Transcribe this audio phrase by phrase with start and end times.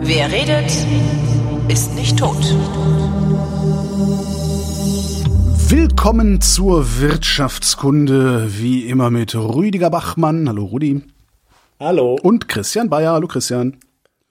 [0.00, 0.70] Wer redet,
[1.68, 2.36] ist nicht tot.
[5.68, 10.48] Willkommen zur Wirtschaftskunde, wie immer mit Rüdiger Bachmann.
[10.48, 11.02] Hallo Rudi.
[11.80, 12.18] Hallo.
[12.22, 13.14] Und Christian Bayer.
[13.14, 13.78] Hallo Christian.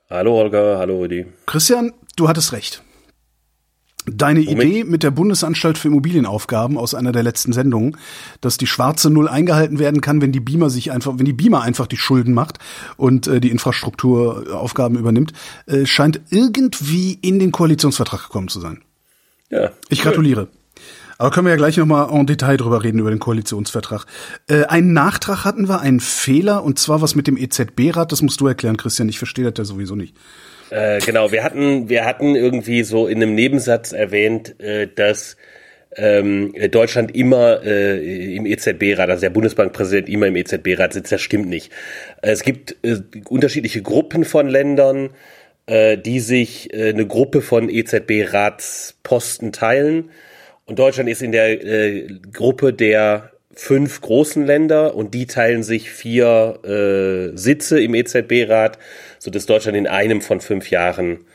[0.09, 1.25] Hallo Holger, hallo Rudi.
[1.45, 2.81] Christian, du hattest recht.
[4.09, 4.63] Deine Womit?
[4.63, 7.97] Idee mit der Bundesanstalt für Immobilienaufgaben aus einer der letzten Sendungen,
[8.41, 11.61] dass die schwarze Null eingehalten werden kann, wenn die Beamer sich einfach, wenn die Beamer
[11.61, 12.59] einfach die Schulden macht
[12.96, 15.33] und äh, die Infrastrukturaufgaben übernimmt,
[15.65, 18.82] äh, scheint irgendwie in den Koalitionsvertrag gekommen zu sein.
[19.49, 19.71] Ja.
[19.89, 20.47] Ich gratuliere.
[21.18, 24.05] Aber können wir ja gleich nochmal en Detail drüber reden, über den Koalitionsvertrag.
[24.47, 28.39] Äh, einen Nachtrag hatten wir, einen Fehler, und zwar was mit dem EZB-Rat, das musst
[28.39, 30.15] du erklären, Christian, ich verstehe das ja sowieso nicht.
[30.69, 35.38] Äh, genau, wir hatten, wir hatten irgendwie so in einem Nebensatz erwähnt, äh, dass
[35.95, 41.47] ähm, Deutschland immer äh, im EZB-Rat, also der Bundesbankpräsident immer im EZB-Rat sitzt, das stimmt
[41.47, 41.71] nicht.
[42.21, 42.97] Es gibt äh,
[43.29, 45.11] unterschiedliche Gruppen von Ländern,
[45.65, 50.11] äh, die sich äh, eine Gruppe von EZB-Ratsposten teilen.
[50.65, 55.89] Und Deutschland ist in der äh, Gruppe der fünf großen Länder und die teilen sich
[55.89, 58.77] vier äh, Sitze im EZB-Rat,
[59.28, 61.25] sodass Deutschland in einem von fünf Jahren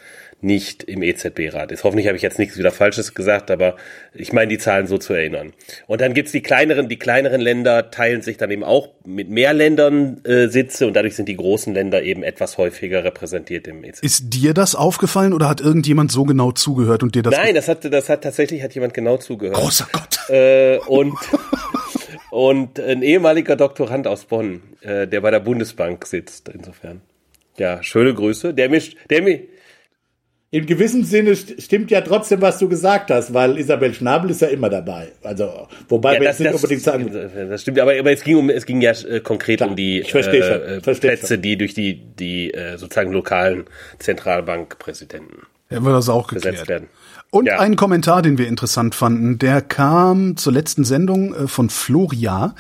[0.41, 1.85] nicht im EZB-Rat ist.
[1.85, 3.77] Hoffentlich habe ich jetzt nichts wieder Falsches gesagt, aber
[4.15, 5.53] ich meine, die Zahlen so zu erinnern.
[5.87, 9.53] Und dann gibt's die kleineren, die kleineren Länder teilen sich dann eben auch mit mehr
[9.53, 14.03] Ländern äh, Sitze und dadurch sind die großen Länder eben etwas häufiger repräsentiert im EZB.
[14.03, 17.35] Ist dir das aufgefallen oder hat irgendjemand so genau zugehört und dir das?
[17.37, 19.59] Nein, das hat, das hat tatsächlich hat jemand genau zugehört.
[19.59, 20.31] Großer Gott.
[20.31, 21.13] Äh, und,
[22.31, 27.03] und ein ehemaliger Doktorand aus Bonn, äh, der bei der Bundesbank sitzt, insofern.
[27.59, 28.55] Ja, schöne Grüße.
[28.55, 29.43] Der mich, der mich,
[30.51, 34.43] Im gewissen Sinne st- stimmt ja trotzdem, was du gesagt hast, weil Isabel Schnabel ist
[34.43, 35.13] ja immer dabei.
[35.23, 36.83] Also, wobei ja, wir das, jetzt nicht das, unbedingt
[37.33, 37.49] sagen.
[37.51, 40.01] das stimmt, aber, aber es ging um, es ging ja äh, konkret Klar, um die
[40.01, 41.43] ich verstehe schon, äh, verstehe Plätze, schon.
[41.43, 43.65] die durch die, die äh, sozusagen lokalen
[43.99, 45.39] Zentralbankpräsidenten
[45.69, 46.69] Hätten wir das auch geklärt.
[46.69, 46.89] werden.
[47.31, 47.59] Und Ja.
[47.61, 52.55] ein Kommentar, den wir interessant fanden, der kam zur letzten Sendung äh, von Floria.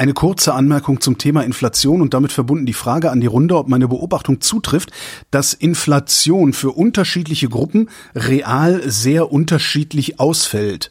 [0.00, 3.68] Eine kurze Anmerkung zum Thema Inflation und damit verbunden die Frage an die Runde, ob
[3.68, 4.92] meine Beobachtung zutrifft,
[5.30, 10.90] dass Inflation für unterschiedliche Gruppen real sehr unterschiedlich ausfällt.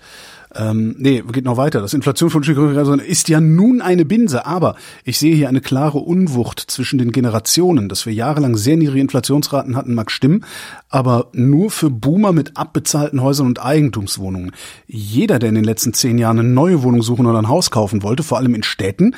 [0.56, 1.80] Ähm, nee, geht noch weiter.
[1.80, 6.00] Das Inflation von Gruppen ist ja nun eine Binse, aber ich sehe hier eine klare
[6.00, 7.88] Unwucht zwischen den Generationen.
[7.88, 10.46] Dass wir jahrelang sehr niedrige Inflationsraten hatten, mag stimmen,
[10.90, 14.52] aber nur für Boomer mit abbezahlten Häusern und Eigentumswohnungen.
[14.88, 18.02] Jeder, der in den letzten zehn Jahren eine neue Wohnung suchen oder ein Haus kaufen
[18.02, 19.16] wollte, vor allem in Städten,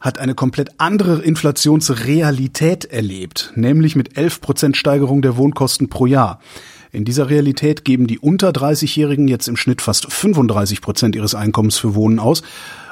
[0.00, 6.40] hat eine komplett andere Inflationsrealität erlebt, nämlich mit 11% Steigerung der Wohnkosten pro Jahr.
[6.92, 11.78] In dieser Realität geben die unter 30-Jährigen jetzt im Schnitt fast 35 Prozent ihres Einkommens
[11.78, 12.42] für Wohnen aus.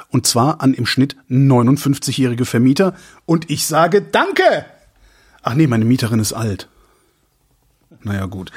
[0.09, 2.95] Und zwar an im Schnitt 59-jährige Vermieter.
[3.27, 4.65] Und ich sage Danke!
[5.43, 6.67] Ach nee, meine Mieterin ist alt.
[8.03, 8.51] Naja, gut.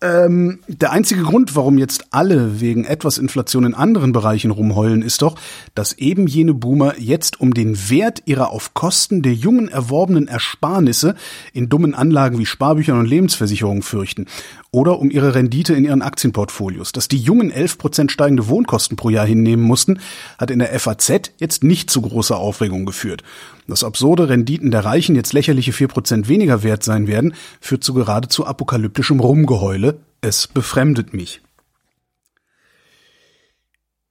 [0.00, 5.22] Ähm, der einzige Grund, warum jetzt alle wegen etwas Inflation in anderen Bereichen rumheulen, ist
[5.22, 5.38] doch,
[5.76, 11.14] dass eben jene Boomer jetzt um den Wert ihrer auf Kosten der Jungen erworbenen Ersparnisse
[11.52, 14.26] in dummen Anlagen wie Sparbüchern und Lebensversicherungen fürchten
[14.72, 16.92] oder um ihre Rendite in ihren Aktienportfolios.
[16.92, 20.00] Dass die Jungen 11% steigende Wohnkosten pro Jahr hinnehmen mussten,
[20.38, 23.22] hat in der FAZ jetzt nicht zu großer Aufregung geführt.
[23.68, 28.46] Dass absurde Renditen der Reichen jetzt lächerliche 4% weniger wert sein werden, führt zu geradezu
[28.46, 30.00] apokalyptischem Rumgeheule.
[30.22, 31.42] Es befremdet mich.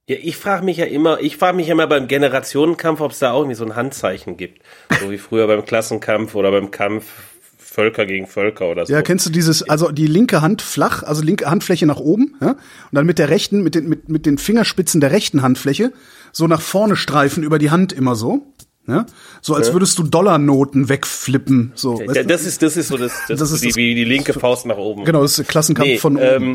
[0.08, 3.18] Ja, ich frage mich ja immer, ich frage mich ja immer beim Generationenkampf, ob es
[3.18, 4.62] da auch irgendwie so ein Handzeichen gibt.
[5.00, 7.31] So wie früher beim Klassenkampf oder beim Kampf
[7.72, 8.92] Völker gegen Völker oder so.
[8.92, 12.50] Ja, kennst du dieses, also die linke Hand flach, also linke Handfläche nach oben, ja?
[12.50, 12.58] Und
[12.92, 15.92] dann mit der rechten, mit den, mit, mit den Fingerspitzen der rechten Handfläche
[16.32, 18.46] so nach vorne streifen über die Hand immer so.
[18.88, 19.06] Ja?
[19.42, 21.70] So als würdest du Dollarnoten wegflippen.
[21.76, 22.28] So, weißt Ja, du?
[22.28, 24.66] das ist, das ist so das, das, Das ist die, das- wie die linke Faust
[24.66, 25.04] nach oben.
[25.04, 26.24] genau, das ist der Klassenkampf Nee, von oben.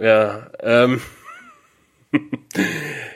[0.00, 1.00] ja, ähm,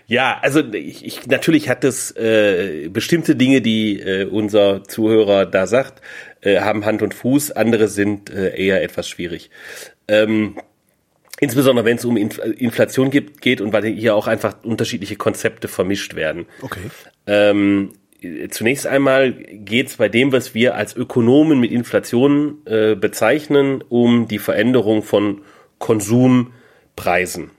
[0.06, 5.66] ja, also ich, ich natürlich hat es äh, bestimmte Dinge, die äh, unser Zuhörer da
[5.66, 6.00] sagt,
[6.40, 9.50] äh, haben Hand und Fuß, andere sind äh, eher etwas schwierig.
[10.06, 10.58] Ähm,
[11.40, 15.68] insbesondere wenn es um Inf Inflation gibt, geht und weil hier auch einfach unterschiedliche Konzepte
[15.68, 16.46] vermischt werden.
[16.62, 16.90] Okay.
[17.26, 17.92] Ähm,
[18.50, 24.26] zunächst einmal geht es bei dem, was wir als Ökonomen mit Inflation äh, bezeichnen, um
[24.26, 25.42] die Veränderung von
[25.78, 27.50] Konsumpreisen.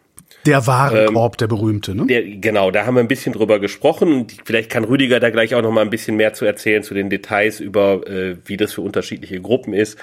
[0.46, 2.06] Der Warenkorb, der berühmte, ne?
[2.06, 5.54] Der, genau, da haben wir ein bisschen drüber gesprochen und vielleicht kann Rüdiger da gleich
[5.54, 8.74] auch noch mal ein bisschen mehr zu erzählen zu den Details über, äh, wie das
[8.74, 9.98] für unterschiedliche Gruppen ist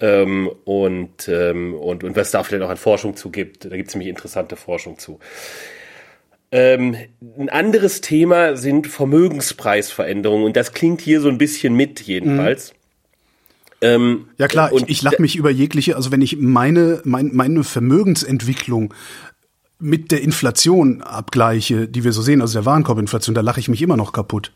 [0.00, 3.64] ähm, und, ähm, und, und was da vielleicht auch an Forschung zu gibt.
[3.64, 5.18] Da gibt es nämlich interessante Forschung zu.
[6.52, 6.96] Ähm,
[7.38, 12.72] ein anderes Thema sind Vermögenspreisveränderungen und das klingt hier so ein bisschen mit jedenfalls.
[12.72, 12.76] Mhm.
[13.82, 17.64] Ähm, ja klar, ich, ich lache mich über jegliche, also wenn ich meine, mein, meine
[17.64, 18.92] Vermögensentwicklung
[19.80, 23.82] mit der Inflation abgleiche, die wir so sehen, also der Warenkorbinflation, da lache ich mich
[23.82, 24.52] immer noch kaputt.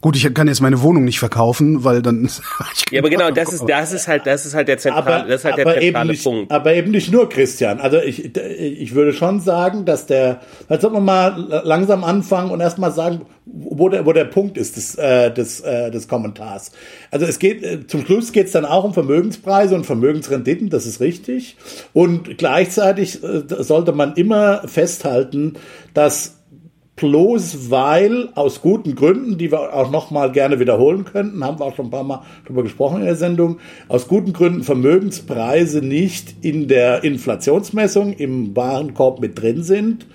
[0.00, 2.28] Gut, ich kann jetzt meine Wohnung nicht verkaufen, weil dann.
[2.90, 5.40] ja, aber genau, das ist, das ist halt, das ist halt der zentrale, aber, das
[5.40, 6.52] ist halt der zentrale nicht, Punkt.
[6.52, 7.80] Aber eben nicht nur Christian.
[7.80, 12.60] Also ich, ich würde schon sagen, dass der, jetzt sollten wir mal langsam anfangen und
[12.60, 16.72] erstmal sagen, wo der, wo der Punkt ist des, äh, des, äh, des Kommentars.
[17.10, 20.84] Also es geht, äh, zum Schluss geht es dann auch um Vermögenspreise und Vermögensrenditen, das
[20.86, 21.56] ist richtig.
[21.92, 25.54] Und gleichzeitig äh, sollte man immer festhalten,
[25.94, 26.35] dass
[26.96, 31.66] bloß weil aus guten Gründen, die wir auch noch mal gerne wiederholen könnten, haben wir
[31.66, 33.58] auch schon ein paar Mal darüber gesprochen in der Sendung,
[33.88, 40.06] aus guten Gründen Vermögenspreise nicht in der Inflationsmessung im Warenkorb mit drin sind,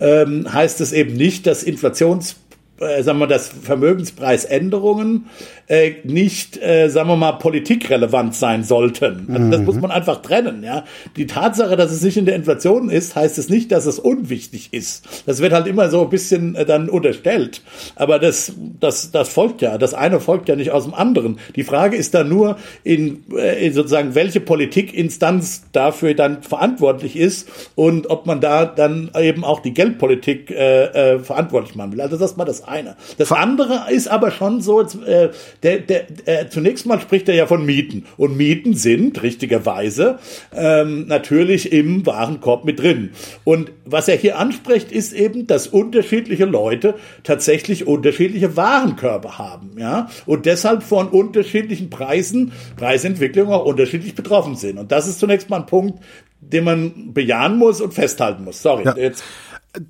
[0.00, 2.36] ähm, heißt es eben nicht, dass Inflations
[2.80, 5.26] äh, sagen wir, dass Vermögenspreisänderungen
[5.66, 9.28] äh, nicht, äh, sagen wir mal, politikrelevant sein sollten.
[9.32, 9.82] Also das muss mhm.
[9.82, 10.62] man einfach trennen.
[10.62, 10.84] Ja,
[11.16, 14.72] die Tatsache, dass es nicht in der Inflation ist, heißt es nicht, dass es unwichtig
[14.72, 15.06] ist.
[15.26, 17.62] Das wird halt immer so ein bisschen äh, dann unterstellt.
[17.96, 19.78] Aber das, das, das folgt ja.
[19.78, 21.38] Das eine folgt ja nicht aus dem anderen.
[21.56, 27.48] Die Frage ist dann nur, in, äh, in sozusagen welche Politikinstanz dafür dann verantwortlich ist
[27.74, 32.00] und ob man da dann eben auch die Geldpolitik äh, äh, verantwortlich machen will.
[32.00, 32.96] Also das mal das eine.
[33.18, 35.30] Das andere ist aber schon so, äh,
[35.62, 38.06] der, der, äh, zunächst mal spricht er ja von Mieten.
[38.16, 40.18] Und Mieten sind richtigerweise
[40.54, 43.10] ähm, natürlich im Warenkorb mit drin.
[43.44, 49.72] Und was er hier anspricht, ist eben, dass unterschiedliche Leute tatsächlich unterschiedliche Warenkörbe haben.
[49.78, 50.08] Ja?
[50.26, 54.78] Und deshalb von unterschiedlichen Preisen, Preisentwicklungen auch unterschiedlich betroffen sind.
[54.78, 56.00] Und das ist zunächst mal ein Punkt,
[56.40, 58.62] den man bejahen muss und festhalten muss.
[58.62, 58.96] Sorry, ja.
[58.96, 59.24] jetzt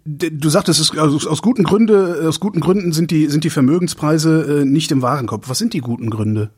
[0.04, 4.62] Du sagtest, es, aus, aus guten Gründe, aus guten Gründen sind die sind die Vermögenspreise
[4.62, 5.48] äh, nicht im Warenkorb.
[5.48, 6.50] Was sind die guten Gründe?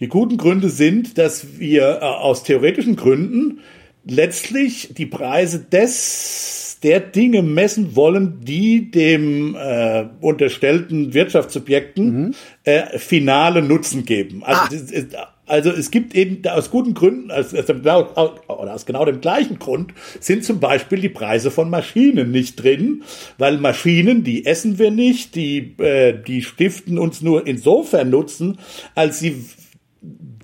[0.00, 3.60] Die guten Gründe sind, dass wir äh, aus theoretischen Gründen
[4.04, 12.34] letztlich die Preise des der Dinge messen wollen, die dem äh, unterstellten Wirtschaftssubjekten mhm.
[12.64, 14.44] äh, finale Nutzen geben.
[14.44, 14.76] Also
[15.16, 15.35] ah.
[15.46, 18.10] Also es gibt eben aus guten Gründen, aus, aus, genau,
[18.48, 23.02] oder aus genau dem gleichen Grund, sind zum Beispiel die Preise von Maschinen nicht drin,
[23.38, 28.58] weil Maschinen, die essen wir nicht, die, äh, die stiften uns nur insofern Nutzen,
[28.94, 29.44] als sie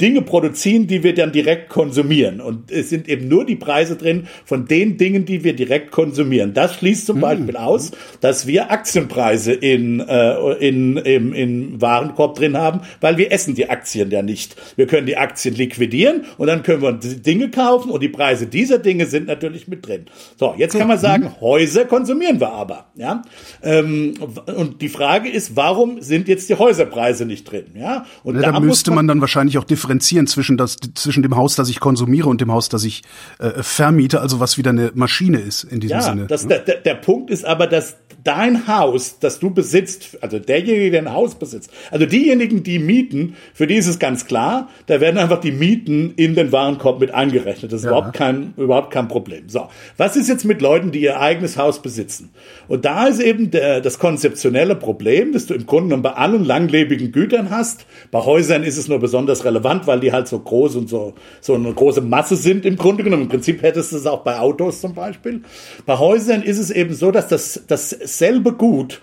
[0.01, 2.41] Dinge produzieren, die wir dann direkt konsumieren.
[2.41, 6.55] Und es sind eben nur die Preise drin von den Dingen, die wir direkt konsumieren.
[6.55, 7.21] Das schließt zum mhm.
[7.21, 13.31] Beispiel aus, dass wir Aktienpreise in, äh, in, im, in Warenkorb drin haben, weil wir
[13.31, 14.57] essen die Aktien ja nicht.
[14.77, 18.79] Wir können die Aktien liquidieren und dann können wir Dinge kaufen und die Preise dieser
[18.79, 20.07] Dinge sind natürlich mit drin.
[20.37, 21.03] So, jetzt kann man mhm.
[21.03, 22.87] sagen, Häuser konsumieren wir aber.
[22.97, 23.23] Ja?
[23.63, 24.15] Ähm,
[24.57, 27.67] und die Frage ist, warum sind jetzt die Häuserpreise nicht drin?
[27.75, 28.05] Ja?
[28.25, 31.23] Und ja, da, da müsste man, man dann wahrscheinlich auch differenzieren differenzieren zwischen, das, zwischen
[31.23, 33.03] dem Haus, das ich konsumiere und dem Haus, das ich
[33.39, 36.27] äh, vermiete, also was wieder eine Maschine ist in diesem ja, Sinne.
[36.27, 36.63] Das, ne?
[36.65, 41.13] der, der Punkt ist aber, dass dein Haus, das du besitzt, also derjenige, der ein
[41.13, 45.41] Haus besitzt, also diejenigen, die mieten, für die ist es ganz klar, da werden einfach
[45.41, 47.73] die Mieten in den Warenkorb mit eingerechnet.
[47.73, 47.91] Das ist ja.
[47.91, 49.49] überhaupt kein, überhaupt kein Problem.
[49.49, 49.69] So.
[49.97, 52.31] Was ist jetzt mit Leuten, die ihr eigenes Haus besitzen?
[52.69, 56.45] Und da ist eben der, das konzeptionelle Problem, dass du im Grunde genommen bei allen
[56.45, 57.87] langlebigen Gütern hast.
[58.11, 61.55] Bei Häusern ist es nur besonders relevant, weil die halt so groß und so, so
[61.55, 63.25] eine große Masse sind im Grunde genommen.
[63.25, 65.43] Im Prinzip hättest du es auch bei Autos zum Beispiel.
[65.87, 67.63] Bei Häusern ist es eben so, dass das,
[68.13, 69.01] dasselbe Gut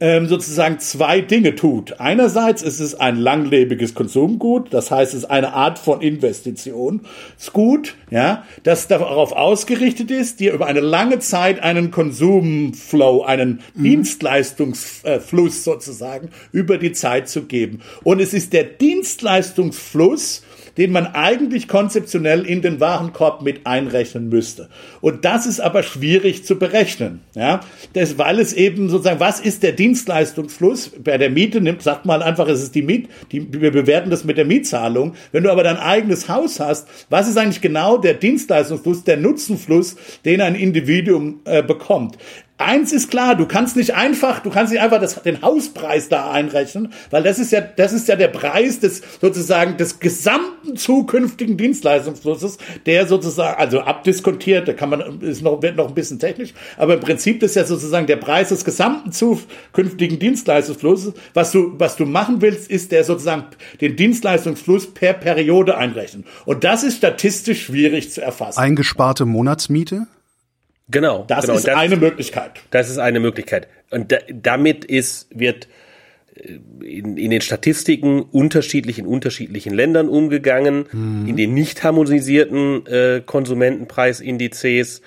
[0.00, 1.98] ähm, sozusagen zwei Dinge tut.
[1.98, 8.44] Einerseits ist es ein langlebiges Konsumgut, das heißt, es ist eine Art von Investitionsgut, ja,
[8.62, 13.82] das darauf ausgerichtet ist, dir über eine lange Zeit einen Konsumflow, einen mhm.
[13.82, 17.80] Dienstleistungsfluss sozusagen über die Zeit zu geben.
[18.04, 20.44] Und es ist der Dienstleistungsfluss,
[20.78, 24.70] den man eigentlich konzeptionell in den Warenkorb mit einrechnen müsste.
[25.00, 27.60] Und das ist aber schwierig zu berechnen, ja,
[27.92, 30.92] das, weil es eben sozusagen, was ist der Dienstleistungsfluss?
[31.02, 34.24] Bei der Miete nimmt, sagt man einfach, es ist die Miet, die, wir bewerten das
[34.24, 35.14] mit der Mietzahlung.
[35.32, 39.96] Wenn du aber dein eigenes Haus hast, was ist eigentlich genau der Dienstleistungsfluss, der Nutzenfluss,
[40.24, 42.18] den ein Individuum äh, bekommt?
[42.60, 46.32] Eins ist klar, du kannst nicht einfach, du kannst nicht einfach das, den Hauspreis da
[46.32, 51.56] einrechnen, weil das ist ja, das ist ja der Preis des sozusagen des gesamten zukünftigen
[51.56, 56.52] Dienstleistungsflusses, der sozusagen, also abdiskontiert, da kann man, ist noch, wird noch ein bisschen technisch,
[56.76, 61.14] aber im Prinzip ist ja sozusagen der Preis des gesamten zukünftigen Dienstleistungsflusses.
[61.34, 63.44] Was du, was du machen willst, ist der sozusagen
[63.80, 66.24] den Dienstleistungsfluss per Periode einrechnen.
[66.44, 68.58] Und das ist statistisch schwierig zu erfassen.
[68.58, 70.08] Eingesparte Monatsmiete?
[70.90, 71.24] Genau.
[71.28, 71.56] Das genau.
[71.56, 72.52] ist das, eine Möglichkeit.
[72.70, 73.68] Das ist eine Möglichkeit.
[73.90, 75.68] Und da, damit ist, wird
[76.34, 81.28] äh, in, in den Statistiken unterschiedlich in unterschiedlichen Ländern umgegangen, mhm.
[81.28, 85.02] in den nicht harmonisierten äh, Konsumentenpreisindizes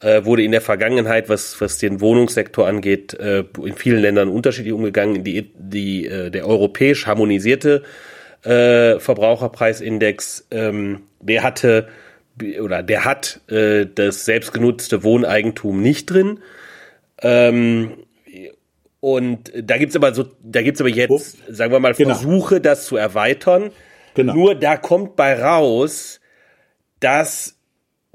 [0.00, 4.72] äh, wurde in der Vergangenheit, was, was den Wohnungssektor angeht, äh, in vielen Ländern unterschiedlich
[4.72, 5.24] umgegangen.
[5.24, 7.82] Die, die, äh, der europäisch harmonisierte
[8.42, 11.88] äh, Verbraucherpreisindex, ähm, der hatte
[12.60, 16.40] oder der hat äh, das selbstgenutzte Wohneigentum nicht drin.
[17.22, 17.92] Ähm,
[19.00, 22.14] und da gibt's aber so, da gibt's aber jetzt, sagen wir mal, genau.
[22.14, 23.70] Versuche, das zu erweitern.
[24.14, 24.34] Genau.
[24.34, 26.20] Nur da kommt bei raus,
[27.00, 27.56] dass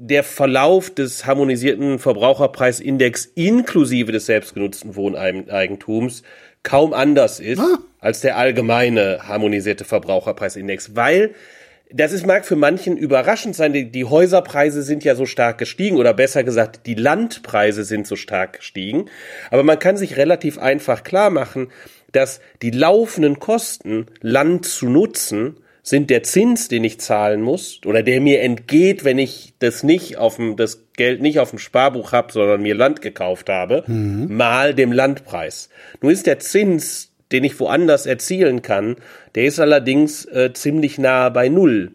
[0.00, 6.22] der Verlauf des harmonisierten Verbraucherpreisindex inklusive des selbstgenutzten Wohneigentums
[6.62, 7.78] kaum anders ist ah.
[8.00, 11.34] als der allgemeine harmonisierte Verbraucherpreisindex, weil
[11.92, 15.96] das ist, mag für manchen überraschend sein, die, die Häuserpreise sind ja so stark gestiegen
[15.96, 19.06] oder besser gesagt, die Landpreise sind so stark gestiegen.
[19.50, 21.68] Aber man kann sich relativ einfach klar machen,
[22.12, 28.02] dass die laufenden Kosten, Land zu nutzen, sind der Zins, den ich zahlen muss oder
[28.02, 32.12] der mir entgeht, wenn ich das nicht auf dem, das Geld nicht auf dem Sparbuch
[32.12, 34.36] habe, sondern mir Land gekauft habe, mhm.
[34.36, 35.70] mal dem Landpreis.
[36.02, 38.96] Nun ist der Zins den ich woanders erzielen kann,
[39.34, 41.92] der ist allerdings äh, ziemlich nahe bei Null.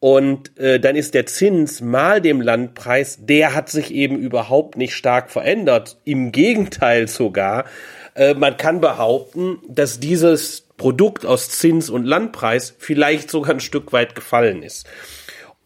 [0.00, 4.94] Und äh, dann ist der Zins mal dem Landpreis, der hat sich eben überhaupt nicht
[4.94, 5.98] stark verändert.
[6.04, 7.66] Im Gegenteil sogar.
[8.14, 13.92] Äh, man kann behaupten, dass dieses Produkt aus Zins und Landpreis vielleicht sogar ein Stück
[13.92, 14.86] weit gefallen ist.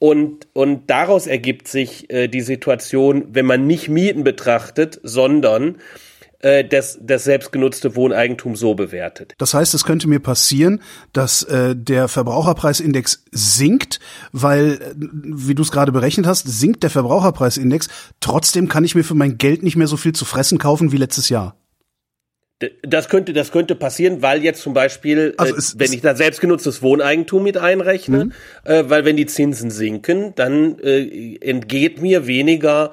[0.01, 5.77] Und, und daraus ergibt sich äh, die Situation, wenn man nicht Mieten betrachtet, sondern
[6.45, 9.35] äh, das, das selbstgenutzte Wohneigentum so bewertet.
[9.39, 10.83] Das heißt, es könnte mir passieren,
[11.13, 13.99] dass äh, der Verbraucherpreisindex sinkt,
[14.33, 17.89] weil, äh, wie du es gerade berechnet hast, sinkt der Verbraucherpreisindex.
[18.21, 20.99] Trotzdem kann ich mir für mein Geld nicht mehr so viel zu fressen kaufen wie
[20.99, 21.57] letztes Jahr.
[22.83, 26.15] Das könnte, das könnte passieren, weil jetzt zum Beispiel, äh, also es, wenn ich da
[26.15, 28.33] selbstgenutztes Wohneigentum mit einrechne, mhm.
[28.65, 32.93] äh, weil wenn die Zinsen sinken, dann äh, entgeht mir weniger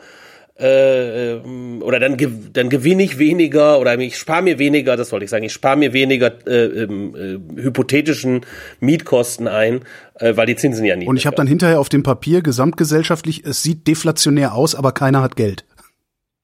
[0.61, 2.17] äh, ähm, oder dann,
[2.53, 5.77] dann gewinne ich weniger oder ich spare mir weniger, das wollte ich sagen, ich spare
[5.77, 8.41] mir weniger äh, äh, hypothetischen
[8.79, 9.81] Mietkosten ein,
[10.19, 11.07] äh, weil die Zinsen ja nicht.
[11.07, 15.21] Und ich habe dann hinterher auf dem Papier gesamtgesellschaftlich, es sieht deflationär aus, aber keiner
[15.21, 15.65] hat Geld.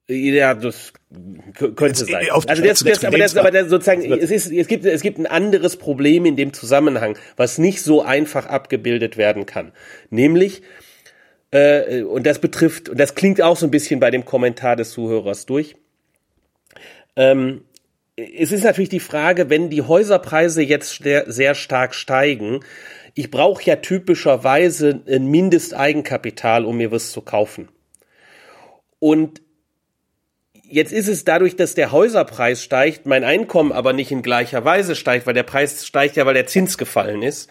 [0.09, 0.93] Ja, das
[1.53, 2.27] könnte Jetzt, sein.
[2.31, 5.25] also das, das, aber das, aber das sozusagen, es ist, es gibt, es gibt ein
[5.25, 9.74] anderes Problem in dem Zusammenhang, was nicht so einfach abgebildet werden kann.
[10.09, 10.62] Nämlich,
[11.51, 14.92] äh, und das betrifft, und das klingt auch so ein bisschen bei dem Kommentar des
[14.92, 15.75] Zuhörers durch.
[17.16, 17.63] Ähm,
[18.16, 22.62] es ist natürlich die Frage, wenn die Häuserpreise jetzt sehr stark steigen,
[23.13, 27.70] ich brauche ja typischerweise ein Mindesteigenkapital, um mir was zu kaufen.
[29.00, 29.42] Und
[30.63, 34.96] jetzt ist es dadurch, dass der Häuserpreis steigt, mein Einkommen aber nicht in gleicher Weise
[34.96, 37.50] steigt, weil der Preis steigt ja, weil der Zins gefallen ist,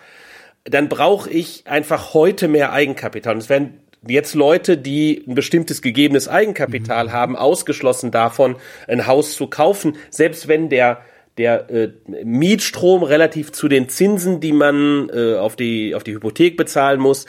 [0.65, 3.35] dann brauche ich einfach heute mehr Eigenkapital.
[3.35, 7.13] Und es werden jetzt Leute, die ein bestimmtes gegebenes Eigenkapital mhm.
[7.13, 8.57] haben, ausgeschlossen davon,
[8.89, 11.03] ein Haus zu kaufen, selbst wenn der
[11.39, 11.91] der äh,
[12.25, 17.27] Mietstrom relativ zu den Zinsen, die man äh, auf die auf die Hypothek bezahlen muss,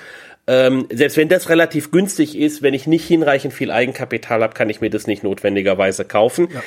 [0.47, 4.69] ähm, selbst wenn das relativ günstig ist, wenn ich nicht hinreichend viel Eigenkapital habe, kann
[4.69, 6.47] ich mir das nicht notwendigerweise kaufen.
[6.53, 6.63] Ja.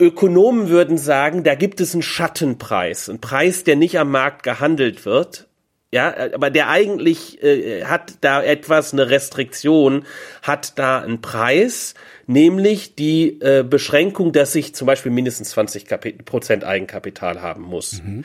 [0.00, 5.06] Ökonomen würden sagen, da gibt es einen Schattenpreis, einen Preis, der nicht am Markt gehandelt
[5.06, 5.47] wird,
[5.90, 10.04] ja, aber der eigentlich äh, hat da etwas, eine Restriktion,
[10.42, 11.94] hat da einen Preis,
[12.26, 15.86] nämlich die äh, Beschränkung, dass ich zum Beispiel mindestens 20
[16.26, 18.02] Prozent Eigenkapital haben muss.
[18.02, 18.24] Mhm.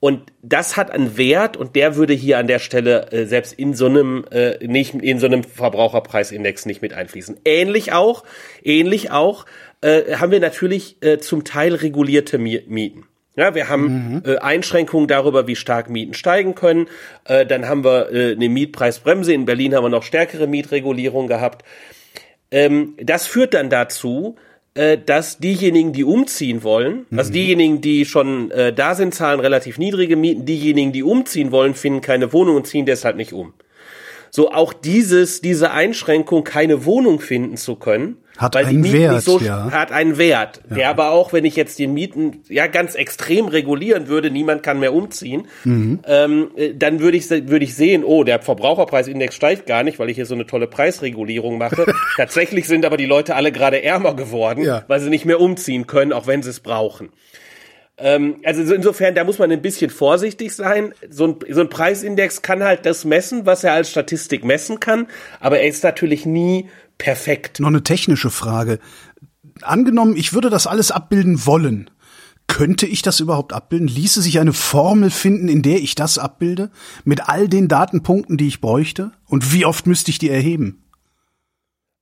[0.00, 3.74] Und das hat einen Wert und der würde hier an der Stelle äh, selbst in
[3.74, 7.38] so einem äh, nicht in so einem Verbraucherpreisindex nicht mit einfließen.
[7.44, 8.24] Ähnlich auch,
[8.64, 9.44] ähnlich auch
[9.82, 13.04] äh, haben wir natürlich äh, zum Teil regulierte Mieten.
[13.34, 14.22] Ja, wir haben mhm.
[14.26, 16.88] äh, Einschränkungen darüber, wie stark Mieten steigen können.
[17.24, 19.32] Äh, dann haben wir äh, eine Mietpreisbremse.
[19.32, 21.64] In Berlin haben wir noch stärkere Mietregulierung gehabt.
[22.50, 24.36] Ähm, das führt dann dazu,
[24.74, 27.18] äh, dass diejenigen, die umziehen wollen, mhm.
[27.18, 30.44] also diejenigen, die schon äh, da sind, zahlen relativ niedrige Mieten.
[30.44, 33.54] Diejenigen, die umziehen wollen, finden keine Wohnung und ziehen deshalb nicht um.
[34.34, 39.38] So auch dieses, diese Einschränkung, keine Wohnung finden zu können, hat weil einen Wert, so,
[39.38, 39.70] ja.
[39.70, 40.74] hat einen Wert, ja.
[40.74, 44.80] der aber auch, wenn ich jetzt die Mieten ja ganz extrem regulieren würde, niemand kann
[44.80, 46.00] mehr umziehen, mhm.
[46.06, 50.08] ähm, äh, dann würde ich würde ich sehen, oh, der Verbraucherpreisindex steigt gar nicht, weil
[50.08, 51.84] ich hier so eine tolle Preisregulierung mache.
[52.16, 54.82] Tatsächlich sind aber die Leute alle gerade ärmer geworden, ja.
[54.88, 57.10] weil sie nicht mehr umziehen können, auch wenn sie es brauchen.
[58.02, 60.92] Ähm, also insofern, da muss man ein bisschen vorsichtig sein.
[61.08, 65.06] So ein, so ein Preisindex kann halt das messen, was er als Statistik messen kann,
[65.38, 66.68] aber er ist natürlich nie
[66.98, 67.60] perfekt.
[67.60, 68.80] Noch eine technische Frage.
[69.62, 71.90] Angenommen, ich würde das alles abbilden wollen.
[72.48, 73.86] Könnte ich das überhaupt abbilden?
[73.86, 76.70] Ließe sich eine Formel finden, in der ich das abbilde?
[77.04, 79.12] Mit all den Datenpunkten, die ich bräuchte?
[79.26, 80.81] Und wie oft müsste ich die erheben?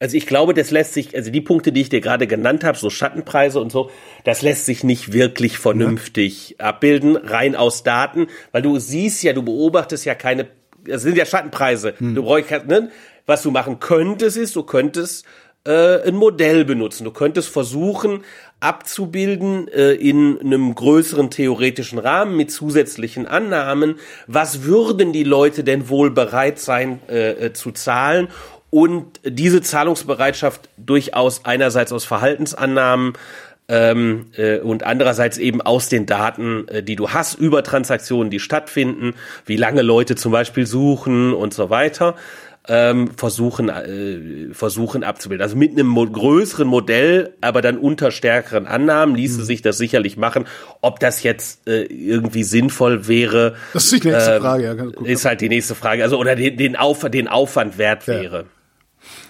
[0.02, 2.78] Also ich glaube, das lässt sich, also die Punkte, die ich dir gerade genannt habe,
[2.78, 3.90] so Schattenpreise und so,
[4.24, 6.66] das lässt sich nicht wirklich vernünftig ja.
[6.66, 10.48] abbilden, rein aus Daten, weil du siehst ja, du beobachtest ja keine,
[10.86, 11.94] das sind ja Schattenpreise.
[11.98, 12.14] Hm.
[12.14, 12.90] Du brauchst, ne?
[13.26, 15.26] Was du machen könntest, ist, du könntest
[15.64, 17.04] äh, ein Modell benutzen.
[17.04, 18.24] Du könntest versuchen
[18.60, 23.96] abzubilden äh, in einem größeren theoretischen Rahmen mit zusätzlichen Annahmen.
[24.26, 28.28] Was würden die Leute denn wohl bereit sein äh, äh zu zahlen?
[28.70, 33.14] Und diese Zahlungsbereitschaft durchaus einerseits aus Verhaltensannahmen
[33.70, 38.40] ähm, äh, und andererseits eben aus den Daten, äh, die du hast über Transaktionen, die
[38.40, 39.14] stattfinden,
[39.46, 42.16] wie lange Leute zum Beispiel suchen und so weiter.
[42.68, 45.42] Ähm, versuchen äh, versuchen abzubilden.
[45.42, 49.44] Also mit einem mo größeren Modell, aber dann unter stärkeren Annahmen ließe mhm.
[49.44, 50.46] sich das sicherlich machen.
[50.82, 54.64] Ob das jetzt äh, irgendwie sinnvoll wäre, das ist die nächste äh, Frage.
[54.64, 56.02] Ja, ist halt die nächste Frage.
[56.02, 58.20] Also oder den, den, Aufwand, den Aufwand wert ja.
[58.20, 58.44] wäre.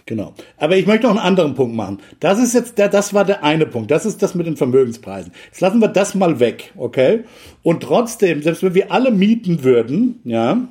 [0.06, 0.34] Genau.
[0.56, 1.98] Aber ich möchte noch einen anderen Punkt machen.
[2.20, 3.90] Das ist jetzt der, das war der eine Punkt.
[3.90, 5.32] Das ist das mit den Vermögenspreisen.
[5.46, 7.24] Jetzt lassen wir das mal weg, okay?
[7.62, 10.68] Und trotzdem, selbst wenn wir alle mieten würden, ja,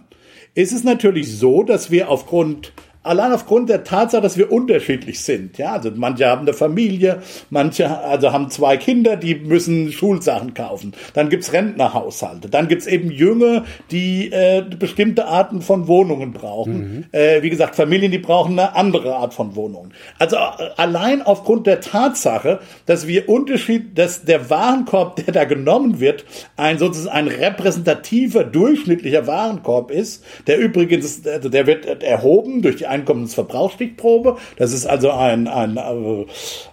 [0.55, 5.57] ist es natürlich so, dass wir aufgrund allein aufgrund der Tatsache, dass wir unterschiedlich sind.
[5.57, 10.93] Ja, also manche haben eine Familie, manche also haben zwei Kinder, die müssen Schulsachen kaufen.
[11.13, 12.49] Dann gibt's Rentnerhaushalte.
[12.49, 16.73] Dann gibt's eben Jünger, die äh, bestimmte Arten von Wohnungen brauchen.
[16.73, 17.05] Mhm.
[17.11, 19.93] Äh, wie gesagt, Familien, die brauchen eine andere Art von Wohnungen.
[20.17, 25.99] Also äh, allein aufgrund der Tatsache, dass wir Unterschied, dass der Warenkorb, der da genommen
[25.99, 26.25] wird,
[26.57, 32.88] ein sozusagen ein repräsentativer, durchschnittlicher Warenkorb ist, der übrigens, also der wird erhoben durch die
[32.89, 34.37] Einkommensverbrauchsstichprobe.
[34.57, 36.25] Das ist also ein, ein, äh,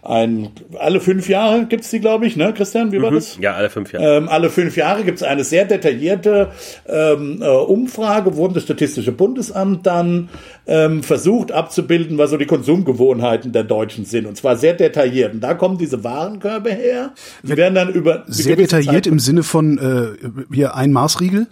[0.02, 2.92] ein, alle fünf Jahre gibt's die, glaube ich, ne, Christian?
[2.92, 3.16] Wie war mhm.
[3.16, 3.38] das?
[3.40, 4.16] Ja, alle fünf Jahre.
[4.16, 6.50] Ähm, alle fünf Jahre gibt's eine sehr detaillierte
[6.86, 10.28] ähm, äh, Umfrage, wo das Statistische Bundesamt dann
[10.66, 14.26] ähm, versucht abzubilden, was so die Konsumgewohnheiten der Deutschen sind.
[14.26, 15.32] Und zwar sehr detailliert.
[15.32, 17.12] Und da kommen diese Warenkörbe her.
[17.42, 18.24] Die werden dann über.
[18.26, 21.46] Sehr detailliert Zeit im Sinne von äh, hier ein Maßriegel?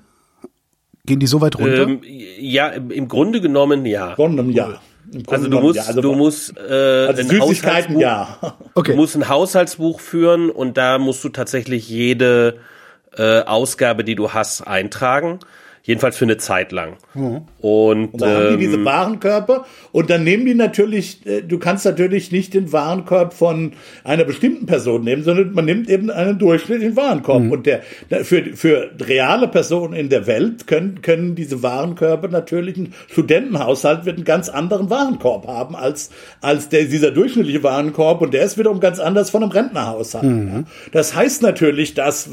[1.07, 1.83] Gehen die so weit runter?
[1.83, 2.01] Ähm,
[2.39, 4.15] ja, im Grunde genommen ja.
[4.15, 4.81] Grunde genommen ja.
[5.29, 6.73] Also du musst, ja, also du musst äh,
[7.07, 8.39] also ein Süßigkeiten ja.
[8.75, 8.93] Okay.
[8.93, 12.59] Du musst ein Haushaltsbuch führen und da musst du tatsächlich jede
[13.17, 15.41] äh, Ausgabe, die du hast, eintragen.
[15.87, 16.97] Jedenfalls für eine Zeit lang.
[17.13, 17.43] Mhm.
[17.61, 21.43] Und, und dann ähm, haben die diese ähm, Warenkörper und dann nehmen die natürlich, äh,
[21.43, 26.09] du kannst natürlich nicht den Warenkorb von einer bestimmten Person nehmen, sondern man nimmt eben
[26.09, 27.43] einen durchschnittlichen Warenkorb.
[27.43, 27.53] Mhm.
[27.53, 27.83] Und der,
[28.23, 34.17] für, für reale Personen in der Welt können, können diese Warenkörper natürlich, ein Studentenhaushalt wird
[34.17, 36.09] einen ganz anderen Warenkorb haben als,
[36.41, 40.25] als der, dieser durchschnittliche Warenkorb und der ist wiederum ganz anders von einem Rentnerhaushalt.
[40.25, 40.65] Mhm.
[40.93, 42.31] Das heißt natürlich, dass,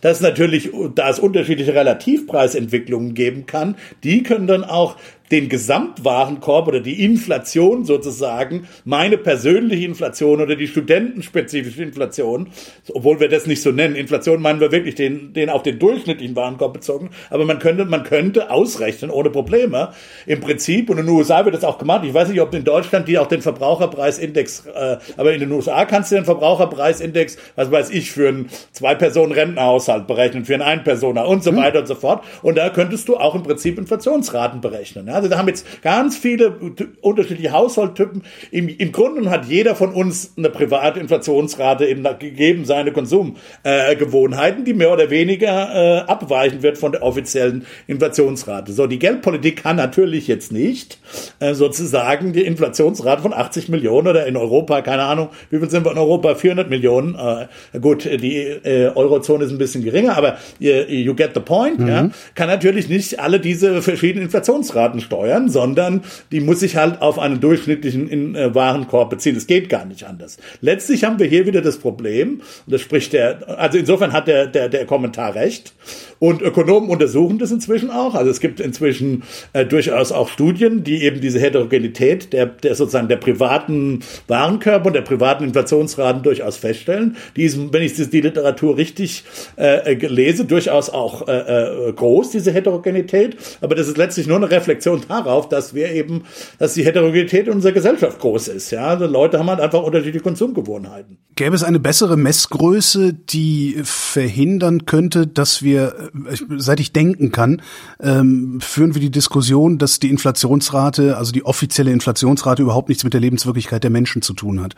[0.00, 4.96] dass natürlich, da es unterschiedliche Relativpreisentwicklungen Entwicklungen geben kann, die können dann auch
[5.30, 12.48] den Gesamtwarenkorb oder die Inflation sozusagen, meine persönliche Inflation oder die studentenspezifische Inflation,
[12.92, 13.96] obwohl wir das nicht so nennen.
[13.96, 17.10] Inflation meinen wir wirklich den, den auf den durchschnittlichen Warenkorb bezogen.
[17.30, 19.92] Aber man könnte, man könnte ausrechnen ohne Probleme.
[20.26, 22.04] Im Prinzip, und in den USA wird das auch gemacht.
[22.04, 25.84] Ich weiß nicht, ob in Deutschland die auch den Verbraucherpreisindex, äh, aber in den USA
[25.84, 31.44] kannst du den Verbraucherpreisindex, was weiß ich, für einen Zwei-Personen-Rentenhaushalt berechnen, für einen Ein-Personer und
[31.44, 31.58] so hm.
[31.58, 32.24] weiter und so fort.
[32.42, 35.06] Und da könntest du auch im Prinzip Inflationsraten berechnen.
[35.06, 35.17] Ja?
[35.18, 36.54] Also da haben jetzt ganz viele
[37.00, 38.22] unterschiedliche Haushalttypen.
[38.52, 44.64] Im, im Grunde hat jeder von uns eine private Inflationsrate eben gegeben, seine Konsumgewohnheiten, äh,
[44.64, 48.72] die mehr oder weniger äh, abweichen wird von der offiziellen Inflationsrate.
[48.72, 50.98] So, die Geldpolitik kann natürlich jetzt nicht
[51.40, 55.84] äh, sozusagen die Inflationsrate von 80 Millionen oder in Europa, keine Ahnung, wie viel sind
[55.84, 56.36] wir in Europa?
[56.36, 57.16] 400 Millionen.
[57.16, 61.80] Äh, gut, die äh, Eurozone ist ein bisschen geringer, aber you, you get the point.
[61.80, 61.88] Mhm.
[61.88, 67.18] Ja, kann natürlich nicht alle diese verschiedenen Inflationsraten steuern, sondern die muss sich halt auf
[67.18, 69.36] einen durchschnittlichen in, äh, Warenkorb beziehen.
[69.36, 70.36] Es geht gar nicht anders.
[70.60, 74.46] Letztlich haben wir hier wieder das Problem, und das spricht der, also insofern hat der,
[74.46, 75.72] der, der Kommentar recht.
[76.18, 78.14] Und Ökonomen untersuchen das inzwischen auch.
[78.14, 83.08] Also es gibt inzwischen äh, durchaus auch Studien, die eben diese Heterogenität der, der sozusagen
[83.08, 87.16] der privaten Warenkörper und der privaten Inflationsraten durchaus feststellen.
[87.36, 89.24] Die wenn ich die Literatur richtig
[89.56, 93.36] äh, lese, durchaus auch äh, äh, groß, diese Heterogenität.
[93.60, 96.24] Aber das ist letztlich nur eine Reflexion darauf, dass wir eben,
[96.58, 98.70] dass die Heterogenität unserer Gesellschaft groß ist.
[98.70, 101.18] Ja, also Leute haben halt einfach unterschiedliche Konsumgewohnheiten.
[101.34, 107.62] Gäbe es eine bessere Messgröße, die verhindern könnte, dass wir, äh, seit ich denken kann,
[108.00, 113.14] ähm, führen wir die Diskussion, dass die Inflationsrate, also die offizielle Inflationsrate überhaupt nichts mit
[113.14, 114.74] der Lebenswirklichkeit der Menschen zu tun hat.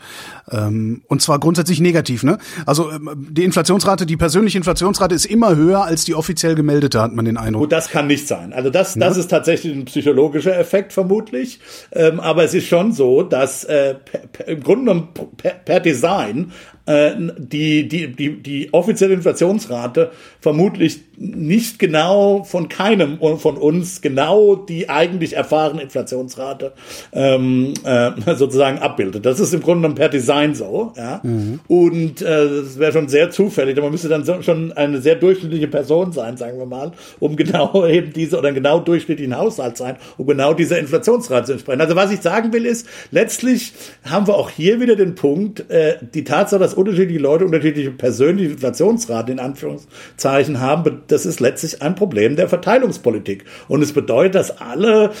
[0.49, 2.37] Ähm, und zwar grundsätzlich negativ, ne?
[2.65, 7.13] Also ähm, die Inflationsrate, die persönliche Inflationsrate ist immer höher als die offiziell gemeldete, hat
[7.13, 7.63] man den Eindruck.
[7.63, 8.53] Gut, das kann nicht sein.
[8.53, 11.59] Also das, das ist tatsächlich ein psychologischer Effekt vermutlich.
[11.91, 16.51] Ähm, aber es ist schon so, dass äh, per, im Grunde genommen per, per Design
[16.85, 24.55] äh, die, die, die, die offizielle Inflationsrate vermutlich nicht genau von keinem von uns genau
[24.55, 26.73] die eigentlich erfahrene Inflationsrate
[27.13, 29.25] ähm, äh, sozusagen abbildet.
[29.25, 30.93] Das ist im Grunde genommen per Design so.
[30.97, 31.19] Ja?
[31.21, 31.59] Mhm.
[31.67, 33.77] Und äh, das wäre schon sehr zufällig.
[33.77, 37.85] Man müsste dann so, schon eine sehr durchschnittliche Person sein, sagen wir mal, um genau
[37.85, 41.81] eben diese oder genau durchschnittlichen Haushalt sein, um genau dieser Inflationsrate zu entsprechen.
[41.81, 43.73] Also was ich sagen will ist, letztlich
[44.09, 48.53] haben wir auch hier wieder den Punkt, äh, die Tatsache, dass unterschiedliche Leute unterschiedliche persönliche
[48.53, 53.45] Inflationsraten in Anführungszeichen haben, das ist letztlich ein Problem der Verteilungspolitik.
[53.67, 55.11] Und es bedeutet, dass alle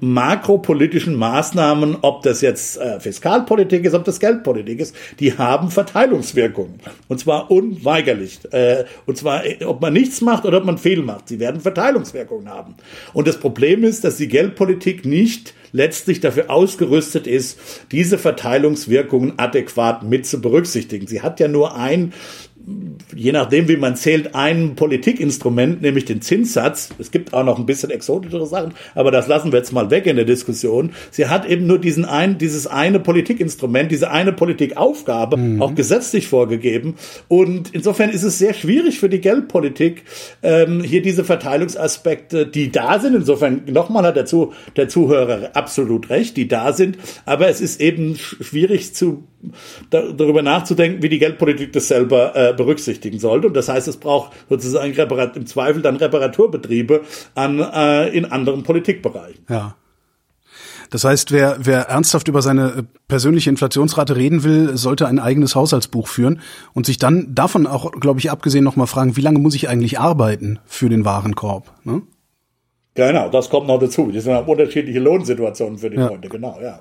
[0.00, 6.80] makropolitischen Maßnahmen, ob das jetzt äh, Fiskalpolitik ist, ob das Geldpolitik ist, die haben Verteilungswirkungen.
[7.08, 8.40] Und zwar unweigerlich.
[8.52, 11.28] Äh, und zwar, ob man nichts macht oder ob man viel macht.
[11.28, 12.74] Sie werden Verteilungswirkungen haben.
[13.12, 17.58] Und das Problem ist, dass die Geldpolitik nicht letztlich dafür ausgerüstet ist,
[17.92, 21.06] diese Verteilungswirkungen adäquat mit zu berücksichtigen.
[21.06, 22.12] Sie hat ja nur ein
[23.14, 26.90] je nachdem, wie man zählt, ein Politikinstrument, nämlich den Zinssatz.
[26.98, 30.06] Es gibt auch noch ein bisschen exotischere Sachen, aber das lassen wir jetzt mal weg
[30.06, 30.92] in der Diskussion.
[31.10, 35.62] Sie hat eben nur diesen ein, dieses eine Politikinstrument, diese eine Politikaufgabe mhm.
[35.62, 36.94] auch gesetzlich vorgegeben.
[37.28, 40.04] Und insofern ist es sehr schwierig für die Geldpolitik,
[40.42, 43.14] ähm, hier diese Verteilungsaspekte, die da sind.
[43.14, 46.98] Insofern, nochmal hat der, Zu der Zuhörer absolut recht, die da sind.
[47.24, 49.24] Aber es ist eben schwierig zu
[49.90, 53.48] darüber nachzudenken, wie die Geldpolitik das selber äh, berücksichtigen sollte.
[53.48, 57.02] Und das heißt, es braucht sozusagen Reparat im Zweifel dann Reparaturbetriebe
[57.34, 59.44] an, äh, in anderen Politikbereichen.
[59.48, 59.76] Ja.
[60.90, 65.54] Das heißt, wer, wer ernsthaft über seine äh, persönliche Inflationsrate reden will, sollte ein eigenes
[65.54, 66.40] Haushaltsbuch führen
[66.72, 69.98] und sich dann davon auch, glaube ich, abgesehen nochmal fragen, wie lange muss ich eigentlich
[69.98, 71.70] arbeiten für den Warenkorb?
[71.84, 72.02] Ne?
[72.94, 74.10] Genau, das kommt noch dazu.
[74.12, 76.08] Das sind unterschiedliche Lohnsituationen für die ja.
[76.08, 76.80] Leute, genau, ja.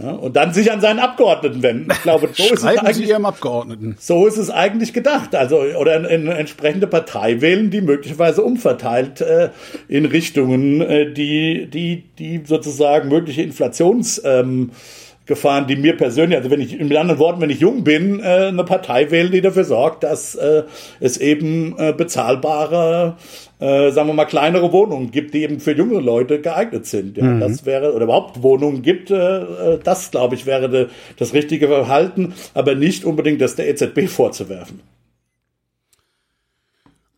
[0.00, 1.90] Ja, und dann sich an seinen Abgeordneten wenden.
[1.90, 3.08] Ich glaube, so ist es eigentlich.
[3.08, 3.96] Ihrem Abgeordneten.
[3.98, 5.34] So ist es eigentlich gedacht.
[5.34, 9.50] Also, oder eine in entsprechende Partei wählen, die möglicherweise umverteilt äh,
[9.88, 14.70] in Richtungen, äh, die, die, die sozusagen mögliche Inflations, ähm,
[15.26, 18.48] Gefahren, die mir persönlich, also wenn ich, mit anderen Worten, wenn ich jung bin, äh,
[18.48, 20.64] eine Partei wählen, die dafür sorgt, dass äh,
[21.00, 23.16] es eben äh, bezahlbare
[23.62, 27.16] äh, sagen wir mal, kleinere Wohnungen gibt, die eben für junge Leute geeignet sind.
[27.16, 27.38] Ja, mhm.
[27.38, 31.68] Das wäre, oder überhaupt Wohnungen gibt, äh, äh das, glaube ich, wäre de, das richtige
[31.68, 34.80] Verhalten, aber nicht unbedingt das der EZB vorzuwerfen.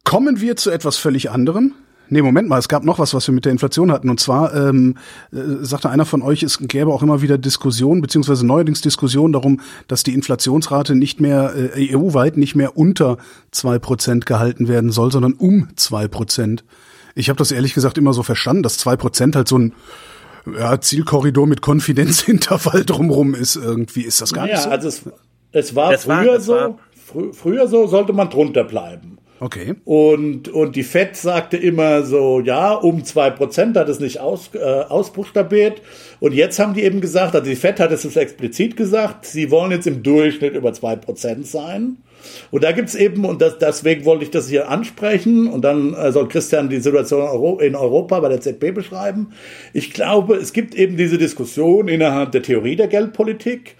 [0.05, 1.73] Kommen wir zu etwas völlig anderem.
[2.09, 4.11] Nee, Moment mal, es gab noch was, was wir mit der Inflation hatten.
[4.11, 4.97] Und zwar ähm,
[5.33, 9.61] äh, sagte einer von euch, es gäbe auch immer wieder Diskussionen, beziehungsweise neuerdings Diskussionen darum,
[9.89, 13.17] dass die Inflationsrate nicht mehr äh, EU-weit nicht mehr unter
[13.51, 16.65] zwei Prozent gehalten werden soll, sondern um zwei Prozent.
[17.15, 19.73] Ich habe das ehrlich gesagt immer so verstanden, dass zwei Prozent halt so ein
[20.59, 24.03] ja, Zielkorridor mit Konfidenzintervall drumrum ist irgendwie.
[24.03, 24.71] Ist das gar ja, nicht so?
[24.71, 25.03] Also es,
[25.53, 26.79] es war das früher war, so, war.
[27.07, 29.14] Fr früher so sollte man drunter bleiben.
[29.41, 29.75] Okay.
[29.85, 34.51] Und, und die FED sagte immer so, ja, um zwei Prozent hat es nicht aus,
[34.55, 35.83] äh, ausbuchstabiert.
[36.21, 39.73] Und jetzt haben die eben gesagt, also die FED hat es explizit gesagt, sie wollen
[39.73, 41.99] jetzt im Durchschnitt über zwei Prozent sein.
[42.51, 46.13] Und da gibt's eben, und das, deswegen wollte ich das hier ansprechen, und dann äh,
[46.13, 49.33] soll Christian die Situation in Europa bei der ZB beschreiben.
[49.73, 53.77] Ich glaube, es gibt eben diese Diskussion innerhalb der Theorie der Geldpolitik.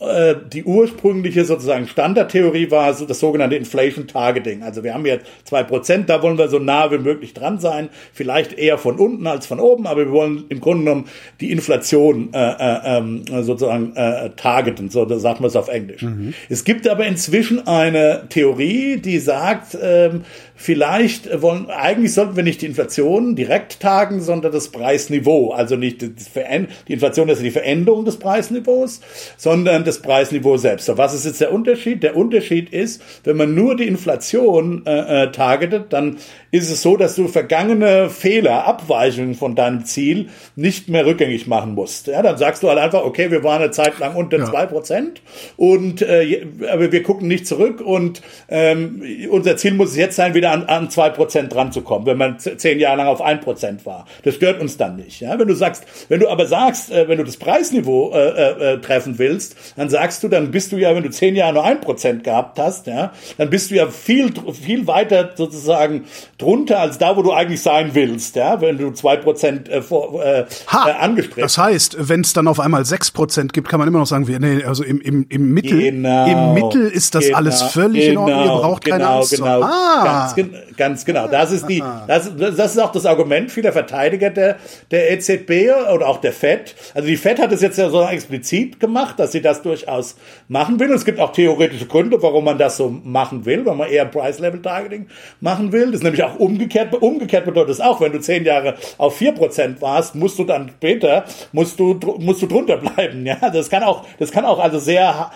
[0.00, 4.62] Äh, die ursprüngliche sozusagen Standardtheorie war so das sogenannte Inflation Targeting.
[4.62, 7.90] Also wir haben jetzt zwei Prozent, da wollen wir so nah wie möglich dran sein,
[8.14, 11.08] vielleicht eher von unten als von oben, aber wir wollen im Grunde genommen
[11.42, 16.00] die Inflation äh, äh, ähm, sozusagen äh, targeten, so das sagt man es auf Englisch.
[16.00, 16.32] Mhm.
[16.48, 20.24] Es gibt aber inzwischen eine Theorie, die sagt, ähm,
[20.60, 25.52] vielleicht wollen, eigentlich sollten wir nicht die Inflation direkt tagen, sondern das Preisniveau.
[25.52, 29.00] Also nicht die Inflation ist die Veränderung des Preisniveaus,
[29.38, 30.84] sondern das Preisniveau selbst.
[30.84, 32.02] So, was ist jetzt der Unterschied?
[32.02, 36.18] Der Unterschied ist, wenn man nur die Inflation äh, äh, targetet, dann
[36.50, 41.74] ist es so, dass du vergangene Fehler, Abweichungen von deinem Ziel nicht mehr rückgängig machen
[41.74, 42.08] musst.
[42.08, 44.66] Ja, dann sagst du halt einfach, okay, wir waren eine Zeit lang unter zwei ja.
[44.66, 45.22] Prozent
[45.56, 50.34] und äh, aber wir gucken nicht zurück und ähm, unser Ziel muss es jetzt sein,
[50.34, 53.40] wieder an, an zwei Prozent dran zu kommen, wenn man zehn Jahre lang auf ein
[53.40, 54.06] Prozent war.
[54.24, 55.20] Das stört uns dann nicht.
[55.20, 58.74] Ja, wenn du sagst, wenn du aber sagst, äh, wenn du das Preisniveau äh, äh,
[58.74, 61.64] äh treffen willst, dann sagst du, dann bist du ja, wenn du zehn Jahre nur
[61.64, 66.04] ein Prozent gehabt hast, ja, dann bist du ja viel viel weiter sozusagen
[66.40, 70.24] drunter als da, wo du eigentlich sein willst, ja, wenn du zwei Prozent äh, vor,
[70.24, 73.78] äh, ha, äh, angestrebt Das heißt, wenn es dann auf einmal sechs Prozent gibt, kann
[73.78, 77.14] man immer noch sagen, wir, nee, also im, im, im Mittel, genau, im Mittel ist
[77.14, 79.36] das genau, alles völlig genau, in Ordnung, ihr braucht genau, keine Angst.
[79.36, 80.32] Genau, ah.
[80.34, 81.28] ganz, ganz genau.
[81.28, 84.56] Das ist die, das, das ist auch das Argument vieler Verteidiger der,
[84.90, 86.74] der EZB oder auch der FED.
[86.94, 90.16] Also die FED hat es jetzt ja so explizit gemacht, dass sie das durchaus
[90.48, 90.88] machen will.
[90.90, 94.04] Und es gibt auch theoretische Gründe, warum man das so machen will, weil man eher
[94.04, 95.06] Price-Level-Targeting
[95.40, 95.86] machen will.
[95.86, 96.94] Das ist nämlich auch umgekehrt.
[97.00, 100.70] Umgekehrt bedeutet es auch, wenn du zehn Jahre auf vier Prozent warst, musst du dann
[100.76, 103.24] später, musst du, musst du drunter bleiben.
[103.30, 105.30] Ja, das kann auch, das kann auch also sehr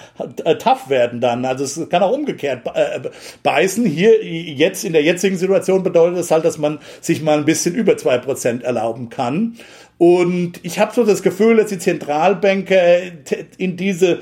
[0.44, 1.44] äh, tough werden dann.
[1.44, 3.00] Also es kann auch umgekehrt äh,
[3.42, 3.84] beißen.
[3.84, 7.74] Hier, jetzt, in der jetzigen Situation bedeutet es halt, dass man sich mal ein bisschen
[7.74, 9.56] über zwei Prozent erlauben kann.
[9.98, 12.98] Und ich habe so das Gefühl, dass die Zentralbanker
[13.58, 14.20] in diese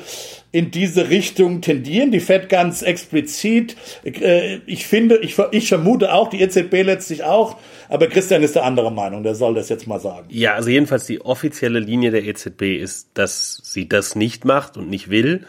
[0.53, 3.75] in diese Richtung tendieren, die Fed ganz explizit.
[4.05, 7.57] Äh, ich finde, ich, ich vermute auch, die EZB letztlich auch,
[7.89, 10.27] aber Christian ist der andere Meinung, der soll das jetzt mal sagen.
[10.29, 14.91] Ja, also jedenfalls die offizielle Linie der EZB ist, dass sie das nicht macht und
[14.91, 15.47] nicht will.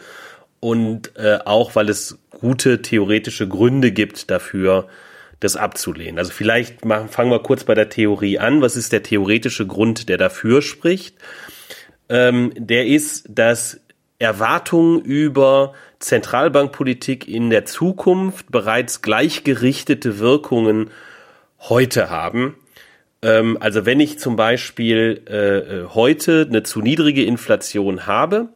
[0.58, 4.88] Und äh, auch, weil es gute theoretische Gründe gibt dafür,
[5.40, 6.18] das abzulehnen.
[6.18, 8.62] Also vielleicht machen, fangen wir kurz bei der Theorie an.
[8.62, 11.16] Was ist der theoretische Grund, der dafür spricht?
[12.08, 13.80] Ähm, der ist, dass
[14.24, 20.90] Erwartungen über Zentralbankpolitik in der Zukunft bereits gleichgerichtete Wirkungen
[21.60, 22.56] heute haben.
[23.22, 28.48] Ähm, also wenn ich zum Beispiel äh, äh heute eine zu niedrige Inflation habe,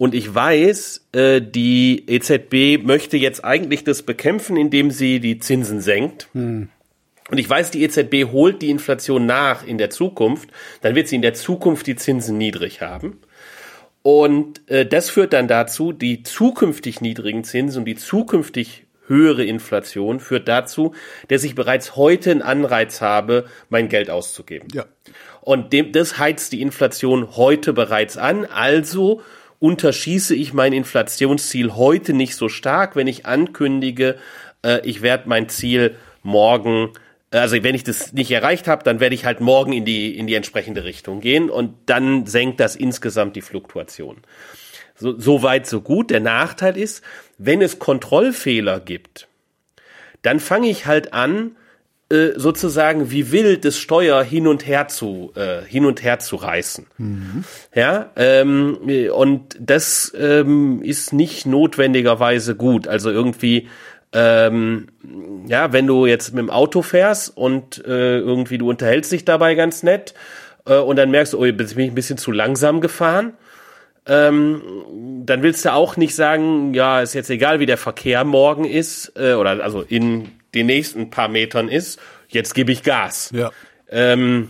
[0.00, 5.82] und ich weiß, äh, die EZB möchte jetzt eigentlich das bekämpfen, indem sie die Zinsen
[5.82, 6.28] senkt.
[6.32, 6.70] Hm.
[7.30, 10.48] Und ich weiß, die EZB holt die Inflation nach in der Zukunft.
[10.80, 13.20] Dann wird sie in der Zukunft die Zinsen niedrig haben.
[14.02, 20.20] Und äh, das führt dann dazu, die zukünftig niedrigen Zinsen und die zukünftig höhere Inflation
[20.20, 20.94] führt dazu,
[21.28, 24.68] dass ich bereits heute einen Anreiz habe, mein Geld auszugeben.
[24.72, 24.86] Ja.
[25.42, 28.46] Und dem, das heizt die Inflation heute bereits an.
[28.46, 29.20] Also
[29.58, 34.16] unterschieße ich mein Inflationsziel heute nicht so stark, wenn ich ankündige,
[34.64, 36.92] äh, ich werde mein Ziel morgen
[37.30, 40.26] also wenn ich das nicht erreicht habe, dann werde ich halt morgen in die in
[40.26, 44.18] die entsprechende Richtung gehen und dann senkt das insgesamt die Fluktuation.
[44.96, 46.10] So, so weit so gut.
[46.10, 47.02] Der Nachteil ist,
[47.38, 49.28] wenn es Kontrollfehler gibt,
[50.22, 51.56] dann fange ich halt an,
[52.10, 56.36] äh, sozusagen wie wild das Steuer hin und her zu äh, hin und her zu
[56.36, 56.86] reißen.
[56.98, 57.44] Mhm.
[57.72, 58.78] Ja, ähm,
[59.14, 62.88] und das ähm, ist nicht notwendigerweise gut.
[62.88, 63.68] Also irgendwie
[64.12, 64.88] ähm,
[65.46, 69.54] ja, wenn du jetzt mit dem Auto fährst und äh, irgendwie du unterhältst dich dabei
[69.54, 70.14] ganz nett
[70.66, 73.34] äh, und dann merkst du, oh, jetzt bin ich ein bisschen zu langsam gefahren,
[74.06, 74.62] ähm,
[75.24, 79.12] dann willst du auch nicht sagen, ja, ist jetzt egal, wie der Verkehr morgen ist
[79.16, 83.30] äh, oder also in den nächsten paar Metern ist, jetzt gebe ich Gas.
[83.32, 83.52] Ja.
[83.88, 84.48] Ähm,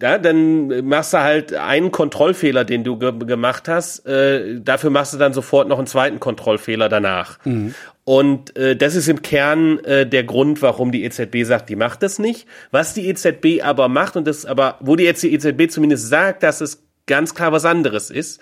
[0.00, 4.06] ja, dann machst du halt einen Kontrollfehler, den du ge gemacht hast.
[4.06, 7.38] Äh, dafür machst du dann sofort noch einen zweiten Kontrollfehler danach.
[7.44, 7.74] Mhm.
[8.04, 12.02] Und äh, das ist im Kern äh, der Grund, warum die EZB sagt, die macht
[12.02, 12.46] das nicht.
[12.70, 16.82] Was die EZB aber macht und das aber, wo die EZB zumindest sagt, dass es
[17.06, 18.40] ganz klar was anderes ist,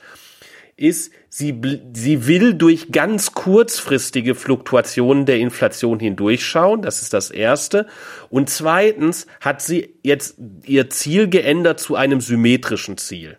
[0.76, 1.61] ist, sie,
[1.92, 6.82] sie will durch ganz kurzfristige Fluktuationen der Inflation hindurchschauen.
[6.82, 7.87] Das ist das Erste.
[8.30, 13.38] Und zweitens hat sie jetzt ihr Ziel geändert zu einem symmetrischen Ziel.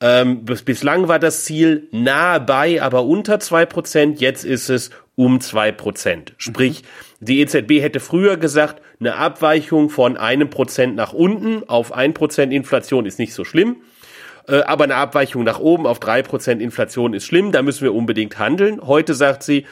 [0.00, 4.20] Ähm, bis, bislang war das Ziel nahe bei, aber unter zwei Prozent.
[4.20, 6.32] Jetzt ist es um zwei Prozent.
[6.38, 7.26] Sprich, mhm.
[7.26, 12.52] die EZB hätte früher gesagt, eine Abweichung von einem Prozent nach unten auf ein Prozent
[12.52, 13.76] Inflation ist nicht so schlimm.
[14.48, 17.94] Äh, aber eine Abweichung nach oben auf drei Prozent Inflation ist schlimm, da müssen wir
[17.94, 18.80] unbedingt handeln.
[18.82, 19.66] Heute sagt sie,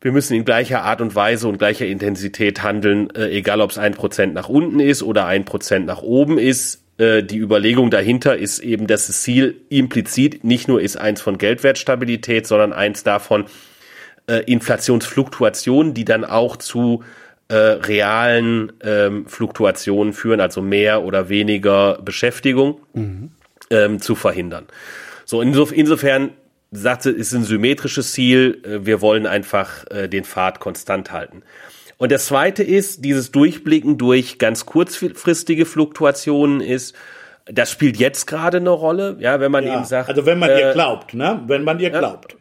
[0.00, 3.78] wir müssen in gleicher Art und Weise und gleicher Intensität handeln, äh, egal ob es
[3.78, 6.82] ein Prozent nach unten ist oder ein Prozent nach oben ist.
[6.98, 11.38] Äh, die Überlegung dahinter ist eben, dass das Ziel implizit nicht nur ist eins von
[11.38, 13.46] Geldwertstabilität, sondern eins davon
[14.44, 17.02] Inflationsfluktuationen, die dann auch zu
[17.48, 22.82] äh, realen ähm, Fluktuationen führen, also mehr oder weniger Beschäftigung.
[22.92, 23.30] Mhm
[23.70, 24.66] ähm, zu verhindern.
[25.24, 26.30] So, insof insofern
[26.70, 31.42] sagt sie, ist ein symmetrisches Ziel, äh, wir wollen einfach äh, den Pfad konstant halten.
[31.96, 36.94] Und das zweite ist, dieses Durchblicken durch ganz kurzfristige Fluktuationen ist,
[37.46, 40.08] das spielt jetzt gerade eine Rolle, ja, wenn man ja, eben sagt.
[40.08, 41.42] Also wenn man äh, ihr glaubt, ne?
[41.46, 42.36] Wenn man ihr glaubt.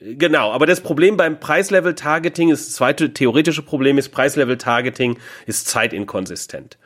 [0.00, 6.78] Genau, aber das Problem beim Preislevel-Targeting ist, das zweite theoretische Problem ist, Preislevel-Targeting ist zeitinkonsistent.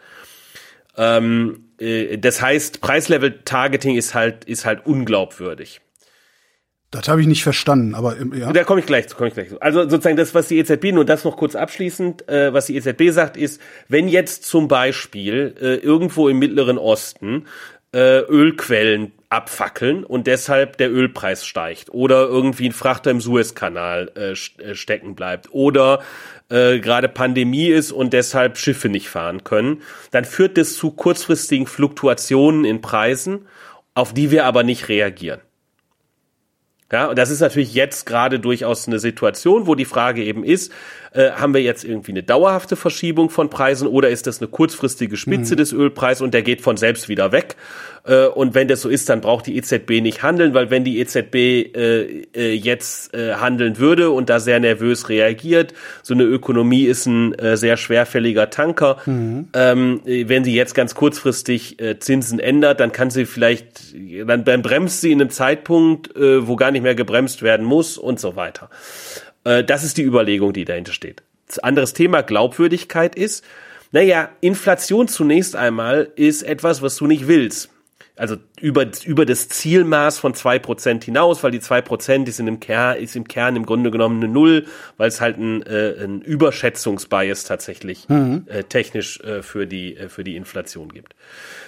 [0.97, 5.81] Ähm, äh, das heißt, Preislevel-Targeting ist halt, ist halt unglaubwürdig.
[6.95, 8.53] Das habe ich nicht verstanden, aber ja.
[8.53, 9.61] Da komme ich gleich zu, komme ich gleich zu.
[9.61, 13.11] Also sozusagen das, was die EZB, nur das noch kurz abschließend, äh, was die EZB
[13.11, 17.47] sagt, ist, wenn jetzt zum Beispiel äh, irgendwo im Mittleren Osten
[17.95, 24.33] äh, Ölquellen abfackeln und deshalb der Ölpreis steigt oder irgendwie ein Frachter im Suezkanal äh,
[24.63, 26.03] äh, stecken bleibt oder
[26.51, 31.67] äh, gerade Pandemie ist und deshalb Schiffe nicht fahren können, dann führt das zu kurzfristigen
[31.67, 33.47] Fluktuationen in Preisen,
[33.95, 35.41] auf die wir aber nicht reagieren.
[36.93, 40.71] Ja, und das ist natürlich jetzt gerade durchaus eine Situation, wo die Frage eben ist,
[41.13, 45.17] äh, haben wir jetzt irgendwie eine dauerhafte Verschiebung von Preisen oder ist das eine kurzfristige
[45.17, 45.59] Spitze mhm.
[45.59, 47.57] des Ölpreises und der geht von selbst wieder weg?
[48.05, 50.99] Äh, und wenn das so ist, dann braucht die EZB nicht handeln, weil wenn die
[51.01, 56.85] EZB äh, äh, jetzt äh, handeln würde und da sehr nervös reagiert, so eine Ökonomie
[56.85, 58.99] ist ein äh, sehr schwerfälliger Tanker.
[59.07, 59.49] Mhm.
[59.55, 63.95] Ähm, wenn sie jetzt ganz kurzfristig äh, Zinsen ändert, dann kann sie vielleicht,
[64.27, 67.97] dann, dann bremst sie in einem Zeitpunkt, äh, wo gar nicht mehr gebremst werden muss
[67.97, 68.69] und so weiter.
[69.45, 71.23] Äh, das ist die Überlegung, die dahinter steht.
[71.63, 73.45] Anderes Thema Glaubwürdigkeit ist,
[73.93, 77.71] naja, Inflation zunächst einmal ist etwas, was du nicht willst
[78.17, 82.47] also über, über das Zielmaß von zwei Prozent hinaus, weil die zwei Prozent ist, in
[82.47, 86.05] dem Kern, ist im Kern im Grunde genommen eine Null, weil es halt ein, äh,
[86.05, 88.47] ein Überschätzungsbias tatsächlich mhm.
[88.47, 91.17] äh, technisch äh, für, die, äh, für die Inflation gibt.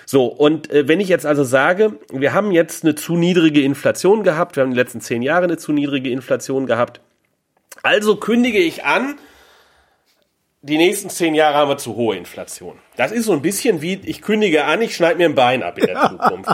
[0.05, 4.23] So, und äh, wenn ich jetzt also sage, wir haben jetzt eine zu niedrige Inflation
[4.23, 7.01] gehabt, wir haben in den letzten zehn Jahren eine zu niedrige Inflation gehabt,
[7.83, 9.17] also kündige ich an,
[10.63, 12.79] die nächsten zehn Jahre haben wir zu hohe Inflation.
[12.97, 15.79] Das ist so ein bisschen wie, ich kündige an, ich schneide mir ein Bein ab
[15.79, 16.51] in der Zukunft.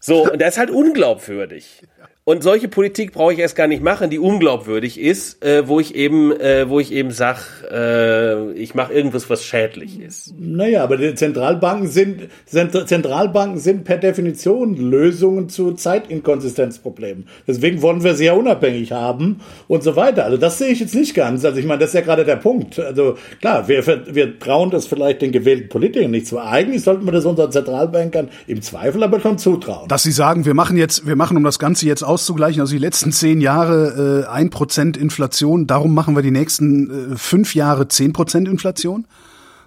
[0.00, 1.82] So, und das ist halt unglaubwürdig.
[2.24, 5.96] Und solche Politik brauche ich erst gar nicht machen, die unglaubwürdig ist, äh, wo ich
[5.96, 10.32] eben, äh, wo ich eben sag, äh, ich mache irgendwas, was schädlich ist.
[10.38, 17.26] Naja, aber die Zentralbanken sind, Zentralbanken sind per Definition Lösungen zu Zeitinkonsistenzproblemen.
[17.48, 20.24] Deswegen wollen wir sie ja unabhängig haben und so weiter.
[20.24, 21.44] Also das sehe ich jetzt nicht ganz.
[21.44, 22.78] Also ich meine, das ist ja gerade der Punkt.
[22.78, 26.38] Also klar, wir, wir trauen das vielleicht den gewählten Politikern nicht zu.
[26.38, 29.88] Eigentlich sollten wir das unseren Zentralbankern im Zweifel aber schon zutrauen.
[29.88, 32.60] Dass sie sagen, wir machen jetzt, wir machen um das Ganze jetzt auszugleichen.
[32.60, 37.16] Also die letzten zehn Jahre ein äh, Prozent Inflation, darum machen wir die nächsten äh,
[37.16, 39.06] fünf Jahre zehn Prozent Inflation.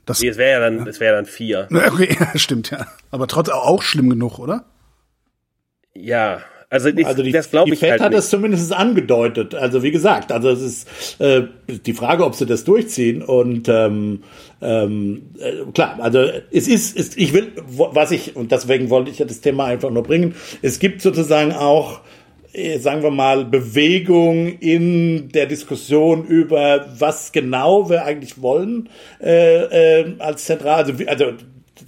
[0.06, 1.68] Das, nee, es wäre ja dann, es wäre dann vier.
[1.72, 2.86] Okay, ja, stimmt ja.
[3.10, 4.66] Aber trotzdem auch schlimm genug, oder?
[5.94, 8.18] Ja, also, ich, also die, das glaube ich Fed halt hat nicht.
[8.18, 9.56] das zumindest angedeutet.
[9.56, 13.22] Also wie gesagt, also es ist äh, die Frage, ob sie das durchziehen.
[13.22, 14.24] Und ähm,
[14.62, 16.20] ähm, äh, klar, also
[16.52, 19.92] es ist, ist, ich will, was ich und deswegen wollte ich ja das Thema einfach
[19.92, 20.36] nur bringen.
[20.62, 22.15] Es gibt sozusagen auch äh,
[22.80, 28.90] sagen wir mal, Bewegung in der Diskussion über, was genau wir eigentlich wollen
[29.22, 31.34] äh, äh, als zentral, also, also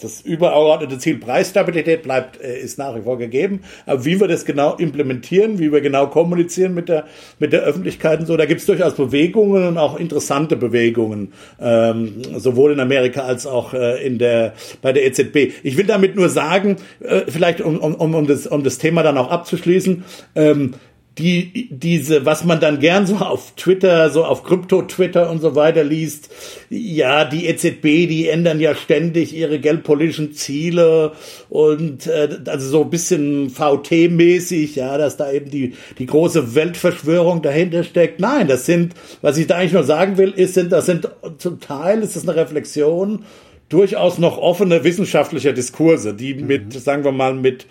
[0.01, 3.61] das übergeordnete Ziel Preisstabilität bleibt, äh, ist nach wie vor gegeben.
[3.85, 7.05] Aber wie wir das genau implementieren, wie wir genau kommunizieren mit der,
[7.39, 12.21] mit der Öffentlichkeit und so, da gibt es durchaus Bewegungen und auch interessante Bewegungen, ähm,
[12.35, 15.53] sowohl in Amerika als auch äh, in der, bei der EZB.
[15.63, 19.17] Ich will damit nur sagen, äh, vielleicht um, um, um, das, um das Thema dann
[19.17, 20.03] auch abzuschließen,
[20.35, 20.73] ähm,
[21.17, 25.83] die, diese, was man dann gern so auf Twitter, so auf Krypto-Twitter und so weiter
[25.83, 26.29] liest,
[26.69, 31.13] ja, die EZB, die ändern ja ständig ihre geldpolitischen Ziele
[31.49, 37.41] und äh, also so ein bisschen VT-mäßig, ja, dass da eben die, die große Weltverschwörung
[37.41, 38.19] dahinter steckt.
[38.19, 41.59] Nein, das sind, was ich da eigentlich nur sagen will, ist, sind, das sind zum
[41.59, 43.23] Teil ist das eine Reflexion
[43.69, 46.47] durchaus noch offene wissenschaftliche Diskurse, die mhm.
[46.47, 47.65] mit, sagen wir mal, mit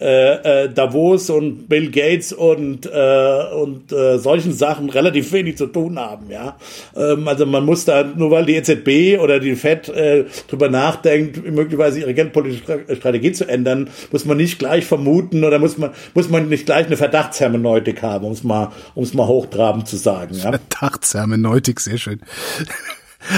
[0.00, 5.66] äh, äh, Davos und Bill Gates und äh, und äh, solchen Sachen relativ wenig zu
[5.66, 6.30] tun haben.
[6.30, 6.56] Ja,
[6.96, 11.44] ähm, also man muss da nur weil die EZB oder die Fed äh, drüber nachdenkt,
[11.44, 16.30] möglicherweise ihre geldpolitische Strategie zu ändern, muss man nicht gleich vermuten oder muss man muss
[16.30, 20.34] man nicht gleich eine Verdachtshermeneutik haben, um es mal um es mal hochtrabend zu sagen.
[20.34, 20.52] Ja?
[20.52, 22.20] Verdachtshermeneutik, sehr schön.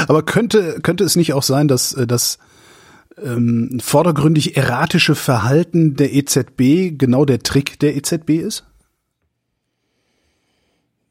[0.06, 2.38] Aber könnte, könnte es nicht auch sein, dass äh, das
[3.22, 8.64] ähm, vordergründig erratische Verhalten der EZB genau der Trick der EZB ist?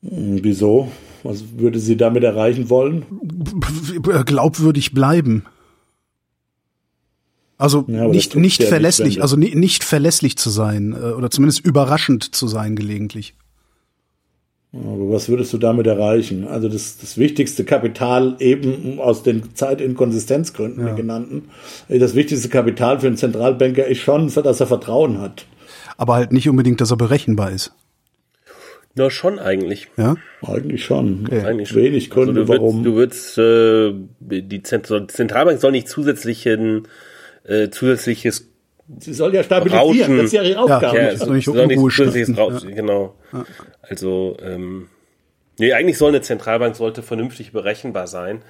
[0.01, 0.91] Hm, wieso?
[1.23, 3.05] Was würde sie damit erreichen wollen?
[4.25, 5.45] Glaubwürdig bleiben.
[7.57, 12.35] Also ja, nicht, nicht verlässlich, nicht, also nicht verlässlich zu sein äh, oder zumindest überraschend
[12.35, 13.35] zu sein gelegentlich.
[14.73, 16.47] Aber was würdest du damit erreichen?
[16.47, 20.93] Also das, das wichtigste Kapital eben aus den Zeitinkonsistenzgründen ja.
[20.93, 21.49] genannten,
[21.87, 25.45] das wichtigste Kapital für einen Zentralbanker ist schon, dass er Vertrauen hat.
[25.97, 27.71] Aber halt nicht unbedingt, dass er berechenbar ist.
[28.95, 29.87] Na, schon eigentlich.
[29.97, 30.15] Ja?
[30.41, 31.25] Eigentlich schon.
[31.27, 31.41] Okay.
[31.41, 32.83] Eigentlich Wenig also Gründe, also du warum.
[32.83, 36.87] du würdest, äh, die Zentralbank soll nicht zusätzlichen,
[37.43, 38.52] äh, zusätzliches
[38.99, 40.17] Sie soll ja stabilisieren, Rauschen.
[40.17, 40.97] das ist ja ihre Aufgabe.
[40.97, 42.43] Ja, Ja, so, soll nicht soll nicht Unruhe zusätzliches stiften.
[42.43, 43.15] Rauschen, genau.
[43.81, 44.89] Also, ähm,
[45.57, 48.41] nee, eigentlich soll eine Zentralbank sollte vernünftig berechenbar sein.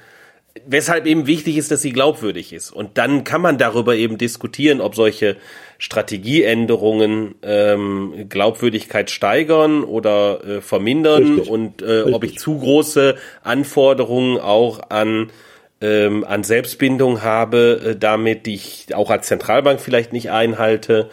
[0.68, 2.72] Weshalb eben wichtig ist, dass sie glaubwürdig ist.
[2.72, 5.36] Und dann kann man darüber eben diskutieren, ob solche
[5.80, 11.50] Strategieänderungen ähm, Glaubwürdigkeit steigern oder äh, vermindern Richtig.
[11.50, 12.40] und äh, ob ich Richtig.
[12.40, 15.32] zu große Anforderungen auch an
[15.84, 21.10] ähm, an Selbstbindung habe, äh, damit die ich auch als Zentralbank vielleicht nicht einhalte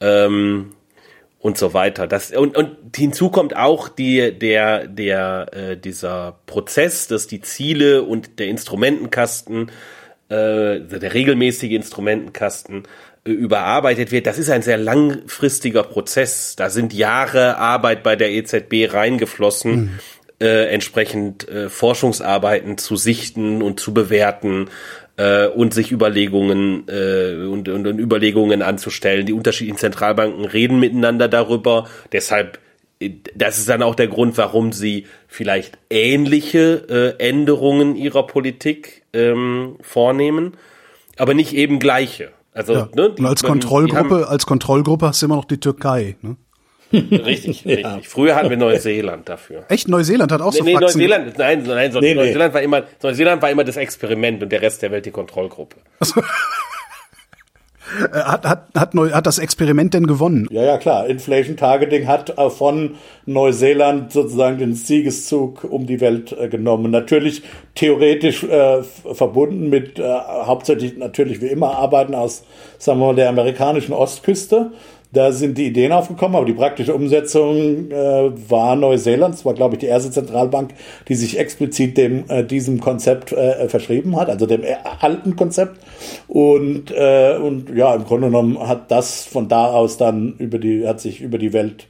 [0.00, 0.74] ähm,
[1.38, 2.06] und so weiter.
[2.06, 8.02] Das und, und hinzu kommt auch die der der äh, dieser Prozess, dass die Ziele
[8.02, 9.70] und der Instrumentenkasten,
[10.28, 12.82] äh, der regelmäßige Instrumentenkasten
[13.24, 14.26] äh, überarbeitet wird.
[14.26, 16.54] Das ist ein sehr langfristiger Prozess.
[16.54, 19.98] Da sind Jahre Arbeit bei der EZB reingeflossen.
[20.42, 24.68] Äh, entsprechend äh, Forschungsarbeiten zu sichten und zu bewerten
[25.16, 29.24] äh, und sich Überlegungen äh, und, und, und Überlegungen anzustellen.
[29.24, 31.86] Die unterschiedlichen Zentralbanken reden miteinander darüber.
[32.10, 32.58] Deshalb,
[33.00, 39.04] äh, das ist dann auch der Grund, warum sie vielleicht ähnliche äh, Änderungen ihrer Politik
[39.12, 40.54] ähm, vornehmen,
[41.18, 42.30] aber nicht eben gleiche.
[42.52, 42.88] Also, Ja.
[42.96, 46.16] ne, die- Und als die haben- Kontrollgruppe, als Kontrollgruppe hast du immer noch die Türkei.
[46.20, 46.36] Ne?
[47.10, 48.08] Richtig, richtig.
[48.08, 49.64] Früher hatten wir Neuseeland dafür.
[49.68, 51.00] Echt, Neuseeland hat auch so Nee, nee Faxen.
[51.00, 52.14] Neuseeland, nein, nein, so, Nee, nee.
[52.14, 55.76] Neuseeland war immer, Neuseeland war immer das Experiment und der Rest der Welt die Kontrollgruppe.
[58.12, 60.48] Äh, Hat, hat, hat, Neu, hat das Experiment denn gewonnen?
[60.50, 61.06] Ja, ja, klar.
[61.06, 62.94] Inflation Targeting hat äh, von
[63.26, 66.90] Neuseeland sozusagen den Siegeszug um die Welt äh, genommen.
[66.90, 67.42] Natürlich
[67.74, 72.44] theoretisch äh, verbunden mit äh, hauptsächlich natürlich wie immer Arbeiten aus,
[72.78, 74.72] sagen wir mal, der amerikanischen Ostküste.
[75.12, 79.34] Da sind die Ideen aufgekommen, aber die praktische Umsetzung äh, war Neuseeland.
[79.34, 80.72] Das war, glaube ich, die erste Zentralbank,
[81.06, 85.78] die sich explizit dem äh, diesem Konzept äh, verschrieben hat, also dem äh, alten Konzept.
[86.28, 90.88] Und äh, und ja, im Grunde genommen hat das von da aus dann über die
[90.88, 91.88] hat sich über die Welt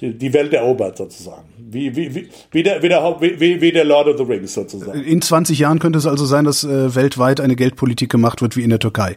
[0.00, 1.48] die, Welt erobert sozusagen.
[1.58, 5.02] Wie wie wie wie der wie der, wie wie der Lord of the Rings sozusagen.
[5.02, 8.62] In 20 Jahren könnte es also sein, dass äh, weltweit eine Geldpolitik gemacht wird wie
[8.62, 9.16] in der Türkei.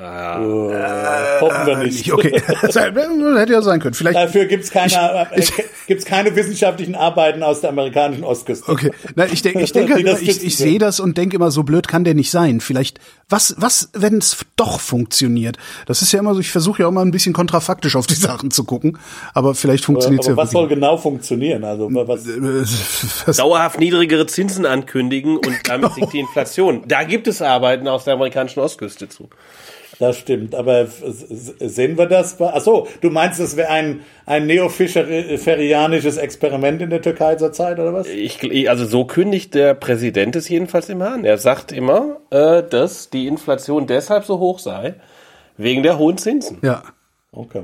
[0.00, 2.00] Hoffen wir nicht.
[2.00, 3.94] Ich, okay, hätte ja sein können.
[3.94, 4.16] Vielleicht.
[4.16, 5.42] Dafür gibt's keine, äh,
[5.86, 8.70] gibt's keine wissenschaftlichen Arbeiten aus der amerikanischen Ostküste.
[8.70, 10.50] Okay, na, ich denke, ich denke, ich, ich können.
[10.50, 12.60] sehe das und denke immer, so blöd kann der nicht sein.
[12.60, 12.98] Vielleicht,
[13.28, 15.58] was, was, wenn es doch funktioniert?
[15.86, 16.40] Das ist ja immer so.
[16.40, 18.98] Ich versuche ja auch mal ein bisschen kontrafaktisch auf die Sachen zu gucken,
[19.34, 21.62] aber vielleicht funktioniert es Aber ja was soll genau funktionieren?
[21.62, 22.26] Also was,
[23.26, 26.84] Was, Dauerhaft niedrigere Zinsen ankündigen und damit sinkt die Inflation.
[26.86, 29.28] Da gibt es Arbeiten aus der amerikanischen Ostküste zu.
[30.00, 30.54] Das stimmt.
[30.56, 32.36] Aber sehen wir das?
[32.38, 37.78] bei- Ach so, du meinst, es wäre ein ein neofischerianisches Experiment in der Türkei zurzeit
[37.78, 38.08] oder was?
[38.08, 41.24] Ich, also so kündigt der Präsident es jedenfalls immer an.
[41.24, 44.94] Er sagt immer, äh, dass die Inflation deshalb so hoch sei,
[45.56, 46.58] wegen der hohen Zinsen.
[46.62, 46.82] ja.
[47.32, 47.62] Okay.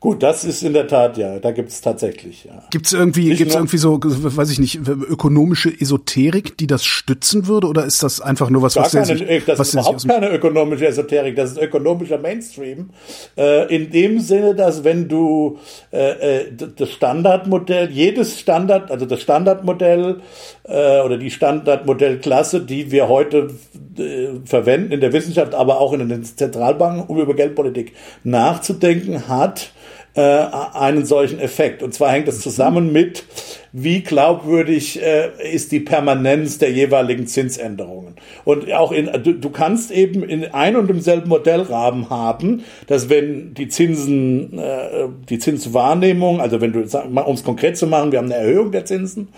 [0.00, 1.40] Gut, das ist in der Tat ja.
[1.40, 2.62] Da gibt's tatsächlich ja.
[2.70, 7.48] Gibt's irgendwie, Nicht gibt's nur- irgendwie so, weiß ich nicht, ökonomische Esoterik, die das stützen
[7.48, 10.06] würde, oder ist das einfach nur was, was keine, sich, äh, das was ist überhaupt
[10.06, 12.90] keine ökonomische Esoterik, das ist ökonomischer Mainstream.
[13.36, 15.58] Äh, in dem Sinne, dass wenn du
[15.92, 20.20] äh, äh, das Standardmodell, jedes Standard, also das Standardmodell
[20.62, 23.50] äh, oder die Standardmodellklasse, die wir heute
[23.98, 29.72] äh, verwenden in der Wissenschaft, aber auch in den Zentralbanken, um über Geldpolitik nachzudenken, hat
[30.18, 31.80] äh, einen solchen Effekt.
[31.80, 33.22] Und zwar hängt das zusammen mit,
[33.70, 38.16] wie glaubwürdig äh, ist die Permanenz der jeweiligen Zinsänderungen.
[38.44, 43.54] Und auch in, du, du kannst eben in ein und demselben Modellrahmen haben, dass wenn
[43.54, 48.32] die Zinsen, äh, die Zinswahrnehmung, also wenn du, um es konkret zu machen, wir haben
[48.32, 49.28] eine Erhöhung der Zinsen,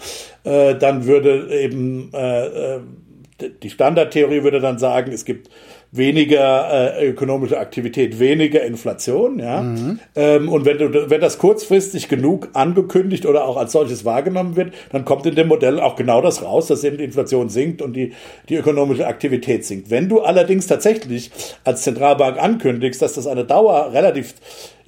[0.44, 2.80] äh, dann würde eben äh, äh,
[3.62, 5.50] die Standardtheorie würde dann sagen, es gibt
[5.92, 9.60] weniger äh, ökonomische Aktivität, weniger Inflation, ja.
[10.14, 10.78] Ähm, und wenn
[11.10, 15.48] wenn das kurzfristig genug angekündigt oder auch als solches wahrgenommen wird, dann kommt in dem
[15.48, 18.12] Modell auch genau das raus, dass eben die Inflation sinkt und die,
[18.48, 19.90] die ökonomische Aktivität sinkt.
[19.90, 21.30] Wenn du allerdings tatsächlich
[21.64, 24.34] als Zentralbank ankündigst, dass das eine Dauer relativ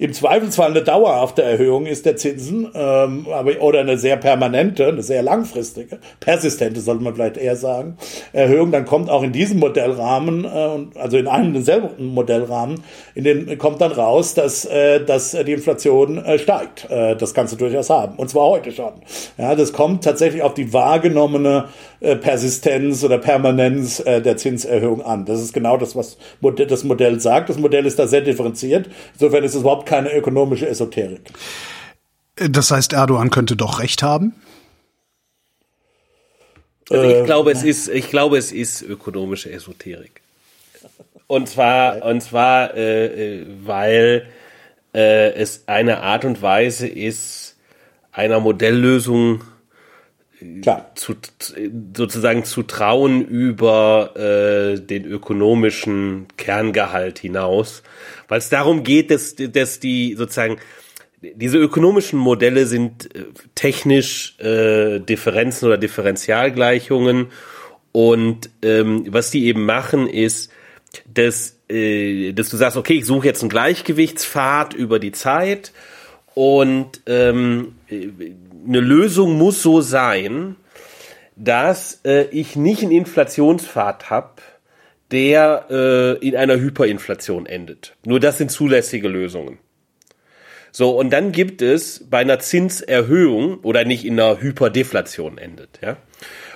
[0.03, 5.03] im Zweifelsfall eine dauerhafte Erhöhung ist der Zinsen, ähm, aber, oder eine sehr permanente, eine
[5.03, 7.97] sehr langfristige, persistente, sollte man vielleicht eher sagen,
[8.33, 12.83] Erhöhung, dann kommt auch in diesem Modellrahmen äh, und also in einem denselben Modellrahmen,
[13.15, 16.89] in dem kommt dann raus, dass, äh, dass die Inflation äh, steigt.
[16.89, 18.15] Äh, das kannst du durchaus haben.
[18.15, 18.93] Und zwar heute schon.
[19.37, 21.69] Ja, das kommt tatsächlich auf die wahrgenommene
[21.99, 25.25] äh, Persistenz oder Permanenz äh, der Zinserhöhung an.
[25.25, 27.49] Das ist genau das, was das Modell sagt.
[27.49, 28.89] Das Modell ist da sehr differenziert.
[29.13, 31.21] Insofern ist es überhaupt keine ökonomische Esoterik.
[32.35, 34.33] Das heißt, Erdogan könnte doch recht haben?
[36.89, 40.22] Also ich glaube, es ist, ich glaube, es ist ökonomische Esoterik.
[41.27, 44.27] Und zwar, und zwar, äh, äh, weil
[44.93, 47.57] äh, es eine Art und Weise ist,
[48.11, 49.43] einer Modelllösung
[50.61, 50.91] Klar.
[50.95, 51.15] Zu,
[51.95, 57.81] sozusagen zu trauen über äh, den ökonomischen Kerngehalt hinaus,
[58.27, 60.57] weil es darum geht, dass, dass die sozusagen
[61.21, 67.27] diese ökonomischen Modelle sind äh, technisch äh, Differenzen oder Differentialgleichungen.
[67.93, 70.51] Und ähm, was die eben machen ist,
[71.11, 75.71] dass, äh, dass du sagst, okay, ich suche jetzt einen Gleichgewichtspfad über die Zeit
[76.33, 80.55] und ähm, eine Lösung muss so sein,
[81.35, 84.41] dass äh, ich nicht einen Inflationspfad habe,
[85.11, 87.95] der äh, in einer Hyperinflation endet.
[88.05, 89.59] Nur das sind zulässige Lösungen.
[90.71, 95.97] So, und dann gibt es bei einer Zinserhöhung oder nicht in einer Hyperdeflation endet, ja.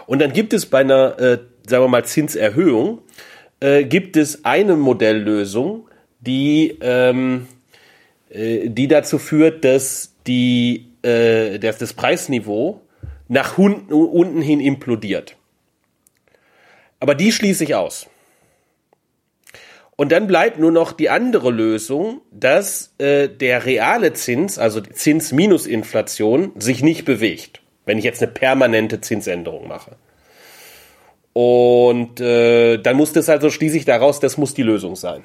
[0.07, 3.01] Und dann gibt es bei einer, äh, sagen wir mal, Zinserhöhung,
[3.59, 5.87] äh, gibt es eine Modelllösung,
[6.19, 7.47] die, ähm,
[8.29, 12.81] äh, die dazu führt, dass die, äh, dass das Preisniveau
[13.27, 15.35] nach unten, unten hin implodiert.
[16.99, 18.07] Aber die schließe ich aus.
[19.95, 25.31] Und dann bleibt nur noch die andere Lösung, dass äh, der reale Zins, also Zins
[25.31, 29.95] minus Inflation, sich nicht bewegt, wenn ich jetzt eine permanente Zinsänderung mache.
[31.39, 35.23] Und äh, dann muss das also schließe ich daraus, das muss die Lösung sein.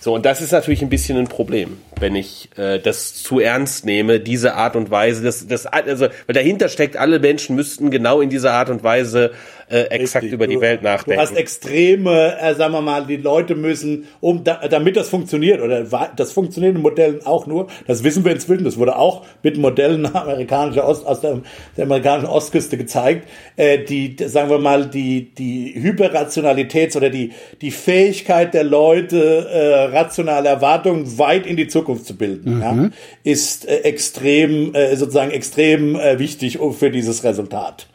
[0.00, 3.84] So, und das ist natürlich ein bisschen ein Problem, wenn ich äh, das zu ernst
[3.84, 8.20] nehme, diese Art und Weise, das, das, also, weil dahinter steckt, alle Menschen müssten genau
[8.20, 9.32] in dieser Art und Weise
[9.68, 10.34] äh, exakt Richtig.
[10.34, 11.18] über die Welt nachdenken.
[11.18, 15.60] Du hast extreme, äh, sagen wir mal, die Leute müssen, um da, damit das funktioniert,
[15.60, 15.84] oder
[16.16, 20.06] das funktioniert in Modellen auch nur, das wissen wir inzwischen, das wurde auch mit Modellen
[20.14, 21.40] amerikanischer Ost, aus der,
[21.76, 27.70] der amerikanischen Ostküste gezeigt, äh, die, sagen wir mal, die, die Hyperrationalitäts- oder die, die
[27.70, 32.62] Fähigkeit der Leute, äh, rationale Erwartungen weit in die Zukunft zu bilden, mhm.
[32.62, 32.90] ja,
[33.22, 37.86] ist äh, extrem, äh, sozusagen extrem äh, wichtig für dieses Resultat.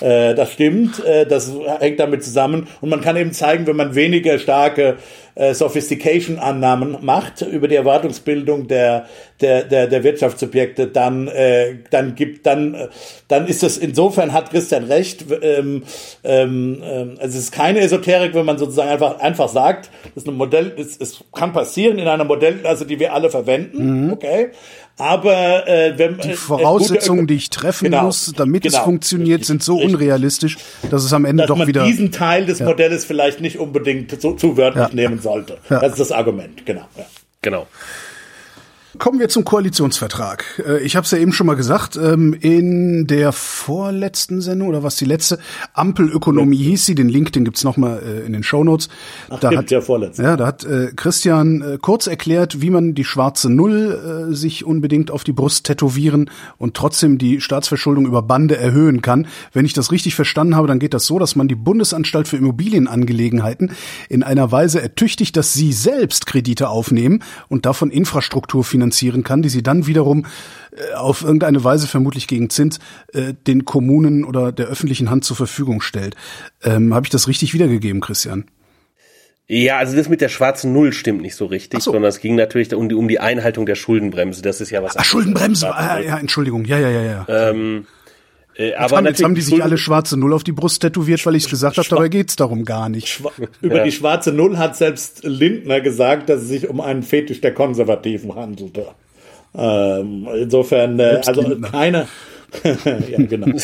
[0.00, 3.94] Äh, das stimmt, äh, das hängt damit zusammen und man kann eben zeigen, wenn man
[3.94, 4.96] weniger starke
[5.38, 9.06] äh, Sophistication-Annahmen macht über die Erwartungsbildung der,
[9.40, 12.88] der, der, der Wirtschaftssubjekte, dann, äh, dann gibt, dann,
[13.28, 15.84] dann ist das, insofern hat Christian recht, ähm,
[16.24, 20.28] ähm, ähm, also es ist keine Esoterik, wenn man sozusagen einfach, einfach sagt, das ist
[20.28, 24.12] ein Modell, es, es kann passieren in einer Modellklasse, die wir alle verwenden, mhm.
[24.12, 24.50] okay,
[24.98, 28.84] aber äh, wenn die äh, Voraussetzungen, gute, die ich treffen genau, muss, damit genau, es
[28.84, 30.58] funktioniert, sind so richtig, unrealistisch,
[30.90, 32.66] dass es am Ende dass doch man wieder diesen Teil des ja.
[32.66, 34.94] Modells vielleicht nicht unbedingt zu, zu wörtlich ja.
[34.94, 35.58] nehmen sollte.
[35.70, 35.80] Ja.
[35.80, 36.86] Das ist das Argument, genau.
[37.42, 37.66] Genau.
[38.98, 40.44] Kommen wir zum Koalitionsvertrag.
[40.66, 44.82] Äh, ich habe es ja eben schon mal gesagt, ähm, in der vorletzten Sendung oder
[44.82, 45.38] was die letzte
[45.72, 48.88] Ampelökonomie hieß sie, den Link, den gibt's noch mal äh, in den Shownotes.
[49.30, 50.22] Ach, da hat, ja, vorletzte.
[50.22, 55.24] ja, da hat äh, Christian kurz erklärt, wie man die schwarze Null sich unbedingt auf
[55.24, 59.26] die Brust tätowieren und trotzdem die Staatsverschuldung über Bande erhöhen kann.
[59.52, 62.36] Wenn ich das richtig verstanden habe, dann geht das so, dass man die Bundesanstalt für
[62.36, 63.72] Immobilienangelegenheiten
[64.08, 69.42] in einer Weise ertüchtigt, dass sie selbst Kredite aufnehmen und davon Infrastruktur finanzieren finanzieren kann,
[69.42, 70.26] die sie dann wiederum
[70.72, 72.78] äh, auf irgendeine Weise vermutlich gegen Zins
[73.12, 76.16] äh, den Kommunen oder der öffentlichen Hand zur Verfügung stellt.
[76.62, 78.44] Ähm, Habe ich das richtig wiedergegeben, Christian?
[79.50, 81.92] Ja, also das mit der schwarzen Null stimmt nicht so richtig, so.
[81.92, 84.42] sondern es ging natürlich um die, um die Einhaltung der Schuldenbremse.
[84.42, 84.96] Das ist ja was.
[84.96, 87.50] Ach, Schuldenbremse, ah, ja, Entschuldigung, ja, ja, ja, ja.
[87.50, 87.86] Ähm,
[88.58, 91.36] äh, aber haben, jetzt haben die sich alle schwarze Null auf die Brust tätowiert, weil
[91.36, 93.06] ich es gesagt habe, dabei geht's darum gar nicht.
[93.08, 93.30] Schwa
[93.62, 93.84] über ja.
[93.84, 98.34] die schwarze Null hat selbst Lindner gesagt, dass es sich um einen Fetisch der Konservativen
[98.34, 98.88] handelte.
[99.54, 101.70] Ähm, insofern, äh, also Lindner.
[101.70, 102.08] keine.
[102.64, 103.46] ja, genau.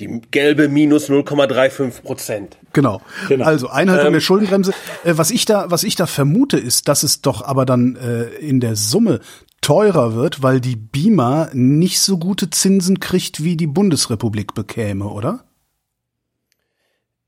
[0.00, 2.56] Die gelbe minus 0,35 Prozent.
[2.72, 3.00] Genau.
[3.28, 3.44] genau.
[3.44, 4.72] Also Einhaltung ähm, der Schuldenbremse.
[5.04, 8.24] Äh, was ich da, was ich da vermute, ist, dass es doch aber dann äh,
[8.44, 9.20] in der Summe
[9.64, 15.44] teurer wird, weil die BIMA nicht so gute Zinsen kriegt, wie die Bundesrepublik bekäme, oder?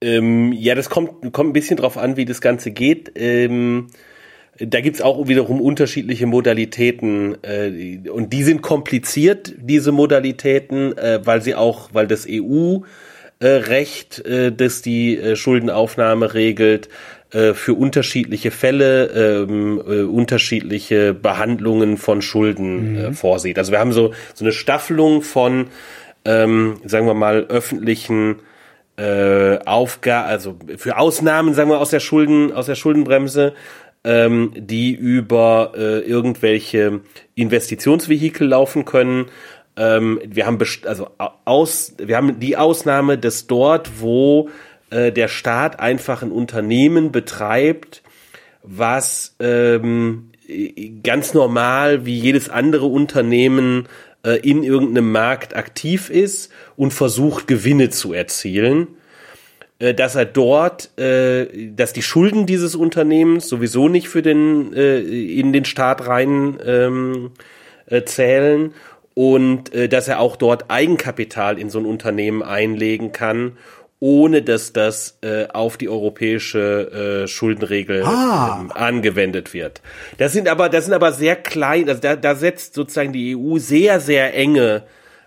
[0.02, 3.12] Ähm, ja, das kommt, kommt ein bisschen drauf an, wie das Ganze geht.
[3.14, 3.86] Ähm,
[4.58, 11.40] da gibt's auch wiederum unterschiedliche Modalitäten äh, und die sind kompliziert, diese Modalitäten, äh, weil
[11.40, 12.80] sie auch, weil das EU
[13.38, 16.90] äh, Recht, äh, das die äh, Schuldenaufnahme regelt,
[17.32, 22.98] äh, für unterschiedliche Fälle ähm, äh, unterschiedliche Behandlungen von Schulden mhm.
[22.98, 23.58] äh, vorsieht.
[23.58, 25.66] Also wir haben so, so eine Staffelung von,
[26.24, 28.36] ähm, sagen wir mal, öffentlichen
[28.96, 33.54] äh, Aufgaben, also für Ausnahmen, sagen wir, aus der Schulden, aus der Schuldenbremse,
[34.04, 37.00] ähm, die über äh, irgendwelche
[37.34, 39.26] Investitionsvehikel laufen können.
[39.76, 41.10] Ähm, wir haben also
[41.44, 44.48] aus, wir haben die Ausnahme, dass dort, wo
[44.90, 48.02] äh, der Staat einfach ein Unternehmen betreibt,
[48.62, 50.30] was ähm,
[51.02, 53.88] ganz normal wie jedes andere Unternehmen
[54.24, 58.88] äh, in irgendeinem Markt aktiv ist und versucht Gewinne zu erzielen,
[59.78, 64.98] äh, dass er dort, äh, dass die Schulden dieses Unternehmens sowieso nicht für den äh,
[65.00, 67.30] in den Staat rein ähm,
[67.86, 68.72] äh, zählen
[69.14, 73.56] und äh, dass er auch dort Eigenkapital in so ein Unternehmen einlegen kann
[73.98, 78.58] ohne dass das äh, auf die europäische äh, Schuldenregel ah.
[78.60, 79.80] ähm, angewendet wird.
[80.18, 83.58] Das sind aber, das sind aber sehr klein, also da, da setzt sozusagen die EU
[83.58, 84.82] sehr, sehr enge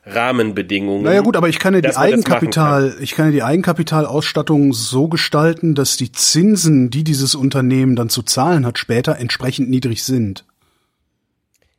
[0.06, 1.04] Rahmenbedingungen.
[1.04, 3.04] Naja gut, aber ich kann ja die Eigenkapital, kann.
[3.04, 8.22] ich kann ja die Eigenkapitalausstattung so gestalten, dass die Zinsen, die dieses Unternehmen dann zu
[8.24, 10.46] zahlen hat, später entsprechend niedrig sind.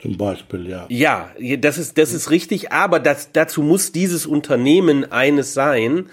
[0.00, 0.86] Zum Beispiel, ja.
[0.88, 6.06] Ja, das ist, das ist richtig, aber das, dazu muss dieses Unternehmen eines sein,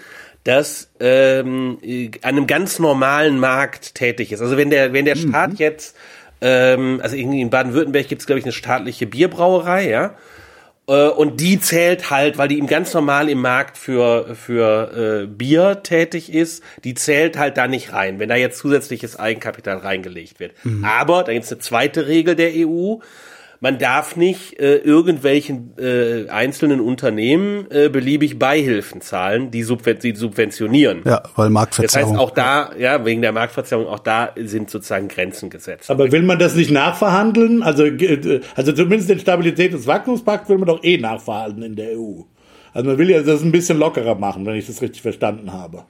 [0.48, 1.78] das ähm,
[2.22, 4.40] an einem ganz normalen Markt tätig ist.
[4.40, 5.28] Also wenn der, wenn der mhm.
[5.28, 5.96] Staat jetzt,
[6.40, 10.14] ähm, also in Baden-Württemberg gibt es, glaube ich, eine staatliche Bierbrauerei, ja.
[10.88, 15.26] Äh, und die zählt halt, weil die im ganz normal im Markt für, für äh,
[15.26, 20.40] Bier tätig ist, die zählt halt da nicht rein, wenn da jetzt zusätzliches Eigenkapital reingelegt
[20.40, 20.52] wird.
[20.64, 20.84] Mhm.
[20.84, 22.96] Aber da gibt es eine zweite Regel der EU,
[23.60, 30.14] man darf nicht äh, irgendwelchen äh, einzelnen Unternehmen äh, beliebig Beihilfen zahlen, die, subven die
[30.14, 31.02] subventionieren.
[31.04, 32.12] Ja, weil Marktverzerrung.
[32.12, 35.90] Das heißt, auch da, ja, wegen der Marktverzerrung, auch da sind sozusagen Grenzen gesetzt.
[35.90, 37.62] Aber will man das nicht nachverhandeln?
[37.62, 41.98] Also, äh, also zumindest den Stabilitäts- und Wachstumspakt will man doch eh nachverhandeln in der
[41.98, 42.22] EU.
[42.72, 45.84] Also man will ja das ein bisschen lockerer machen, wenn ich das richtig verstanden habe.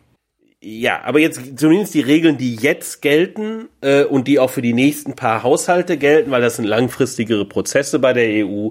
[0.61, 4.73] Ja, aber jetzt zumindest die Regeln, die jetzt gelten äh, und die auch für die
[4.73, 8.71] nächsten paar Haushalte gelten, weil das sind langfristigere Prozesse bei der EU,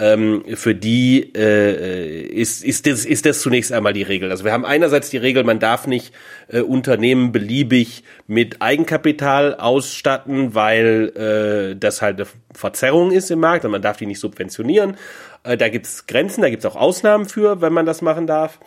[0.00, 4.30] ähm, für die äh, ist, ist, das, ist das zunächst einmal die Regel.
[4.30, 6.12] Also wir haben einerseits die Regel, man darf nicht
[6.48, 13.64] äh, Unternehmen beliebig mit Eigenkapital ausstatten, weil äh, das halt eine Verzerrung ist im Markt
[13.64, 14.96] und man darf die nicht subventionieren.
[15.44, 18.58] Äh, da gibt's Grenzen, da gibt's auch Ausnahmen für, wenn man das machen darf.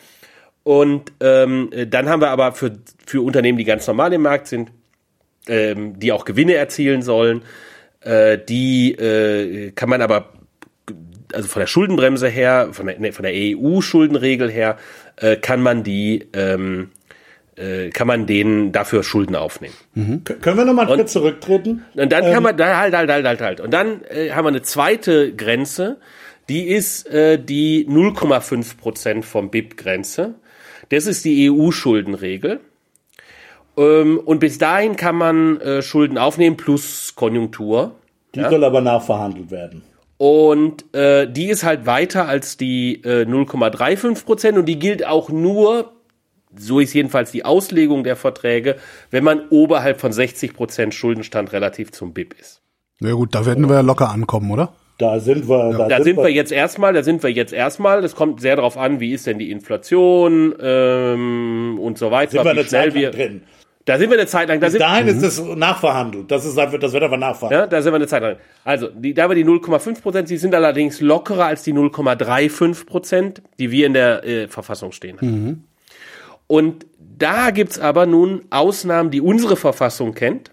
[0.64, 2.72] Und ähm, dann haben wir aber für,
[3.05, 4.72] für Unternehmen, die ganz normal im Markt sind,
[5.47, 7.41] ähm, die auch Gewinne erzielen sollen,
[8.01, 10.30] äh, die äh, kann man aber,
[11.34, 14.78] also von der Schuldenbremse her, von der, von der EU-Schuldenregel her,
[15.18, 16.91] äh, kann man die ähm,
[17.55, 19.76] äh, kann man denen dafür Schulden aufnehmen.
[19.93, 20.24] Mhm.
[20.24, 21.86] Können wir nochmal kurz zurücktreten?
[21.93, 22.34] Und dann ähm.
[22.34, 23.59] kann man, halt, halt, halt, halt, halt.
[23.59, 25.97] Und dann äh, haben wir eine zweite Grenze,
[26.49, 30.36] die ist äh, die 0,5 Prozent vom BIP-Grenze.
[30.94, 32.60] Das ist die EU-Schuldenregel.
[33.78, 37.96] Ähm, und bis dahin kann man äh, Schulden aufnehmen plus Konjunktur.
[38.36, 38.50] Die ja?
[38.52, 39.82] soll aber nachverhandelt werden.
[40.18, 45.30] Und äh, die ist halt weiter als die äh, 0,35 Prozent und die gilt auch
[45.30, 45.94] nur,
[46.56, 48.76] so ist jedenfalls die Auslegung der Verträge,
[49.10, 52.62] wenn man oberhalb von 60 Prozent Schuldenstand relativ zum BIP ist.
[53.00, 54.74] Na ja gut, da werden wir ja locker ankommen, oder?
[55.04, 55.72] Da sind wir.
[55.72, 55.78] Ja.
[55.78, 56.93] Da, da, sind, wir, wir jetzt erstmal.
[56.93, 58.01] Da sind wir jetzt erstmal.
[58.01, 62.32] Das kommt sehr darauf an, wie ist denn die Inflation ähm, und so weiter.
[62.32, 63.43] Sind wir eine Zeit wir, drin.
[63.84, 64.62] Da sind wir eine Zeit lang.
[64.62, 66.32] Da Bis dahin ist das nachverhandelt.
[66.32, 67.64] Das ist das wird aber nachverhandelt.
[67.64, 68.38] Ja, da sind wir eine Zeit lang.
[68.64, 73.41] Also die, da wir die 0,5 Prozent, sie sind allerdings lockerer als die 0,35 Prozent,
[73.60, 75.18] die wir in der äh, Verfassung stehen.
[75.20, 75.64] Mhm.
[76.47, 76.86] Und
[77.18, 80.51] da gibt's aber nun Ausnahmen, die unsere Verfassung kennt,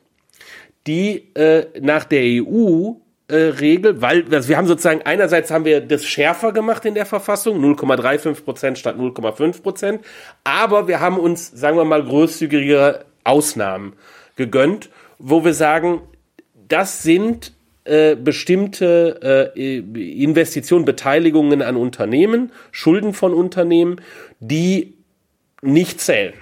[0.88, 2.94] die äh, nach der EU
[3.30, 7.06] äh, Regel, weil also wir haben sozusagen einerseits haben wir das schärfer gemacht in der
[7.06, 10.04] Verfassung, 0,35 Prozent statt 0,5 Prozent,
[10.44, 13.94] aber wir haben uns, sagen wir mal, großzügigere Ausnahmen
[14.36, 16.02] gegönnt, wo wir sagen,
[16.68, 17.52] das sind
[17.84, 19.78] äh, bestimmte äh,
[20.22, 24.00] Investitionen, Beteiligungen an Unternehmen, Schulden von Unternehmen,
[24.38, 24.94] die
[25.62, 26.34] nicht zählen.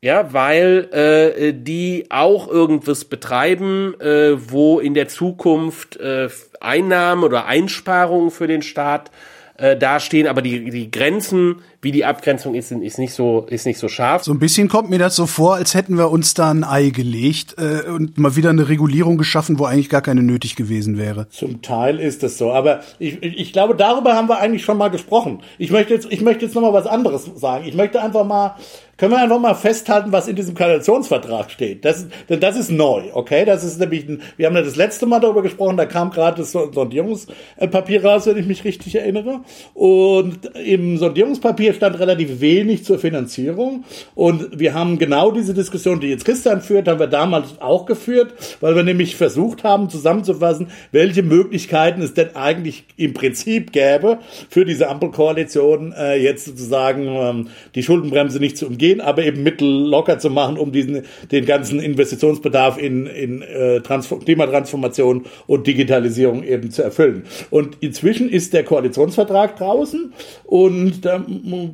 [0.00, 6.28] Ja, weil äh, die auch irgendwas betreiben, äh, wo in der Zukunft äh,
[6.60, 9.10] Einnahmen oder Einsparungen für den Staat
[9.58, 13.80] äh, dastehen, aber die, die Grenzen, wie die Abgrenzung ist, ist nicht so, ist nicht
[13.80, 14.22] so scharf.
[14.22, 16.90] So ein bisschen kommt mir das so vor, als hätten wir uns da ein Ei
[16.90, 21.28] gelegt äh, und mal wieder eine Regulierung geschaffen, wo eigentlich gar keine nötig gewesen wäre.
[21.30, 24.90] Zum Teil ist es so, aber ich, ich glaube, darüber haben wir eigentlich schon mal
[24.90, 25.42] gesprochen.
[25.58, 27.64] Ich möchte jetzt, ich möchte jetzt noch mal was anderes sagen.
[27.66, 28.54] Ich möchte einfach mal
[28.98, 31.84] können wir einfach mal festhalten, was in diesem Koalitionsvertrag steht.
[31.84, 33.44] Das, denn das ist neu, okay?
[33.44, 36.50] Das ist nämlich, wir haben ja das letzte Mal darüber gesprochen, da kam gerade das
[36.50, 39.42] Sondierungspapier raus, wenn ich mich richtig erinnere.
[39.72, 43.84] Und im Sondierungspapier stand relativ wenig zur Finanzierung.
[44.16, 48.34] Und wir haben genau diese Diskussion, die jetzt Christian führt, haben wir damals auch geführt,
[48.60, 54.18] weil wir nämlich versucht haben, zusammenzufassen, welche Möglichkeiten es denn eigentlich im Prinzip gäbe,
[54.50, 59.42] für diese Ampelkoalition äh, jetzt sozusagen ähm, die Schuldenbremse nicht zu umgehen gehen, aber eben
[59.42, 65.66] Mittel locker zu machen, um diesen den ganzen Investitionsbedarf in, in äh, Transform Klimatransformation und
[65.66, 67.24] Digitalisierung eben zu erfüllen.
[67.50, 70.12] Und inzwischen ist der Koalitionsvertrag draußen
[70.44, 71.24] und da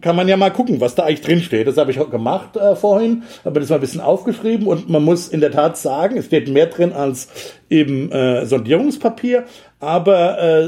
[0.01, 1.67] kann man ja mal gucken, was da eigentlich drin steht.
[1.67, 5.29] Das habe ich gemacht äh, vorhin, habe das mal ein bisschen aufgeschrieben und man muss
[5.29, 7.29] in der Tat sagen, es steht mehr drin als
[7.69, 9.45] im äh, Sondierungspapier,
[9.81, 10.65] aber äh,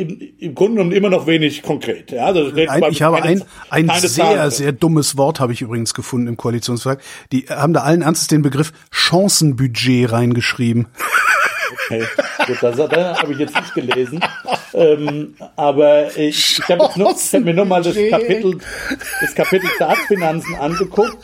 [0.00, 2.12] im, im Grunde genommen immer noch wenig konkret.
[2.12, 6.28] Ja, also ein, ich habe ein, ein sehr, sehr dummes Wort habe ich übrigens gefunden
[6.28, 7.02] im Koalitionsvertrag.
[7.32, 10.88] Die haben da allen Ernstes den Begriff Chancenbudget reingeschrieben.
[11.72, 12.04] Okay,
[12.46, 14.20] gut, das, das habe ich jetzt nicht gelesen.
[14.74, 18.58] Ähm, aber ich, ich habe hab mir nur mal das Kapitel,
[19.20, 21.16] das Kapitel Staatsfinanzen angeguckt.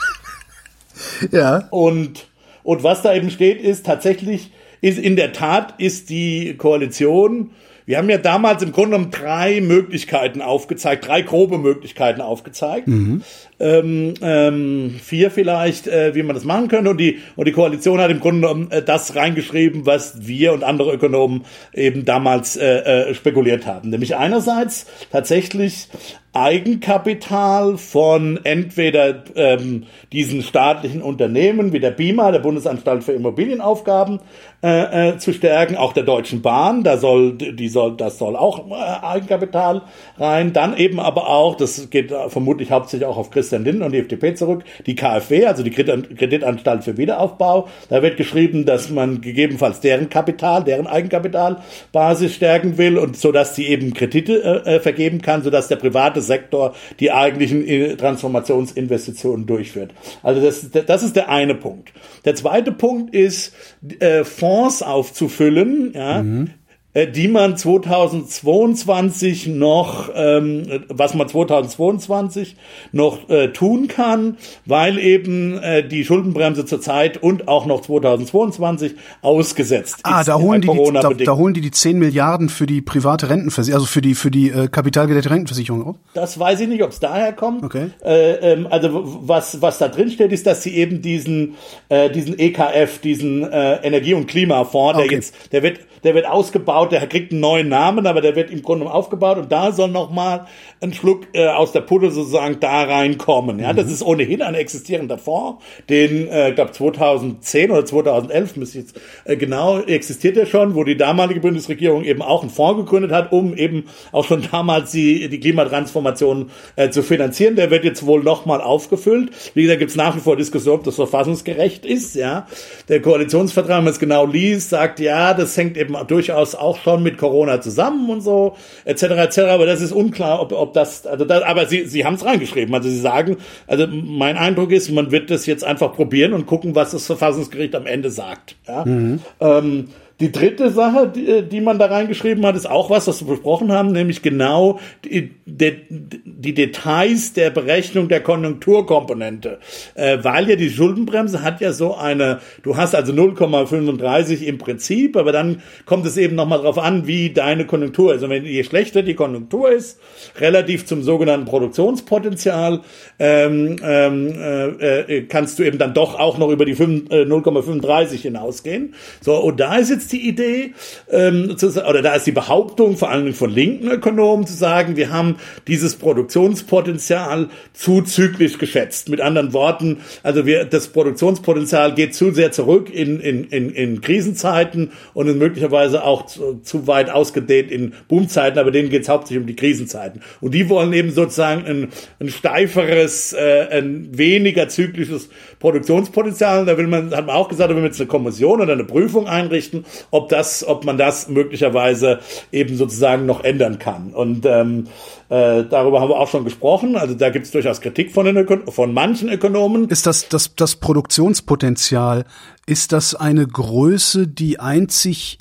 [1.31, 1.69] Ja.
[1.71, 2.27] Und,
[2.63, 4.53] und was da eben steht, ist tatsächlich,
[4.85, 7.51] ist in der Tat ist die Koalition
[7.87, 12.89] wir haben ja damals im Grunde genommen drei Möglichkeiten aufgezeigt, drei grobe Möglichkeiten aufgezeigt.
[12.89, 13.22] Mhm.
[13.61, 16.91] Ähm, ähm, vier vielleicht, äh, wie man das machen könnte.
[16.91, 20.65] Und die, und die Koalition hat im Grunde genommen äh, das reingeschrieben, was wir und
[20.65, 23.91] andere Ökonomen eben damals äh, äh, spekuliert haben.
[23.91, 25.89] Nämlich einerseits tatsächlich
[26.35, 34.19] Eigenkapital von entweder ähm, diesen staatlichen Unternehmen wie der BIMA, der Bundesanstalt für Immobilienaufgaben,
[34.61, 38.69] äh, äh, zu stärken, auch der Deutschen Bahn, da soll, die soll, das soll auch
[38.69, 39.83] äh, Eigenkapital
[40.19, 40.53] rein.
[40.53, 44.35] Dann eben aber auch, das geht vermutlich hauptsächlich auch auf Christian Lindner und die FDP
[44.35, 47.69] zurück, die KfW, also die Kreditanstalt für Wiederaufbau.
[47.91, 53.55] Da wird geschrieben, dass man gegebenenfalls deren Kapital, deren Eigenkapitalbasis stärken will und so dass
[53.55, 57.97] sie eben Kredite äh, äh vergeben kann, so dass der private Sektor die eigentlichen äh,
[57.97, 59.93] Transformationsinvestitionen durchführt.
[60.23, 61.93] Also das, das ist der eine Punkt.
[62.25, 63.55] Der zweite Punkt ist,
[63.99, 66.51] äh, Fonds aufzufüllen, ja, mhm.
[66.95, 72.55] Äh, die man 2022 noch, ähm, was man 2022
[72.93, 79.97] noch äh, tun kann, weil eben äh, die Schuldenbremse zurzeit und auch noch 2022 ausgesetzt
[80.05, 80.29] ah, ist.
[80.29, 83.29] Ah, da holen, die, die da, da, holen die die 10 Milliarden für die private
[83.29, 85.97] Rentenversicherung, also für die für die äh, kapitalgedeckte Rentenversicherung raus?
[86.15, 87.65] Das weiß ich nicht, ob es daher kommt.
[87.65, 87.91] Okay.
[88.05, 91.57] Äh, ähm, also was was da drin steht, ist, dass sie eben diesen
[91.89, 95.09] äh, diesen EKF, diesen äh, Energie- und Klimafonds, okay.
[95.09, 98.51] der jetzt der wird der wird ausgebaut, der kriegt einen neuen Namen, aber der wird
[98.51, 100.47] im Grunde aufgebaut und da soll nochmal
[100.80, 103.59] ein Schluck äh, aus der Pulle sozusagen da reinkommen.
[103.59, 103.76] Ja, mhm.
[103.76, 109.01] das ist ohnehin ein existierender Fonds, den, äh, ich glaube 2010 oder 2011 müsste jetzt
[109.24, 113.32] äh, genau existiert er schon, wo die damalige Bundesregierung eben auch einen Fonds gegründet hat,
[113.32, 117.57] um eben auch schon damals die, die Klimatransformation äh, zu finanzieren.
[117.57, 119.30] Der wird jetzt wohl nochmal aufgefüllt.
[119.55, 122.14] Wie gesagt, gibt es nach wie vor Diskussion, ob das verfassungsgerecht ist.
[122.14, 122.47] Ja,
[122.89, 127.03] der Koalitionsvertrag, wenn man es genau liest, sagt ja, das hängt eben durchaus auch schon
[127.03, 129.03] mit Corona zusammen und so etc.
[129.03, 129.39] etc.
[129.41, 132.75] Aber das ist unklar, ob, ob das, also das, aber sie, sie haben es reingeschrieben.
[132.75, 136.75] Also sie sagen, also mein Eindruck ist, man wird das jetzt einfach probieren und gucken,
[136.75, 138.57] was das Verfassungsgericht am Ende sagt.
[138.66, 138.85] Ja?
[138.85, 139.20] Mhm.
[139.41, 139.89] Ähm,
[140.21, 143.73] die dritte Sache, die, die man da reingeschrieben hat, ist auch was, was wir besprochen
[143.73, 149.59] haben, nämlich genau die, die, die Details der Berechnung der Konjunkturkomponente.
[149.95, 155.17] Äh, weil ja die Schuldenbremse hat ja so eine, du hast also 0,35 im Prinzip,
[155.17, 158.23] aber dann kommt es eben nochmal drauf an, wie deine Konjunktur ist.
[158.23, 159.99] Und wenn je schlechter die Konjunktur ist,
[160.39, 162.83] relativ zum sogenannten Produktionspotenzial,
[163.19, 168.17] ähm, ähm, äh, äh kannst du eben dann doch auch noch über die 0,35 äh,
[168.19, 168.95] hinausgehen.
[169.21, 170.75] So, und da ist jetzt jetzt die Idee,
[171.11, 175.11] ähm, zu, oder da ist die Behauptung, vor allem von linken Ökonomen, zu sagen, wir
[175.11, 175.37] haben
[175.67, 179.09] dieses Produktionspotenzial zuzüglich geschätzt.
[179.09, 184.01] Mit anderen Worten, also wir, das Produktionspotenzial geht zu sehr zurück in, in, in, in
[184.01, 189.09] Krisenzeiten und ist möglicherweise auch zu, zu weit ausgedehnt in Boomzeiten, aber denen geht es
[189.09, 190.21] hauptsächlich um die Krisenzeiten.
[190.41, 191.89] Und die wollen eben sozusagen ein,
[192.21, 195.29] ein steiferes, äh, ein weniger zyklisches
[195.59, 196.67] Produktionspotenzial.
[196.67, 198.85] Da will man, hat man auch gesagt, da will man jetzt eine Kommission oder eine
[198.85, 202.21] Prüfung einrichten, ob das, ob man das möglicherweise
[202.53, 204.13] eben sozusagen noch ändern kann.
[204.13, 204.87] Und ähm,
[205.29, 206.97] äh, darüber haben wir auch schon gesprochen.
[206.97, 209.89] Also da gibt es durchaus Kritik von, den Öko von manchen Ökonomen.
[209.89, 212.25] Ist das, das das Produktionspotenzial,
[212.67, 215.39] ist das eine Größe, die einzig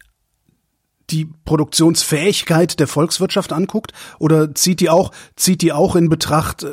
[1.09, 3.93] die Produktionsfähigkeit der Volkswirtschaft anguckt?
[4.19, 6.65] Oder zieht die auch zieht die auch in Betracht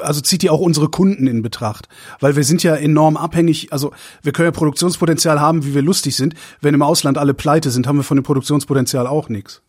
[0.00, 1.88] also zieht die auch unsere Kunden in Betracht?
[2.20, 3.92] Weil wir sind ja enorm abhängig also
[4.22, 6.34] wir können ja Produktionspotenzial haben wie wir lustig sind.
[6.60, 9.62] Wenn im Ausland alle pleite sind haben wir von dem Produktionspotenzial auch nichts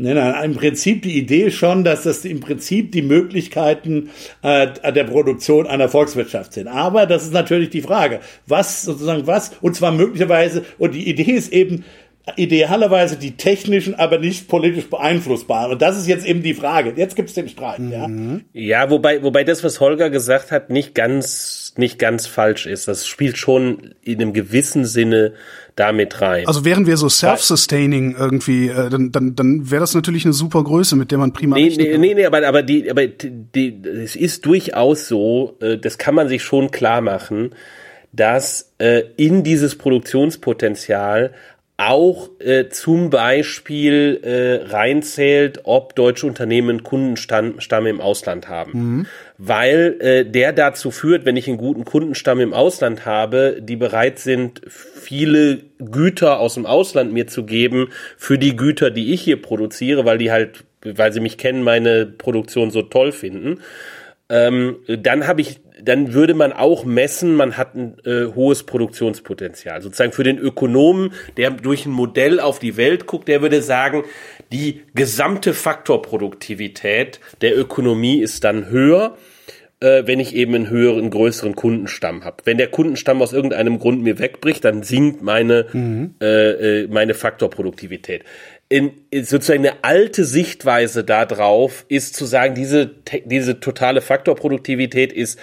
[0.00, 4.10] Nein, nein, im Prinzip die Idee schon, dass das im Prinzip die Möglichkeiten
[4.42, 6.68] äh, der Produktion einer Volkswirtschaft sind.
[6.68, 11.32] Aber das ist natürlich die Frage, was sozusagen was, und zwar möglicherweise, und die Idee
[11.32, 11.84] ist eben,
[12.36, 15.72] idealerweise die technischen, aber nicht politisch beeinflussbaren.
[15.72, 16.92] Und das ist jetzt eben die Frage.
[16.96, 17.78] Jetzt gibt es den Streit.
[17.78, 18.44] Mhm.
[18.54, 18.80] Ja?
[18.82, 22.88] ja, wobei, wobei das, was Holger gesagt hat, nicht ganz, nicht ganz falsch ist.
[22.88, 25.34] Das spielt schon in einem gewissen Sinne
[25.76, 26.46] damit rein.
[26.46, 30.64] Also wären wir so self-sustaining irgendwie, äh, dann, dann, dann wäre das natürlich eine super
[30.64, 34.16] Größe, mit der man prima nee, nee, nee, nee, aber, aber die, aber die, es
[34.16, 37.50] ist durchaus so, äh, das kann man sich schon klar machen,
[38.12, 41.32] dass äh, in dieses Produktionspotenzial
[41.78, 48.72] auch äh, zum Beispiel äh, reinzählt, ob deutsche Unternehmen Kundenstamm im Ausland haben.
[48.72, 49.06] Mhm.
[49.38, 54.18] Weil äh, der dazu führt, wenn ich einen guten Kundenstamm im Ausland habe, die bereit
[54.18, 59.40] sind, viele Güter aus dem Ausland mir zu geben für die Güter, die ich hier
[59.40, 63.60] produziere, weil die halt, weil sie mich kennen, meine Produktion so toll finden.
[64.28, 69.82] Ähm, dann habe ich dann würde man auch messen, man hat ein äh, hohes Produktionspotenzial.
[69.82, 74.04] Sozusagen für den Ökonomen, der durch ein Modell auf die Welt guckt, der würde sagen,
[74.52, 79.16] die gesamte Faktorproduktivität der Ökonomie ist dann höher,
[79.80, 82.38] äh, wenn ich eben einen höheren, größeren Kundenstamm habe.
[82.44, 86.14] Wenn der Kundenstamm aus irgendeinem Grund mir wegbricht, dann sinkt meine, mhm.
[86.20, 88.24] äh, äh meine Faktorproduktivität
[88.68, 92.90] in, sozusagen eine alte Sichtweise darauf ist zu sagen, diese,
[93.24, 95.38] diese totale Faktorproduktivität ist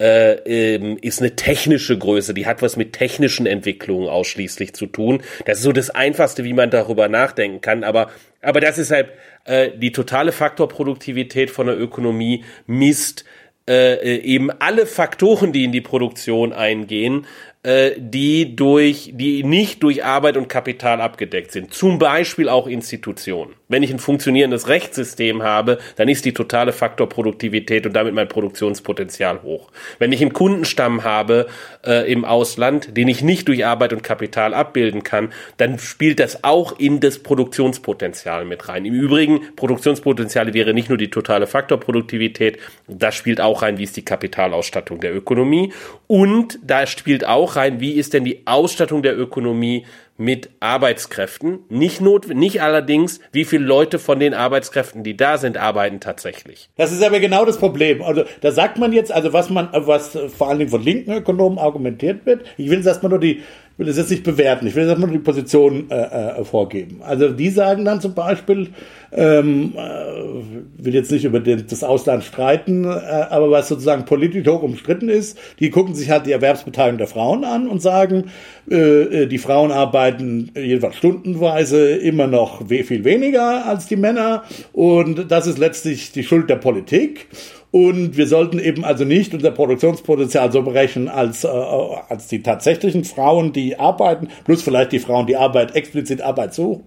[0.00, 5.22] äh, ähm, ist eine technische Größe, die hat was mit technischen Entwicklungen ausschließlich zu tun.
[5.44, 8.10] Das ist so das Einfachste, wie man darüber nachdenken kann, aber,
[8.42, 9.10] aber das ist halt
[9.44, 13.24] äh, die totale Faktorproduktivität von der Ökonomie misst
[13.68, 17.26] äh, äh eben alle Faktoren, die in die Produktion eingehen,
[17.64, 21.72] die durch, die nicht durch Arbeit und Kapital abgedeckt sind.
[21.72, 23.54] Zum Beispiel auch Institutionen.
[23.68, 29.42] Wenn ich ein funktionierendes Rechtssystem habe, dann ist die totale Faktorproduktivität und damit mein Produktionspotenzial
[29.42, 29.70] hoch.
[29.98, 31.46] Wenn ich einen Kundenstamm habe
[31.86, 36.44] äh, im Ausland, den ich nicht durch Arbeit und Kapital abbilden kann, dann spielt das
[36.44, 38.84] auch in das Produktionspotenzial mit rein.
[38.84, 43.96] Im Übrigen, Produktionspotenziale wäre nicht nur die totale Faktorproduktivität, das spielt auch rein, wie ist
[43.96, 45.72] die Kapitalausstattung der Ökonomie
[46.06, 49.84] und da spielt auch rein, wie ist denn die Ausstattung der Ökonomie
[50.16, 51.60] mit Arbeitskräften.
[51.68, 56.68] Nicht not, nicht allerdings, wie viele Leute von den Arbeitskräften, die da sind, arbeiten tatsächlich.
[56.76, 58.02] Das ist aber genau das Problem.
[58.02, 61.58] Also da sagt man jetzt, also was man, was vor allen Dingen von linken Ökonomen
[61.58, 62.44] argumentiert wird.
[62.56, 63.42] Ich will jetzt erstmal nur die
[63.76, 67.00] will es jetzt nicht bewerten, ich will jetzt erstmal die Position äh, äh, vorgeben.
[67.02, 68.68] Also die sagen dann zum Beispiel,
[69.12, 74.46] ähm, äh, will jetzt nicht über den, das Ausland streiten, äh, aber was sozusagen politisch
[74.46, 78.30] hoch umstritten ist, die gucken sich halt die Erwerbsbeteiligung der Frauen an und sagen,
[78.70, 85.30] äh, äh die Frauen arbeiten jedenfalls stundenweise immer noch viel weniger als die Männer und
[85.30, 87.26] das ist letztlich die Schuld der Politik.
[87.74, 93.02] Und wir sollten eben also nicht unser Produktionspotenzial so berechnen als, äh, als die tatsächlichen
[93.02, 96.84] Frauen, die arbeiten, plus vielleicht die Frauen, die Arbeit explizit Arbeit suchen.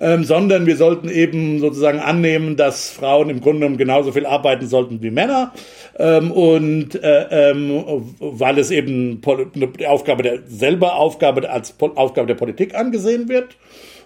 [0.00, 4.66] Ähm, sondern wir sollten eben sozusagen annehmen, dass Frauen im Grunde genommen genauso viel arbeiten
[4.66, 5.52] sollten wie Männer.
[5.98, 7.84] Ähm, und äh, ähm,
[8.18, 13.58] weil es eben eine Aufgabe der selber Aufgabe als Aufgabe der Politik angesehen wird.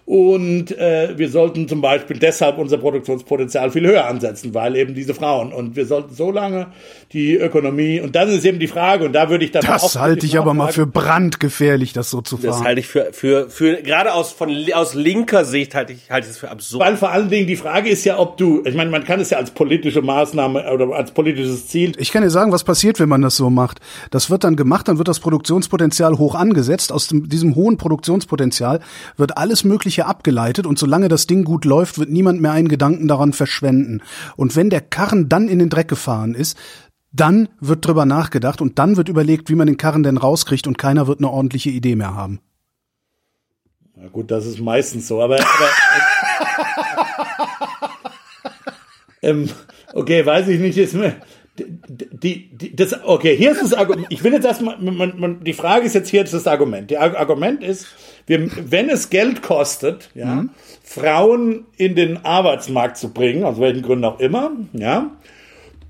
[0.07, 5.15] Und äh, wir sollten zum Beispiel deshalb unser Produktionspotenzial viel höher ansetzen, weil eben diese
[5.15, 5.53] Frauen.
[5.53, 6.69] Und wir sollten so lange
[7.13, 10.25] die Ökonomie, und das ist eben die Frage, und da würde ich dann Das halte
[10.25, 12.51] ich aber mal für brandgefährlich, das so zu fahren.
[12.51, 16.29] Das halte ich für, für, für gerade aus, von, aus linker Sicht halte ich, halte
[16.29, 16.85] ich das für absurd.
[16.85, 19.31] Weil vor allen Dingen die Frage ist ja, ob du, ich meine, man kann es
[19.31, 21.95] ja als politische Maßnahme oder als politisches Ziel.
[21.99, 23.81] Ich kann dir sagen, was passiert, wenn man das so macht.
[24.13, 26.93] Das wird dann gemacht, dann wird das Produktionspotenzial hoch angesetzt.
[26.93, 28.79] Aus dem, diesem hohen Produktionspotenzial
[29.17, 32.69] wird alles mögliche Gespräche abgeleitet und solange das Ding gut läuft, wird niemand mehr einen
[32.69, 34.03] Gedanken daran verschwenden.
[34.37, 36.59] Und wenn der Karren dann in den Dreck gefahren ist,
[37.13, 40.77] dann wird drüber nachgedacht und dann wird überlegt, wie man den Karren denn rauskriegt und
[40.77, 42.41] keiner wird eine ordentliche Idee mehr haben.
[43.95, 45.71] Na gut, das ist meistens so, aber, aber
[49.23, 49.49] ähm,
[49.95, 51.17] okay, weiß ich nicht, ist mir,
[51.59, 54.09] die, die, das, okay, hier ist das Argument.
[54.11, 56.91] Ich will jetzt erstmal, man, man, die Frage ist jetzt hier das Argument.
[56.91, 57.87] Das Argument ist,
[58.27, 60.51] wir, wenn es Geld kostet, ja, mhm.
[60.83, 65.11] Frauen in den Arbeitsmarkt zu bringen, aus welchen Gründen auch immer, ja,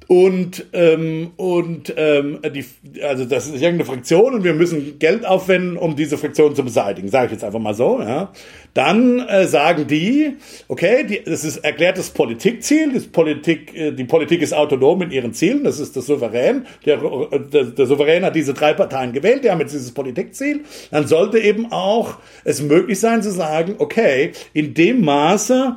[0.08, 2.64] und ähm, und ähm, die,
[3.02, 7.08] also das ist irgendeine Fraktion und wir müssen Geld aufwenden, um diese Fraktion zu beseitigen,
[7.08, 8.00] sage ich jetzt einfach mal so.
[8.00, 8.32] Ja.
[8.72, 10.36] Dann äh, sagen die,
[10.68, 15.32] okay, die, das ist erklärtes Politikziel, das Politik, äh, die Politik ist autonom in ihren
[15.32, 16.66] Zielen, das ist das Souverän.
[16.84, 16.98] Der,
[17.52, 20.60] der, der Souverän hat diese drei Parteien gewählt, die haben jetzt dieses Politikziel.
[20.92, 25.76] Dann sollte eben auch es möglich sein zu sagen, okay, in dem Maße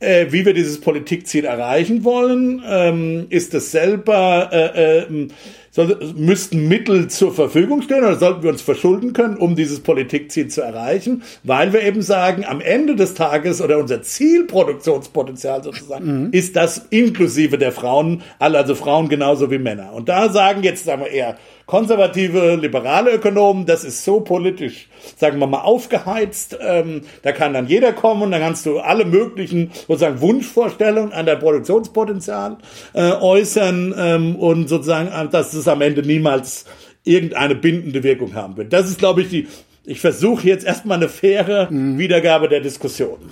[0.00, 5.28] äh, wie wir dieses Politikziel erreichen wollen, ähm, ist es selber, äh, äh,
[5.70, 10.48] soll, müssten Mittel zur Verfügung stehen oder sollten wir uns verschulden können, um dieses Politikziel
[10.48, 16.28] zu erreichen, weil wir eben sagen, am Ende des Tages oder unser Zielproduktionspotenzial sozusagen mhm.
[16.32, 19.92] ist das inklusive der Frauen, also Frauen genauso wie Männer.
[19.92, 21.36] Und da sagen jetzt, sagen wir eher,
[21.70, 26.58] konservative, liberale Ökonomen, das ist so politisch, sagen wir mal, aufgeheizt.
[26.60, 31.26] Ähm, da kann dann jeder kommen und dann kannst du alle möglichen sozusagen Wunschvorstellungen an
[31.26, 32.58] der Produktionspotenzial
[32.92, 36.64] äh, äußern ähm, und sozusagen, äh, dass es am Ende niemals
[37.04, 38.72] irgendeine bindende Wirkung haben wird.
[38.72, 39.46] Das ist, glaube ich, die.
[39.86, 41.98] Ich versuche jetzt erstmal eine faire mhm.
[41.98, 43.30] Wiedergabe der Diskussion.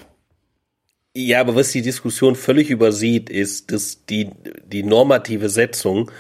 [1.17, 4.31] Ja, aber was die Diskussion völlig übersieht, ist, dass die,
[4.65, 6.11] die normative Setzung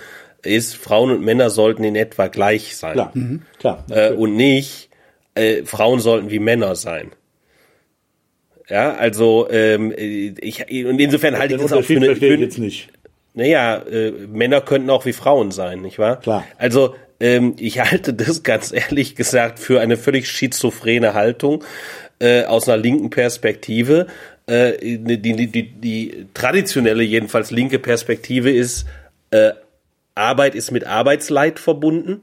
[0.48, 2.94] ist, Frauen und Männer sollten in etwa gleich sein.
[2.94, 3.42] Klar, mhm.
[3.58, 3.84] klar.
[3.90, 4.88] Äh, und nicht,
[5.34, 7.12] äh, Frauen sollten wie Männer sein.
[8.68, 12.14] Ja, also ähm, ich und insofern halte ich das auch für eine.
[12.16, 12.90] Für, jetzt nicht.
[13.34, 16.20] Naja, äh, Männer könnten auch wie Frauen sein, nicht wahr?
[16.20, 16.44] Klar.
[16.58, 21.64] Also ähm, ich halte das ganz ehrlich gesagt für eine völlig schizophrene Haltung
[22.18, 24.06] äh, aus einer linken Perspektive.
[24.46, 28.86] Äh, die, die, die, die traditionelle, jedenfalls linke Perspektive ist,
[29.30, 29.52] äh,
[30.18, 32.22] Arbeit ist mit Arbeitsleid verbunden.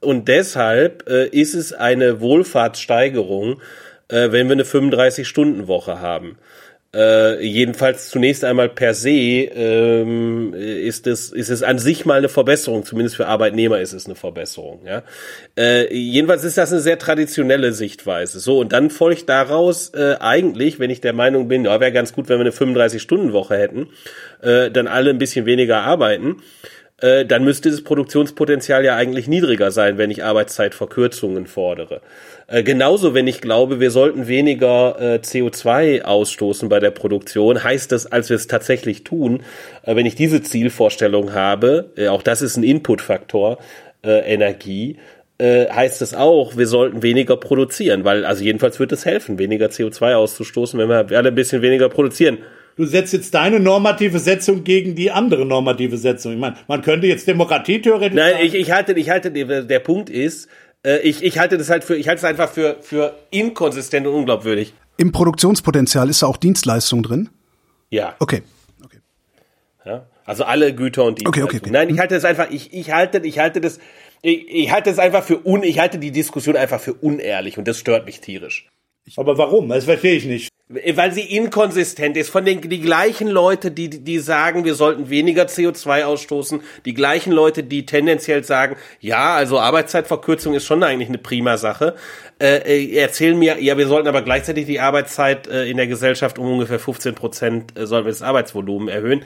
[0.00, 3.60] Und deshalb äh, ist es eine Wohlfahrtssteigerung,
[4.08, 6.38] äh, wenn wir eine 35-Stunden-Woche haben.
[6.96, 12.30] Äh, jedenfalls zunächst einmal per se ähm, ist es ist es an sich mal eine
[12.30, 14.80] Verbesserung, zumindest für Arbeitnehmer ist es eine Verbesserung.
[14.86, 15.02] Ja,
[15.58, 18.40] äh, jedenfalls ist das eine sehr traditionelle Sichtweise.
[18.40, 22.14] So und dann folgt daraus äh, eigentlich, wenn ich der Meinung bin, ja, wäre ganz
[22.14, 23.88] gut, wenn wir eine 35-Stunden-Woche hätten,
[24.40, 26.36] äh, dann alle ein bisschen weniger arbeiten.
[26.98, 32.00] Äh, dann müsste das Produktionspotenzial ja eigentlich niedriger sein, wenn ich Arbeitszeitverkürzungen fordere.
[32.46, 37.92] Äh, genauso, wenn ich glaube, wir sollten weniger äh, CO2 ausstoßen bei der Produktion, heißt
[37.92, 39.42] das, als wir es tatsächlich tun,
[39.82, 43.58] äh, wenn ich diese Zielvorstellung habe, äh, auch das ist ein Inputfaktor,
[44.02, 44.98] Energie,
[45.40, 50.14] heißt es auch, wir sollten weniger produzieren, weil also jedenfalls wird es helfen, weniger CO2
[50.14, 52.38] auszustoßen, wenn wir alle ein bisschen weniger produzieren
[52.76, 56.32] du setzt jetzt deine normative Setzung gegen die andere normative Setzung.
[56.34, 58.16] Ich meine, man könnte jetzt Demokratie theoretisch.
[58.16, 60.48] Nein, ich, ich halte, ich halte, der Punkt ist,
[60.84, 64.14] äh, ich, ich halte das halt für, ich halte es einfach für, für inkonsistent und
[64.14, 64.74] unglaubwürdig.
[64.98, 67.28] Im Produktionspotenzial ist da auch Dienstleistung drin?
[67.90, 68.14] Ja.
[68.18, 68.42] Okay.
[68.84, 68.98] okay.
[69.84, 71.48] Ja, also alle Güter und Dienstleistungen.
[71.48, 71.72] Okay, okay, okay.
[71.72, 73.78] Nein, ich halte das einfach, ich, ich halte, ich halte das,
[74.22, 77.68] ich, ich halte das einfach für un, ich halte die Diskussion einfach für unehrlich und
[77.68, 78.68] das stört mich tierisch.
[79.16, 79.68] Aber warum?
[79.68, 80.48] Das verstehe ich nicht.
[80.68, 82.30] Weil sie inkonsistent ist.
[82.30, 87.32] Von den die gleichen Leute, die die sagen, wir sollten weniger CO2 ausstoßen, die gleichen
[87.32, 91.94] Leute, die tendenziell sagen, ja, also Arbeitszeitverkürzung ist schon eigentlich eine prima Sache,
[92.40, 96.36] äh, äh erzählen mir, ja, wir sollten aber gleichzeitig die Arbeitszeit äh, in der Gesellschaft
[96.40, 99.24] um ungefähr 15 Prozent äh, sollen wir das Arbeitsvolumen erhöhen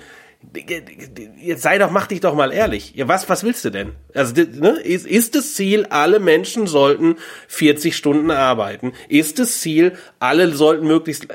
[1.38, 2.94] jetzt sei doch, mach dich doch mal ehrlich.
[2.96, 3.92] Ja, was, was willst du denn?
[4.14, 7.16] Also, ne, ist, ist das Ziel, alle Menschen sollten
[7.48, 8.92] 40 Stunden arbeiten?
[9.08, 11.28] Ist das Ziel, alle sollten möglichst,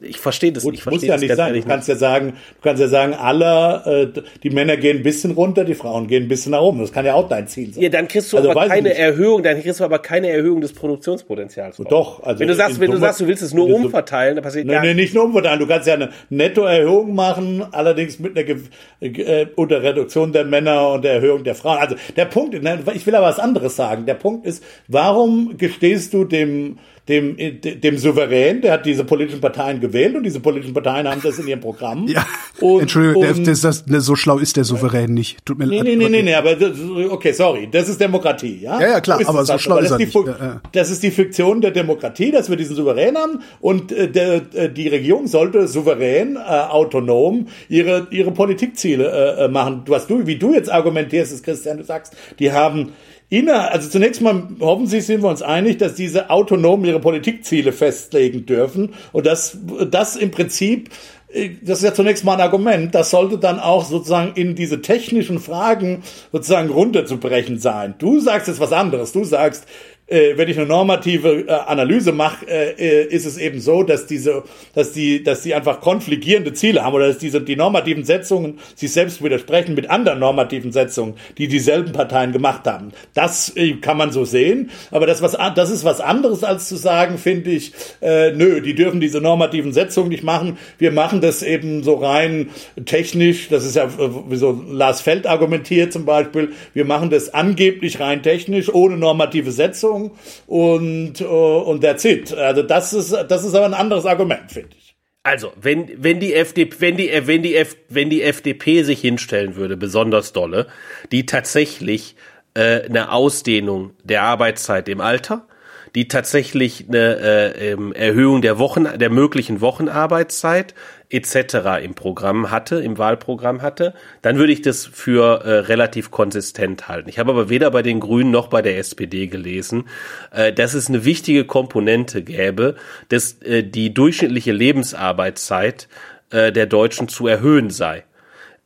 [0.00, 1.54] ich verstehe das, ich verstehe muss ja nicht sein.
[1.54, 5.32] Du kannst ja sagen, du kannst ja sagen, alle, äh, die Männer gehen ein bisschen
[5.32, 6.78] runter, die Frauen gehen ein bisschen nach oben.
[6.80, 7.82] Das kann ja auch dein Ziel sein.
[7.82, 10.72] Ja, dann kriegst du also, aber keine Erhöhung, dann kriegst du aber keine Erhöhung des
[10.72, 11.78] Produktionspotenzials.
[11.88, 12.40] Doch, also.
[12.40, 14.82] Wenn du sagst, wenn du sagst, du willst es nur umverteilen, dann passiert nee, gar
[14.82, 15.58] nee, nicht nur umverteilen.
[15.58, 18.51] Du kannst ja eine Nettoerhöhung machen, allerdings mit einer
[19.00, 21.78] äh, unter Reduktion der Männer und der Erhöhung der Frauen.
[21.78, 24.06] Also der Punkt, ich will aber was anderes sagen.
[24.06, 26.78] Der Punkt ist, warum gestehst du dem
[27.08, 31.36] dem, dem Souverän, der hat diese politischen Parteien gewählt und diese politischen Parteien haben das
[31.38, 32.06] in ihrem Programm.
[32.12, 32.26] Ja,
[32.60, 35.38] und, Entschuldigung, und, das, das, das, so schlau ist der Souverän nicht.
[35.46, 35.84] Tut mir leid.
[35.84, 36.72] Nee, nee, nee, nee, aber das,
[37.08, 38.78] okay, sorry, das ist Demokratie, ja?
[38.80, 40.14] Ja, ja, klar, so aber so schlau ist er nicht.
[40.14, 40.60] Ja, ja.
[40.72, 44.68] Das ist die Fiktion der Demokratie, dass wir diesen Souverän haben und äh, der, äh,
[44.68, 49.82] die Regierung sollte souverän, äh, autonom ihre, ihre Politikziele äh, äh machen.
[49.86, 52.92] Was du, wie du jetzt argumentierst, ist Christian, du sagst, die haben
[53.32, 58.44] inner, also zunächst mal hoffentlich sind wir uns einig, dass diese autonom ihre Politikziele festlegen
[58.44, 59.56] dürfen und dass
[59.90, 60.90] das im Prinzip
[61.32, 64.82] äh, das ist ja zunächst mal ein Argument, das sollte dann auch sozusagen in diese
[64.82, 67.94] technischen Fragen sozusagen runterzubrechen sein.
[67.98, 69.12] Du sagst jetzt was anderes.
[69.12, 69.66] Du sagst,
[70.12, 74.06] äh, wenn ich eine normative äh, Analyse mache, äh, äh, ist es eben so, dass
[74.06, 74.44] diese,
[74.74, 78.92] dass die, dass die einfach konfligierende Ziele haben oder dass diese die normativen Setzungen sich
[78.92, 82.92] selbst widersprechen mit anderen normativen Setzungen, die dieselben Parteien gemacht haben.
[83.14, 86.76] Das äh, kann man so sehen, aber das was das ist was anderes als zu
[86.76, 90.58] sagen, finde ich, äh, nö, die dürfen diese normativen Setzungen nicht machen.
[90.78, 92.50] Wir machen das eben so rein
[92.84, 93.48] technisch.
[93.48, 93.88] Das ist ja
[94.28, 96.52] wie so Lars Feld argumentiert zum Beispiel.
[96.74, 100.10] Wir machen das angeblich rein technisch ohne normative Setzung Regierung
[100.46, 102.32] und, äh, und that's it.
[102.34, 104.94] Also das ist, das ist aber ein anderes Argument, finde ich.
[105.24, 109.54] Also, wenn, wenn die FDP, wenn die, wenn die, F, wenn die FDP sich hinstellen
[109.54, 110.66] würde, besonders dolle,
[111.12, 112.16] die tatsächlich
[112.54, 115.46] äh, eine Ausdehnung der Arbeitszeit im Alter,
[115.94, 117.18] die tatsächlich eine
[117.54, 120.74] äh, ähm, Erhöhung der Wochen, der möglichen Wochenarbeitszeit
[121.12, 121.82] etc.
[121.82, 127.08] im Programm hatte, im Wahlprogramm hatte, dann würde ich das für äh, relativ konsistent halten.
[127.08, 129.84] Ich habe aber weder bei den Grünen noch bei der SPD gelesen,
[130.30, 132.76] äh, dass es eine wichtige Komponente gäbe,
[133.08, 135.88] dass äh, die durchschnittliche Lebensarbeitszeit
[136.30, 138.04] äh, der Deutschen zu erhöhen sei.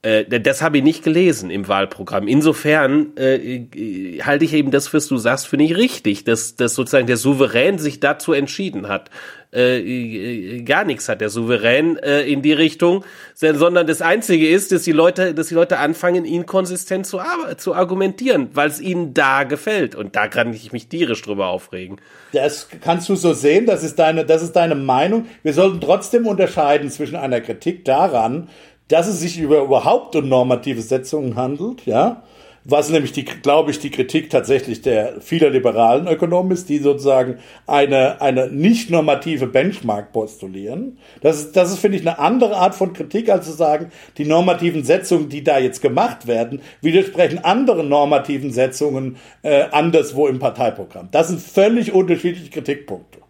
[0.06, 2.28] Äh, das habe ich nicht gelesen im Wahlprogramm.
[2.28, 7.08] Insofern äh, halte ich eben das, was du sagst, finde ich richtig, dass, dass sozusagen
[7.08, 9.10] der Souverän sich dazu entschieden hat.
[9.52, 13.04] Äh, äh, gar nichts hat der Souverän äh, in die Richtung,
[13.34, 17.20] sondern das Einzige ist, dass die Leute, dass die Leute anfangen, ihn konsistent zu,
[17.56, 19.96] zu argumentieren, weil es ihnen da gefällt.
[19.96, 22.00] Und da kann ich mich tierisch drüber aufregen.
[22.32, 25.26] Das kannst du so sehen, das ist deine, das ist deine Meinung.
[25.42, 28.48] Wir sollten trotzdem unterscheiden zwischen einer Kritik daran,
[28.88, 32.22] dass es sich über überhaupt um normative Setzungen handelt, ja,
[32.68, 37.38] was nämlich die, glaube ich, die Kritik tatsächlich der vieler liberalen Ökonomen ist, die sozusagen
[37.66, 40.98] eine, eine nicht normative Benchmark postulieren.
[41.20, 44.24] Das ist, das ist, finde ich, eine andere Art von Kritik, als zu sagen, die
[44.24, 51.08] normativen Setzungen, die da jetzt gemacht werden, widersprechen anderen normativen Setzungen äh, anderswo im Parteiprogramm.
[51.12, 53.25] Das sind völlig unterschiedliche Kritikpunkte.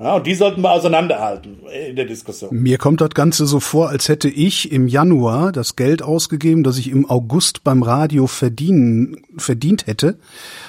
[0.00, 2.54] Ja, und die sollten wir auseinanderhalten in der Diskussion.
[2.54, 6.78] Mir kommt das Ganze so vor, als hätte ich im Januar das Geld ausgegeben, das
[6.78, 10.18] ich im August beim Radio verdienen, verdient hätte.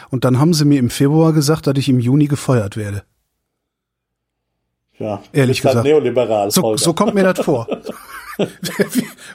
[0.09, 3.03] Und dann haben sie mir im Februar gesagt, dass ich im Juni gefeuert werde.
[4.99, 5.87] Ja, ehrlich halt gesagt.
[5.87, 7.67] Neoliberal, so, so kommt mir das vor.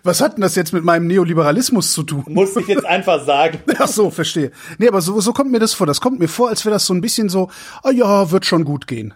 [0.03, 2.25] Was hat denn das jetzt mit meinem Neoliberalismus zu tun?
[2.29, 3.61] Muss ich jetzt einfach sagen.
[3.79, 4.53] Ach so, verstehe.
[4.77, 5.87] Nee, aber so, so kommt mir das vor.
[5.87, 7.49] Das kommt mir vor, als wäre das so ein bisschen so,
[7.83, 9.15] ah oh ja, wird schon gut gehen.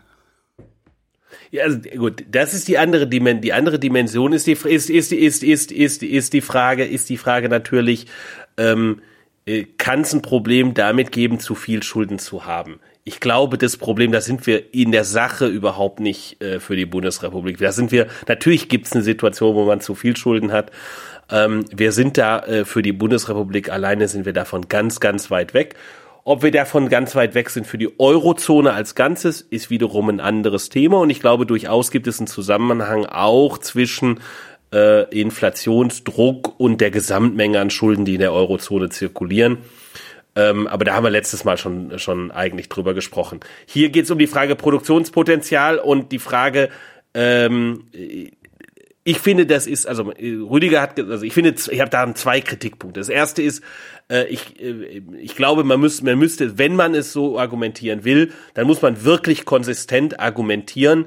[1.50, 3.42] Ja, also gut, das ist die andere Dimension.
[3.42, 7.16] Die andere Dimension ist die ist ist ist ist ist ist die Frage ist die
[7.16, 8.06] Frage natürlich,
[8.56, 9.00] ähm,
[9.46, 12.78] äh, kann es ein Problem damit geben, zu viel Schulden zu haben?
[13.02, 16.86] Ich glaube, das Problem, da sind wir in der Sache überhaupt nicht äh, für die
[16.86, 17.58] Bundesrepublik.
[17.58, 20.70] Da sind wir, natürlich gibt es eine Situation, wo man zu viel Schulden hat.
[21.30, 25.54] Ähm, wir sind da äh, für die Bundesrepublik alleine, sind wir davon ganz, ganz weit
[25.54, 25.74] weg.
[26.24, 30.20] Ob wir davon ganz weit weg sind für die Eurozone als Ganzes, ist wiederum ein
[30.20, 30.98] anderes Thema.
[30.98, 34.20] Und ich glaube, durchaus gibt es einen Zusammenhang auch zwischen
[34.72, 39.58] äh, Inflationsdruck und der Gesamtmenge an Schulden, die in der Eurozone zirkulieren.
[40.36, 43.40] Ähm, aber da haben wir letztes Mal schon, schon eigentlich drüber gesprochen.
[43.66, 46.68] Hier geht es um die Frage Produktionspotenzial und die Frage,
[47.14, 47.84] ähm,
[49.10, 53.00] ich finde, das ist, also Rüdiger hat, also ich finde, ich habe da zwei Kritikpunkte.
[53.00, 53.60] Das erste ist,
[54.08, 58.32] äh, ich, äh, ich glaube, man, müsste, man müsste, wenn man es so argumentieren will,
[58.54, 61.06] dann muss man wirklich konsistent argumentieren.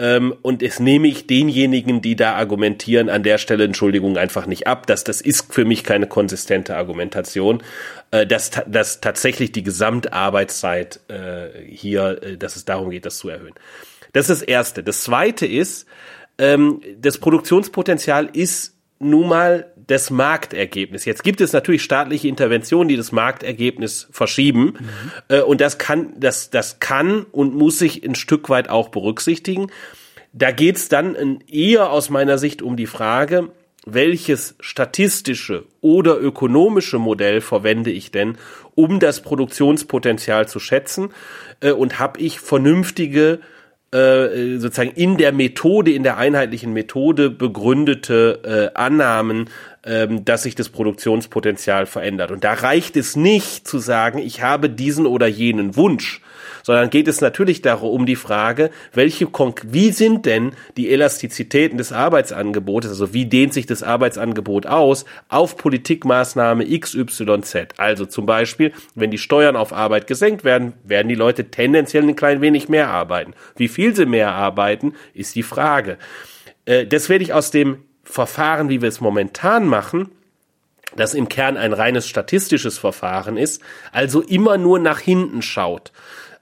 [0.00, 4.66] Ähm, und es nehme ich denjenigen, die da argumentieren, an der Stelle, Entschuldigung, einfach nicht
[4.66, 4.88] ab.
[4.88, 7.62] Das, das ist für mich keine konsistente Argumentation,
[8.10, 13.28] äh, dass, dass tatsächlich die Gesamtarbeitszeit äh, hier, äh, dass es darum geht, das zu
[13.28, 13.54] erhöhen.
[14.12, 14.82] Das ist das Erste.
[14.82, 15.86] Das Zweite ist,
[16.38, 21.04] ähm, das Produktionspotenzial ist nun mal das Marktergebnis.
[21.04, 24.74] Jetzt gibt es natürlich staatliche Interventionen, die das Marktergebnis verschieben.
[24.78, 25.12] Mhm.
[25.28, 29.70] Äh, und das kann, das, das kann und muss sich ein Stück weit auch berücksichtigen.
[30.32, 33.50] Da geht's dann eher aus meiner Sicht um die Frage,
[33.86, 38.38] welches statistische oder ökonomische Modell verwende ich denn,
[38.74, 41.10] um das Produktionspotenzial zu schätzen?
[41.60, 43.40] Äh, und habe ich vernünftige
[43.94, 49.48] äh, sozusagen in der Methode, in der einheitlichen Methode begründete äh, Annahmen,
[49.86, 52.32] ähm, dass sich das Produktionspotenzial verändert.
[52.32, 56.20] Und da reicht es nicht zu sagen, ich habe diesen oder jenen Wunsch,
[56.64, 59.28] sondern geht es natürlich darum, um die Frage, welche,
[59.64, 65.56] wie sind denn die Elastizitäten des Arbeitsangebotes, also wie dehnt sich das Arbeitsangebot aus auf
[65.56, 67.56] Politikmaßnahme XYZ.
[67.76, 72.16] Also zum Beispiel, wenn die Steuern auf Arbeit gesenkt werden, werden die Leute tendenziell ein
[72.16, 73.34] klein wenig mehr arbeiten.
[73.56, 75.98] Wie viel sie mehr arbeiten, ist die Frage
[76.64, 80.10] Äh, das werde ich aus dem Verfahren, wie wir es momentan machen,
[80.96, 83.60] das im Kern ein reines statistisches Verfahren ist,
[83.92, 85.92] also immer nur nach hinten schaut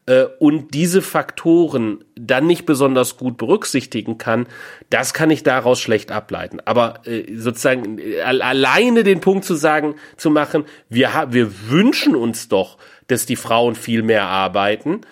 [0.07, 4.47] äh, und diese Faktoren dann nicht besonders gut berücksichtigen kann,
[4.91, 6.61] das kann ich daraus schlecht ableiten.
[6.65, 12.49] Aber äh, sozusagen äh, alleine den Punkt zu sagen, zu machen, wir, wir wünschen uns
[12.49, 15.03] doch, dass die Frauen viel mehr arbeiten,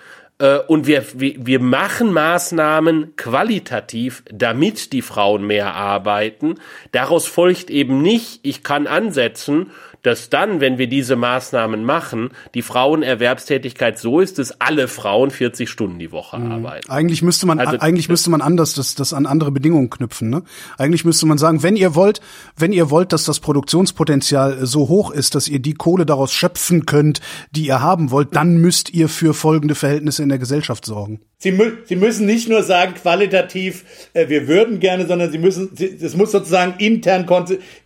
[0.41, 6.57] äh, und wir, wir, wir machen Maßnahmen qualitativ, damit die Frauen mehr arbeiten.
[6.93, 9.71] Daraus folgt eben nicht, ich kann ansetzen
[10.03, 15.69] dass dann, wenn wir diese Maßnahmen machen, die Frauenerwerbstätigkeit so ist, dass alle Frauen 40
[15.69, 16.53] Stunden die Woche mhm.
[16.53, 16.91] arbeiten.
[16.91, 20.31] Eigentlich müsste man, also, eigentlich müsste man anders das, das an andere Bedingungen knüpfen.
[20.31, 20.43] Ne?
[20.79, 22.21] Eigentlich müsste man sagen, wenn ihr wollt,
[22.57, 26.87] wenn ihr wollt, dass das Produktionspotenzial so hoch ist, dass ihr die Kohle daraus schöpfen
[26.87, 27.21] könnt,
[27.51, 31.21] die ihr haben wollt, dann müsst ihr für folgende Verhältnisse in der Gesellschaft sorgen.
[31.43, 35.71] Sie, mü Sie müssen nicht nur sagen qualitativ, äh, wir würden gerne, sondern Sie müssen,
[35.75, 37.27] es muss sozusagen intern,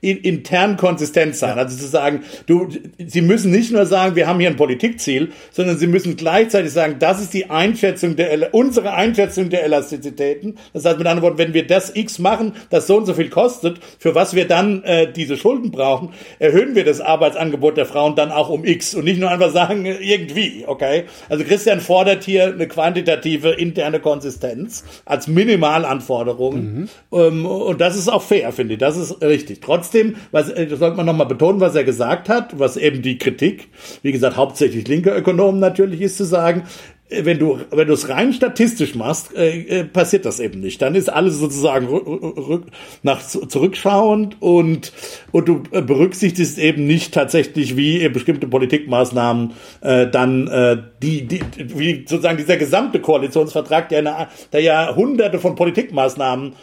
[0.01, 1.57] in, intern konsistent sein.
[1.57, 2.69] Also zu sagen, du,
[2.99, 6.97] Sie müssen nicht nur sagen, wir haben hier ein Politikziel, sondern Sie müssen gleichzeitig sagen,
[6.99, 10.57] das ist die Einschätzung der, unsere Einschätzung der Elastizitäten.
[10.73, 13.31] Das heißt mit anderen Worten, wenn wir das X machen, das so und so viel
[13.31, 16.09] kostet, für was wir dann äh, diese Schulden brauchen,
[16.41, 19.87] erhöhen wir das Arbeitsangebot der Frauen dann auch um X und nicht nur einfach sagen,
[19.87, 21.05] irgendwie, okay?
[21.29, 26.89] Also Christian fordert hier eine quantitative relative interne Konsistenz als Minimalanforderung.
[27.11, 27.47] Mhm.
[27.47, 28.81] Und das ist auch fair, finde ich.
[28.81, 29.61] Das ist richtig.
[29.61, 33.19] Trotzdem, was, äh, das sollte man nochmal betonen, was er gesagt hat, was eben die
[33.19, 33.69] Kritik,
[34.03, 36.65] wie gesagt, hauptsächlich linke Ökonomen natürlich ist zu sagen,
[37.11, 40.81] wenn du wenn du es rein statistisch machst, äh, äh, passiert das eben nicht.
[40.81, 42.65] Dann ist alles sozusagen rück,
[43.03, 44.93] nach zurückschauend und
[45.31, 49.53] und du äh, berücksichtigst eben nicht tatsächlich, wie bestimmte Politikmaßnahmen
[49.83, 55.39] äh, dann äh, die die wie sozusagen dieser gesamte Koalitionsvertrag, der, eine, der ja Hunderte
[55.39, 56.55] von Politikmaßnahmen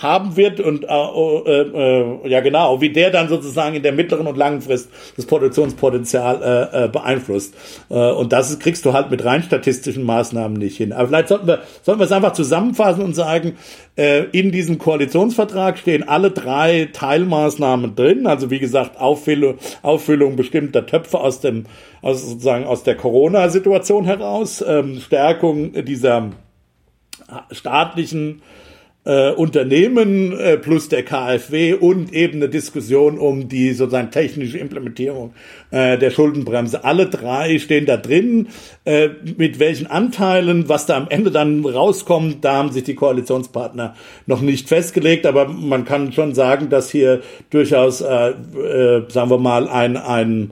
[0.00, 4.26] haben wird und äh, äh, äh, ja genau, wie der dann sozusagen in der mittleren
[4.26, 7.54] und langen Frist das Produktionspotenzial äh, äh, beeinflusst.
[7.90, 10.92] Äh, und das kriegst du halt mit rein statistischen Maßnahmen nicht hin.
[10.92, 13.56] Aber vielleicht sollten wir, sollten wir es einfach zusammenfassen und sagen,
[13.94, 18.26] in diesem Koalitionsvertrag stehen alle drei Teilmaßnahmen drin.
[18.26, 21.66] Also wie gesagt, Auffüllung, Auffüllung bestimmter Töpfe aus dem,
[22.00, 26.30] aus sozusagen aus der Corona-Situation heraus, ähm, Stärkung dieser
[27.50, 28.40] staatlichen
[29.04, 35.34] äh, Unternehmen äh, plus der KfW und eben eine Diskussion um die sozusagen technische Implementierung
[35.70, 36.84] äh, der Schuldenbremse.
[36.84, 38.48] Alle drei stehen da drin.
[38.84, 43.94] Äh, mit welchen Anteilen, was da am Ende dann rauskommt, da haben sich die Koalitionspartner
[44.26, 49.38] noch nicht festgelegt, aber man kann schon sagen, dass hier durchaus, äh, äh, sagen wir
[49.38, 50.50] mal, ein, ein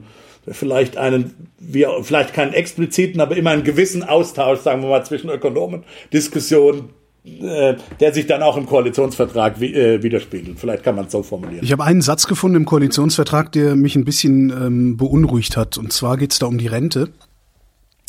[0.49, 5.29] vielleicht einen, wir, vielleicht keinen expliziten, aber immer einen gewissen Austausch, sagen wir mal, zwischen
[5.29, 10.59] Ökonomen, Diskussionen äh, der sich dann auch im Koalitionsvertrag äh, widerspiegelt.
[10.59, 11.63] Vielleicht kann man es so formulieren.
[11.63, 15.77] Ich habe einen Satz gefunden im Koalitionsvertrag, der mich ein bisschen ähm, beunruhigt hat.
[15.77, 17.09] Und zwar geht es da um die Rente.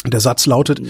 [0.05, 0.83] Der Satz lautet,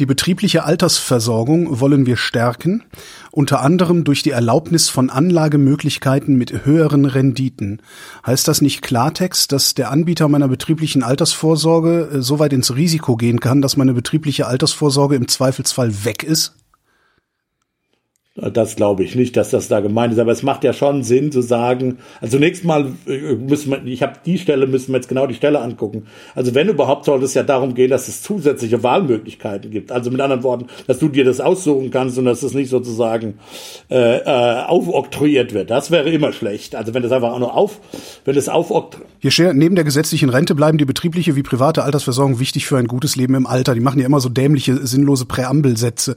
[0.00, 2.82] die betriebliche Altersversorgung wollen wir stärken,
[3.30, 7.80] unter anderem durch die Erlaubnis von Anlagemöglichkeiten mit höheren Renditen.
[8.26, 13.16] Heißt das nicht Klartext, dass der Anbieter meiner betrieblichen Altersvorsorge äh, so weit ins Risiko
[13.16, 16.56] gehen kann, dass meine betriebliche Altersvorsorge im Zweifelsfall weg ist?
[18.36, 21.32] Das glaube ich nicht, dass das da gemeint ist, aber es macht ja schon Sinn
[21.32, 25.08] zu sagen, also zunächst mal äh, müssen wir, ich habe die Stelle, müssen wir jetzt
[25.08, 26.04] genau die Stelle angucken.
[26.34, 29.90] Also wenn überhaupt soll es ja darum gehen, dass es zusätzliche Wahlmöglichkeiten gibt.
[29.90, 33.38] Also mit anderen Worten, dass du dir das aussuchen kannst und dass es nicht sozusagen
[33.90, 35.70] äh, äh, aufoktroyiert wird.
[35.70, 36.74] Das wäre immer schlecht.
[36.74, 37.80] Also wenn das einfach auch nur auf,
[38.26, 39.08] wenn es aufoktroyiert.
[39.20, 42.86] Hier steht, neben der gesetzlichen Rente bleiben die betriebliche wie private Altersversorgung wichtig für ein
[42.86, 43.72] gutes Leben im Alter.
[43.74, 46.16] Die machen ja immer so dämliche, sinnlose Präambelsätze.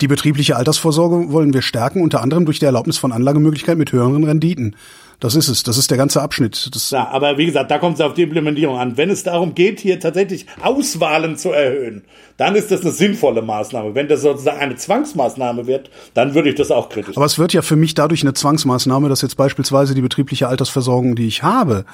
[0.00, 4.24] Die betriebliche Altersvorsorge wollen wir stärken, unter anderem durch die Erlaubnis von Anlagemöglichkeiten mit höheren
[4.24, 4.76] Renditen.
[5.22, 5.62] Das ist es.
[5.62, 6.68] Das ist der ganze Abschnitt.
[6.74, 8.96] Das ja, aber wie gesagt, da kommt es auf die Implementierung an.
[8.96, 12.02] Wenn es darum geht, hier tatsächlich Auswahlen zu erhöhen,
[12.38, 13.94] dann ist das eine sinnvolle Maßnahme.
[13.94, 17.16] Wenn das sozusagen eine Zwangsmaßnahme wird, dann würde ich das auch kritisch.
[17.16, 21.14] Aber es wird ja für mich dadurch eine Zwangsmaßnahme, dass jetzt beispielsweise die betriebliche Altersversorgung,
[21.14, 21.84] die ich habe,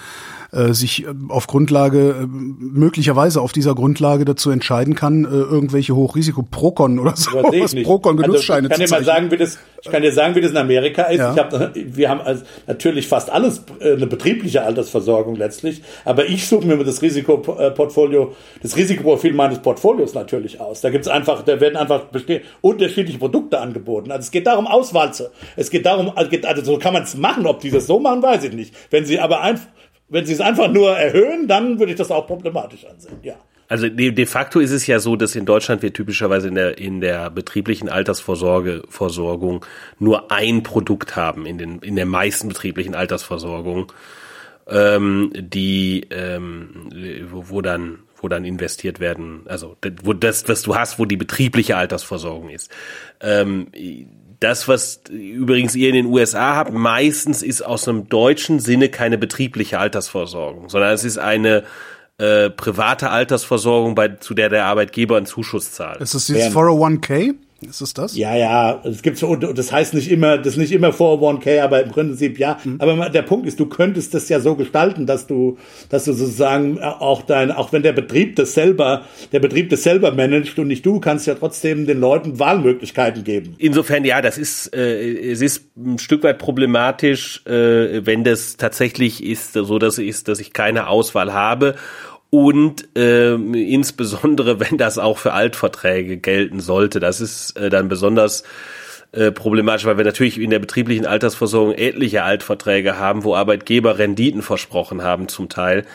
[0.53, 5.95] äh, sich äh, auf Grundlage, äh, möglicherweise auf dieser Grundlage dazu entscheiden kann, äh, irgendwelche
[5.95, 7.75] Hochrisiko Procon oder so, was
[8.17, 10.53] Genussscheine also, ich kann dir mal sagen, wie das, ich kann dir sagen, wie das
[10.53, 11.19] in Amerika ist.
[11.19, 11.33] Ja.
[11.33, 16.67] Ich hab, wir haben also natürlich fast alles eine betriebliche Altersversorgung letztlich, aber ich suche
[16.67, 20.81] mir das Risikoportfolio, das Risikoprofil meines Portfolios natürlich aus.
[20.81, 22.05] Da gibt's einfach, da werden einfach
[22.61, 24.11] unterschiedliche Produkte angeboten.
[24.11, 25.13] Also es geht darum Auswahl.
[25.57, 28.23] Es geht darum, also, also so kann man es machen, ob die das so machen,
[28.23, 28.75] weiß ich nicht.
[28.91, 29.67] Wenn sie aber einfach
[30.09, 33.35] wenn sie es einfach nur erhöhen, dann würde ich das auch problematisch ansehen, ja.
[33.71, 37.03] Also de, facto ist es ja so, dass in Deutschland wir typischerweise in der, in
[37.03, 39.65] der betrieblichen Altersvorsorge, Versorgung
[39.99, 43.93] nur ein Produkt haben, in den, in der meisten betrieblichen Altersversorgung,
[44.69, 46.89] ähm, die, ähm,
[47.31, 51.19] wo, wo dann, wo dann investiert werden, also wo das, was du hast, wo die
[51.19, 52.73] betriebliche Altersversorgung ist.
[53.21, 53.67] Ähm,
[54.41, 59.19] das, was übrigens ihr in den USA habt, meistens ist aus einem deutschen Sinne keine
[59.19, 61.65] betriebliche Altersversorgung, sondern es ist eine
[62.19, 66.01] äh, private Altersversorgung, bei, zu der der Arbeitgeber einen Zuschuss zahlt.
[66.01, 67.35] Ist das dieses 401k?
[67.61, 68.17] Ist es das?
[68.17, 71.83] Ja, ja, es gibt so, das heißt nicht immer, das ist nicht immer 401k, aber
[71.83, 72.57] im Prinzip ja.
[72.63, 72.77] Mhm.
[72.79, 75.59] Aber der Punkt ist, du könntest das ja so gestalten, dass du,
[75.89, 79.03] dass du sozusagen auch dein, auch wenn der Betrieb das selber,
[79.33, 83.57] der Betrieb das selber managt und nicht du, kannst ja trotzdem den Leuten Wahlmöglichkeiten geben.
[83.59, 89.25] Insofern, ja, das ist, äh, es ist ein Stück weit problematisch, äh, wenn das tatsächlich
[89.25, 91.75] ist, so dass ist, dass ich keine Auswahl habe
[92.31, 97.01] und äh, insbesondere, wenn das auch für Altverträge gelten sollte.
[97.01, 98.45] Das ist äh, dann besonders
[99.13, 104.43] äh, problematisch, weil wir natürlich in der betrieblichen Altersversorgung etliche Altverträge haben, wo Arbeitgeber Renditen
[104.43, 105.87] versprochen haben zum Teil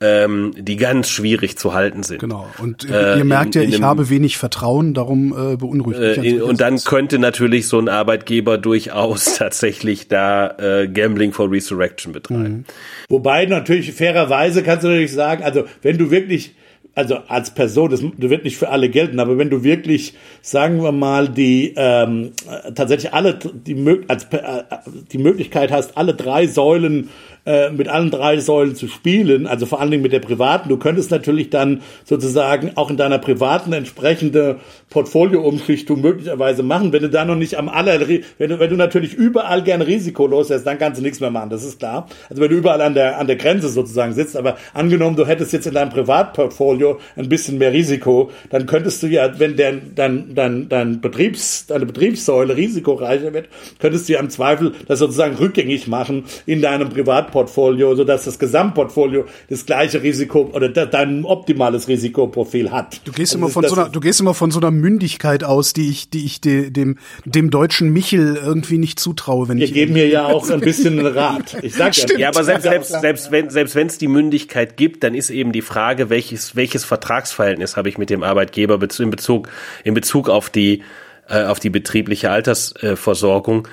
[0.00, 2.20] ähm, die ganz schwierig zu halten sind.
[2.20, 2.48] Genau.
[2.58, 6.18] Und äh, ihr merkt in, ja, ich einem, habe wenig Vertrauen, darum äh, beunruhigt mich.
[6.18, 11.50] Äh, in, und dann könnte natürlich so ein Arbeitgeber durchaus tatsächlich da äh, Gambling for
[11.50, 12.42] Resurrection betreiben.
[12.42, 12.64] Mhm.
[13.08, 16.54] Wobei natürlich fairerweise kannst du natürlich sagen, also wenn du wirklich
[16.98, 20.90] also als Person, das wird nicht für alle gelten, aber wenn du wirklich, sagen wir
[20.90, 22.32] mal, die ähm,
[22.74, 24.64] tatsächlich alle die, als, äh,
[25.12, 27.08] die Möglichkeit hast, alle drei Säulen
[27.48, 30.68] äh, mit allen drei Säulen zu spielen, also vor allen Dingen mit der privaten.
[30.68, 34.56] Du könntest natürlich dann sozusagen auch in deiner privaten entsprechende
[34.90, 39.14] Portfolioumschichtung möglicherweise machen, wenn du da noch nicht am aller, wenn du, wenn du natürlich
[39.14, 42.06] überall gern risikolos wärst, dann kannst du nichts mehr machen, das ist klar.
[42.28, 45.54] Also wenn du überall an der, an der Grenze sozusagen sitzt, aber angenommen, du hättest
[45.54, 50.34] jetzt in deinem Privatportfolio ein bisschen mehr Risiko, dann könntest du ja, wenn der, dein,
[50.34, 53.48] dein, dein Betriebs, deine Betriebssäule risikoreicher wird,
[53.78, 58.40] könntest du ja im Zweifel das sozusagen rückgängig machen in deinem Privatportfolio Portfolio, sodass das
[58.40, 63.00] Gesamtportfolio das gleiche Risiko oder dein optimales Risikoprofil hat.
[63.04, 65.72] Du gehst also immer von so einer, du gehst immer von so einer Mündigkeit aus,
[65.72, 69.72] die ich, die ich de, dem, dem deutschen Michel irgendwie nicht zutraue, wenn Wir ich.
[69.72, 71.56] geben mir ja auch ein bisschen einen Rat.
[71.68, 75.04] Ich sag ja, ja, aber selbst, selbst, selbst wenn, selbst wenn es die Mündigkeit gibt,
[75.04, 79.48] dann ist eben die Frage, welches, welches Vertragsverhältnis habe ich mit dem Arbeitgeber in Bezug,
[79.84, 80.82] in Bezug auf die,
[81.28, 83.70] äh, auf die betriebliche Altersversorgung äh,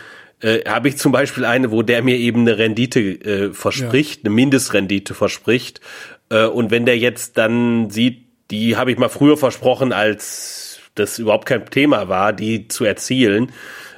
[0.68, 4.26] habe ich zum Beispiel eine, wo der mir eben eine Rendite äh, verspricht, ja.
[4.26, 5.82] eine Mindestrendite verspricht.
[6.30, 11.20] Äh, und wenn der jetzt dann sieht, die habe ich mal früher versprochen, als das
[11.20, 13.52] überhaupt kein Thema war, die zu erzielen,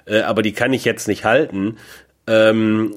[0.05, 1.77] äh, aber die kann ich jetzt nicht halten,
[2.27, 2.93] ähm,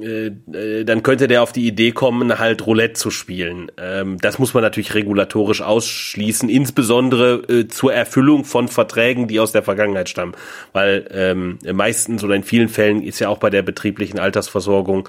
[0.52, 3.70] äh, dann könnte der auf die Idee kommen, halt Roulette zu spielen.
[3.78, 9.52] Ähm, das muss man natürlich regulatorisch ausschließen, insbesondere äh, zur Erfüllung von Verträgen, die aus
[9.52, 10.34] der Vergangenheit stammen.
[10.72, 15.08] Weil ähm, meistens oder in vielen Fällen ist ja auch bei der betrieblichen Altersversorgung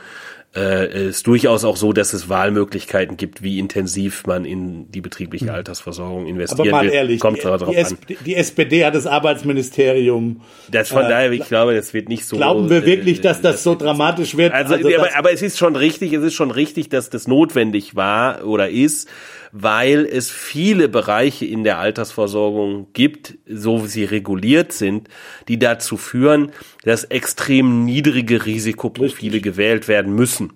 [0.56, 5.48] äh, ist durchaus auch so, dass es Wahlmöglichkeiten gibt, wie intensiv man in die betriebliche
[5.48, 5.56] hm.
[5.56, 6.60] Altersversorgung investiert.
[6.60, 10.42] Aber mal ehrlich, Kommt die, die, SPD, die, SPD hat das Arbeitsministerium.
[10.70, 12.36] Das von äh, daher, ich glaube, das wird nicht so.
[12.36, 14.54] Glauben wir wirklich, äh, dass das so dramatisch wird?
[14.54, 17.96] Also, also aber, aber es ist schon richtig, es ist schon richtig, dass das notwendig
[17.96, 19.08] war oder ist
[19.52, 25.08] weil es viele Bereiche in der Altersversorgung gibt, so wie sie reguliert sind,
[25.48, 26.52] die dazu führen,
[26.84, 29.44] dass extrem niedrige Risikoprofile Richtig.
[29.44, 30.54] gewählt werden müssen.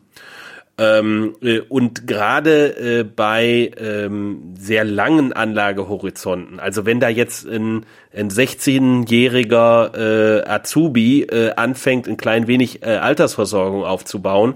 [0.77, 7.85] Ähm, äh, und gerade äh, bei ähm, sehr langen Anlagehorizonten, also wenn da jetzt ein,
[8.13, 14.55] ein 16-jähriger äh, Azubi äh, anfängt, ein klein wenig äh, Altersversorgung aufzubauen,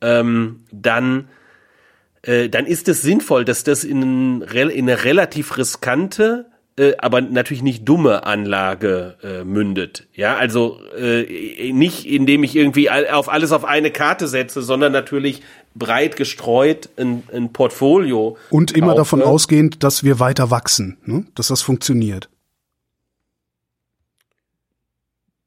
[0.00, 1.28] ähm, dann
[2.22, 6.46] äh, dann ist es sinnvoll, dass das in, in eine relativ riskante,
[6.78, 10.06] äh, aber natürlich nicht dumme Anlage äh, mündet.
[10.14, 15.42] Ja, also äh, nicht indem ich irgendwie auf alles auf eine Karte setze, sondern natürlich
[15.74, 18.36] breit gestreut ein, ein Portfolio.
[18.50, 18.98] Und immer kaufe.
[18.98, 21.24] davon ausgehend, dass wir weiter wachsen, ne?
[21.34, 22.28] dass das funktioniert.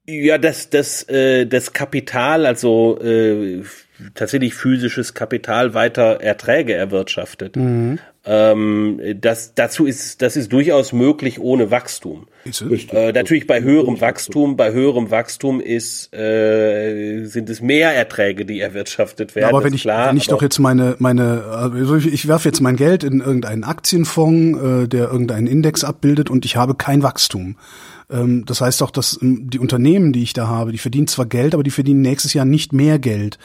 [0.07, 3.63] Ja, das, das, äh, das Kapital, also äh,
[4.13, 7.55] tatsächlich physisches Kapital weiter Erträge erwirtschaftet.
[7.55, 7.99] Mhm.
[8.27, 12.25] Ähm, das, dazu ist, das ist durchaus möglich ohne Wachstum.
[12.45, 18.59] Äh, natürlich bei höherem Wachstum, bei höherem Wachstum ist, äh, sind es mehr Erträge, die
[18.59, 19.49] erwirtschaftet werden.
[19.49, 22.61] aber wenn ich, klar, wenn ich doch jetzt meine, meine, also ich, ich werfe jetzt
[22.61, 27.57] mein Geld in irgendeinen Aktienfonds, äh, der irgendeinen Index abbildet und ich habe kein Wachstum
[28.45, 31.53] das heißt doch, dass ähm, die Unternehmen, die ich da habe, die verdienen zwar Geld,
[31.53, 33.39] aber die verdienen nächstes Jahr nicht mehr Geld.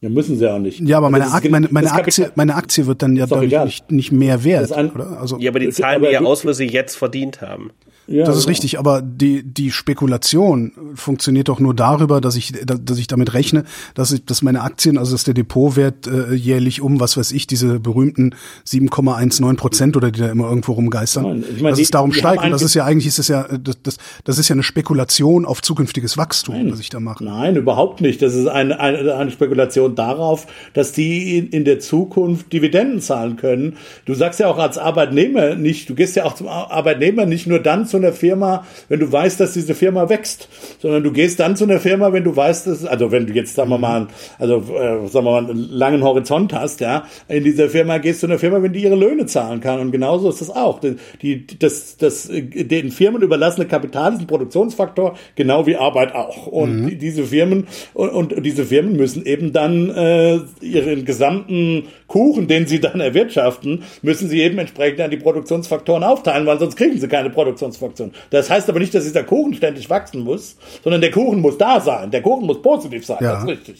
[0.00, 0.80] Ja, müssen sie auch nicht.
[0.80, 3.64] Ja, aber Also meine, ist meine, meine, Aktie, meine Aktie wird dann ja doch dadurch
[3.64, 5.20] nicht, nicht mehr wert, oder?
[5.20, 7.70] Also, Ja, aber die zahlen aber ja aus, was sie jetzt verdient haben.
[8.06, 8.50] Ja, das ist genau.
[8.50, 13.64] richtig, aber die, die Spekulation funktioniert doch nur darüber, dass ich, dass ich damit rechne,
[13.94, 17.46] dass ich, dass meine Aktien, also dass der Depotwert äh, jährlich um, was weiß ich,
[17.46, 18.34] diese berühmten
[18.66, 22.12] 7,19 Prozent oder die da immer irgendwo rumgeistern, Nein, ich meine, dass die- es darum
[22.12, 22.42] steigt.
[22.44, 25.44] Und das ist ja eigentlich, ist es ja, das, das, das ist ja eine Spekulation
[25.44, 27.22] auf zukünftiges Wachstum, was ich da mache.
[27.24, 28.22] Nein, überhaupt nicht.
[28.22, 33.36] Das ist eine, eine, eine Spekulation darauf, dass die in, in der Zukunft Dividenden zahlen
[33.36, 33.76] können.
[34.04, 37.46] Du sagst ja auch als Arbeitnehmer nicht, du gehst ja auch zum Ar- Arbeitnehmer nicht
[37.46, 40.48] nur dann zu einer Firma, wenn du weißt, dass diese Firma wächst,
[40.78, 43.54] sondern du gehst dann zu einer Firma, wenn du weißt, dass, also wenn du jetzt,
[43.54, 44.06] sagen wir mal,
[44.38, 48.26] also äh, sagen wir mal, einen langen Horizont hast, ja, in dieser Firma gehst du
[48.26, 49.80] zu einer Firma, wenn die ihre Löhne zahlen kann.
[49.80, 50.80] Und genauso ist das auch.
[50.80, 56.46] Die, das, das, den Firmen überlassene Kapital ist ein Produktionsfaktor, genau wie Arbeit auch.
[56.46, 62.48] Und die, diese Firmen und, und diese Firmen müssen eben dann äh, ihren gesamten Kuchen,
[62.48, 66.98] den sie dann erwirtschaften, müssen sie eben entsprechend an die Produktionsfaktoren aufteilen, weil sonst kriegen
[66.98, 67.79] sie keine Produktionsfaktoren.
[68.30, 71.80] Das heißt aber nicht, dass dieser Kuchen ständig wachsen muss, sondern der Kuchen muss da
[71.80, 72.10] sein.
[72.10, 73.18] Der Kuchen muss positiv sein.
[73.20, 73.34] Ja.
[73.34, 73.78] Das ist richtig.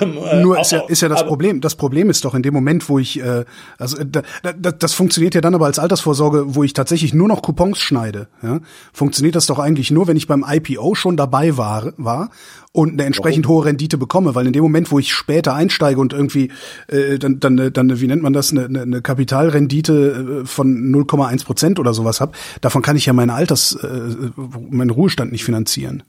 [0.00, 1.60] Ähm, äh, Nur auch- ist ja, ist ja das Problem.
[1.60, 3.44] Das Problem ist doch in dem Moment, wo ich, äh,
[3.78, 7.28] also äh, da, da, das funktioniert ja dann aber als Altersvorsorge, wo ich tatsächlich nur
[7.28, 8.28] noch Coupons schneide.
[8.42, 8.60] Ja?
[8.92, 12.30] Funktioniert das doch eigentlich nur, wenn ich beim IPO schon dabei war, war
[12.72, 16.12] und eine entsprechend hohe Rendite bekomme, weil in dem Moment, wo ich später einsteige und
[16.12, 16.50] irgendwie
[16.88, 21.44] äh, dann, dann, äh, dann, wie nennt man das, eine, eine Kapitalrendite äh, von 0,1
[21.44, 24.30] Prozent oder sowas hab, davon kann ich ja meine Alters, äh,
[24.70, 26.02] meinen Ruhestand nicht finanzieren.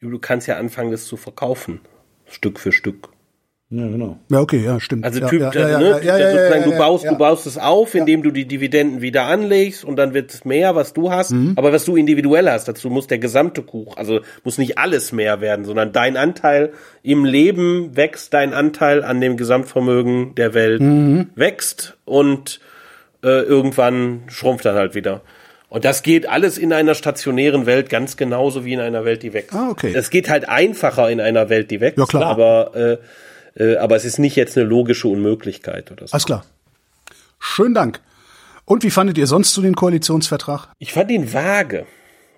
[0.00, 1.80] Du kannst ja anfangen, das zu verkaufen.
[2.26, 3.08] Stück für Stück.
[3.68, 4.16] Ja, genau.
[4.30, 5.04] Ja, okay, ja, stimmt.
[5.04, 7.10] Also Typ, ja, ja, ne, ja, ja, ja, sozusagen, du baust, ja.
[7.10, 10.76] du baust es auf, indem du die Dividenden wieder anlegst und dann wird es mehr,
[10.76, 11.54] was du hast, Mhm.
[11.56, 12.68] aber was du individuell hast.
[12.68, 17.24] Dazu muss der gesamte Kuchen, also muss nicht alles mehr werden, sondern dein Anteil im
[17.24, 21.30] Leben wächst, dein Anteil an dem Gesamtvermögen der Welt Mhm.
[21.34, 22.60] wächst und
[23.24, 25.22] äh, irgendwann schrumpft dann halt wieder.
[25.68, 29.32] Und das geht alles in einer stationären Welt ganz genauso wie in einer Welt, die
[29.32, 29.52] wächst.
[29.56, 29.92] Ah, okay.
[29.92, 32.26] Es geht halt einfacher in einer Welt, die wächst, Ja, klar.
[32.26, 32.96] aber äh,
[33.56, 36.12] äh, aber es ist nicht jetzt eine logische Unmöglichkeit oder so.
[36.12, 36.44] Alles klar.
[37.38, 38.00] Schönen Dank.
[38.64, 40.68] Und wie fandet ihr sonst so den Koalitionsvertrag?
[40.78, 41.86] Ich fand ihn vage.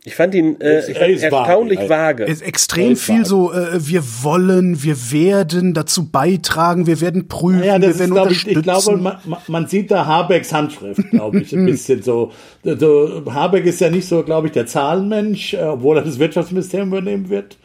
[0.04, 2.24] Ich fand ihn äh, Ist- ich fand ihn ist vage, erstaunlich vage.
[2.24, 3.24] Es ist extrem ist viel wahr.
[3.24, 7.98] so, äh, wir wollen, wir werden dazu beitragen, wir werden prüfen, Ja, das wir ist,
[8.00, 8.56] werden ich, unterstützen.
[8.58, 9.16] ich glaube, man,
[9.48, 12.32] man- sieht da Habecks Handschrift, glaube ich, ein bisschen so.
[12.64, 13.22] so.
[13.28, 17.28] Habeck ist ja nicht so, glaube ich, der Zahlenmensch, äh, obwohl er das Wirtschaftsministerium übernehmen
[17.28, 17.58] wird.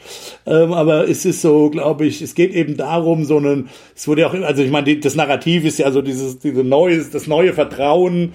[0.46, 4.22] Ähm, aber es ist so, glaube ich, es geht eben darum, so einen, es wurde
[4.22, 7.26] ja auch, also ich meine, die, das Narrativ ist ja so dieses, diese neue, das
[7.26, 8.32] neue Vertrauen.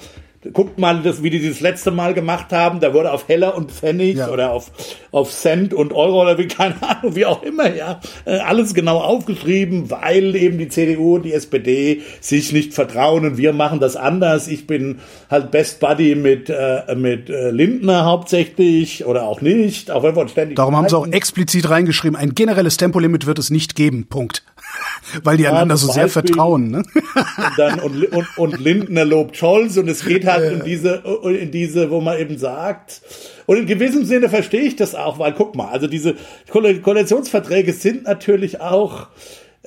[0.54, 2.80] Guckt mal, das, wie die das letzte Mal gemacht haben.
[2.80, 4.30] Da wurde auf Heller und Pfennig Ja.
[4.30, 4.72] oder auf,
[5.12, 9.00] auf Cent und Euro oder wie, keine Ahnung, wie auch immer, ja, äh, alles genau
[9.00, 13.98] aufgeschrieben, weil eben die CDU und die SPD sich nicht vertrauen und wir machen das
[13.98, 14.48] anders.
[14.48, 15.00] Ich bin
[15.30, 20.22] halt Best Buddy mit, äh, mit äh, Lindner hauptsächlich oder auch nicht, auch wenn wir
[20.22, 20.56] uns ständig.
[20.56, 24.08] Darum haben sie auch explizit reingeschrieben, ein generelles Tempolimit wird es nicht geben.
[24.08, 24.44] Punkt.
[25.24, 26.70] Weil die einander so sehr vertrauen.
[26.72, 26.78] Ne?
[26.80, 31.52] und dann und, und, und Lindner lobt Scholz und es geht halt in diese in
[31.52, 33.02] diese wo man eben sagt
[33.46, 36.16] und in gewissem Sinne verstehe ich das auch weil guck mal also diese
[36.50, 39.08] Koal- Koalitionsverträge sind natürlich auch äh,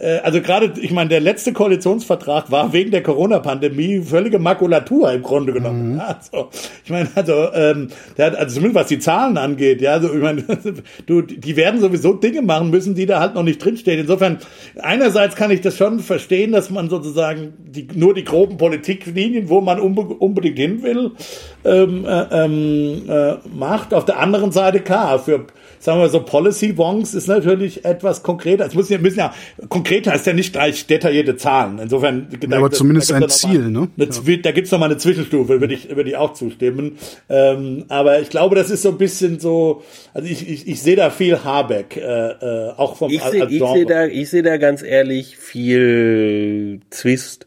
[0.01, 5.52] also gerade, ich meine, der letzte Koalitionsvertrag war wegen der Corona-Pandemie völlige Makulatur im Grunde
[5.52, 5.98] genommen.
[5.98, 6.48] Ja, also,
[6.82, 10.23] ich meine, also, ähm, der hat, also zumindest was die Zahlen angeht, ja, also ich
[10.23, 10.44] meine,
[11.06, 14.01] du, die werden sowieso Dinge machen müssen, die da halt noch nicht drinstehen.
[14.01, 14.39] Insofern,
[14.81, 19.60] einerseits kann ich das schon verstehen, dass man sozusagen die, nur die groben Politiklinien, wo
[19.60, 21.10] man unbe unbedingt hin will,
[21.64, 23.93] ähm, äh, ähm, äh, macht.
[23.93, 25.47] Auf der anderen Seite, klar, für
[25.83, 28.65] sagen wir so, Policy Wonks ist natürlich etwas konkreter.
[28.67, 29.35] Es müssen ja, müssen ja,
[29.69, 31.79] konkret heißt ja nicht gleich detaillierte Zahlen.
[31.81, 33.89] Insofern, da- aber da- zumindest da ein ja Ziel, ne?
[33.97, 36.99] Eine, Zwi- Da gibt's noch mal eine Zwischenstufe, würde ich, würde ich auch zustimmen.
[37.29, 39.83] Ähm, aber ich glaube, das ist so ein bisschen so,
[40.15, 43.45] also ich, ich, ich sehe da viel Habeck, äh, äh, auch vom Ich als sehe
[43.47, 43.79] ich Genre.
[43.79, 47.47] seh da, ich sehe da ganz ehrlich viel Zwist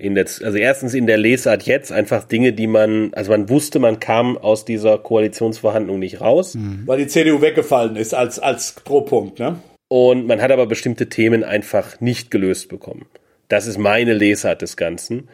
[0.00, 3.78] in der, also erstens in der Lesart jetzt einfach Dinge, die man, also man wusste,
[3.78, 6.56] man kam aus dieser Koalitionsverhandlung nicht raus.
[6.86, 9.56] weil die CDU weggefallen ist als, als Pro-Punkt, ne?
[9.88, 13.06] Und man hat aber bestimmte Themen einfach nicht gelöst bekommen.
[13.48, 15.28] Das ist meine Lesart des Ganzen,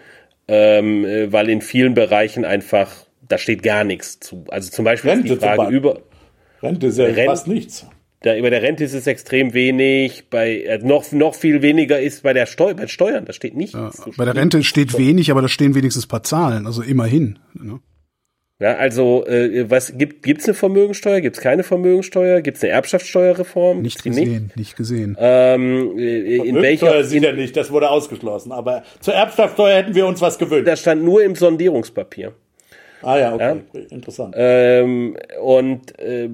[0.48, 2.90] ähm, äh, weil in vielen Bereichen einfach,
[3.28, 4.44] da steht gar nichts zu.
[4.48, 6.00] Also zum Beispiel Rente die Frage über,
[6.62, 7.86] Rente ist ja Rente- fast nichts.
[8.26, 12.22] Da, über der Rente ist es extrem wenig, bei äh, noch noch viel weniger ist
[12.24, 13.72] bei der Steu bei Steuern, da steht nichts.
[13.72, 17.38] zu Bei der Rente steht wenig, aber da stehen wenigstens ein paar Zahlen, also immerhin.
[17.54, 17.78] Ne?
[18.58, 21.20] Ja, also äh, was gibt gibt's eine Vermögensteuer?
[21.20, 22.40] Gibt's keine Vermögensteuer?
[22.40, 23.82] Gibt's eine Erbschaftssteuerreform?
[23.82, 25.14] Nicht gesehen, nicht, gesehen.
[25.20, 27.04] Ähm, äh, in welcher?
[27.04, 28.52] sicher nicht, das wurde ausgeschlossen.
[28.52, 30.66] Aber zur Erbschaftssteuer hätten wir uns was gewünscht.
[30.66, 32.32] Da stand nur im Sondierungspapier.
[33.02, 34.34] Ah ja, okay, interessant.
[34.36, 36.30] Ähm, und äh,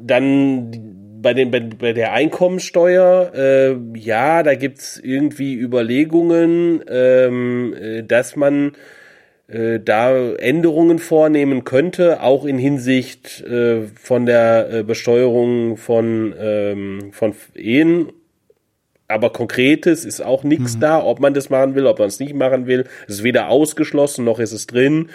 [0.00, 0.87] dann die-
[1.22, 8.36] bei, den, bei, bei der Einkommensteuer, äh, ja, da gibt's irgendwie Überlegungen, ähm, äh, dass
[8.36, 8.72] man
[9.48, 17.10] äh, da Änderungen vornehmen könnte, auch in Hinsicht äh, von der äh, Besteuerung von, ähm,
[17.12, 18.12] von Ehen.
[19.10, 22.34] Aber Konkretes ist auch nichts da, ob man das machen will, ob man es nicht
[22.34, 22.84] machen will.
[23.06, 25.08] Es ist weder ausgeschlossen, noch ist es drin.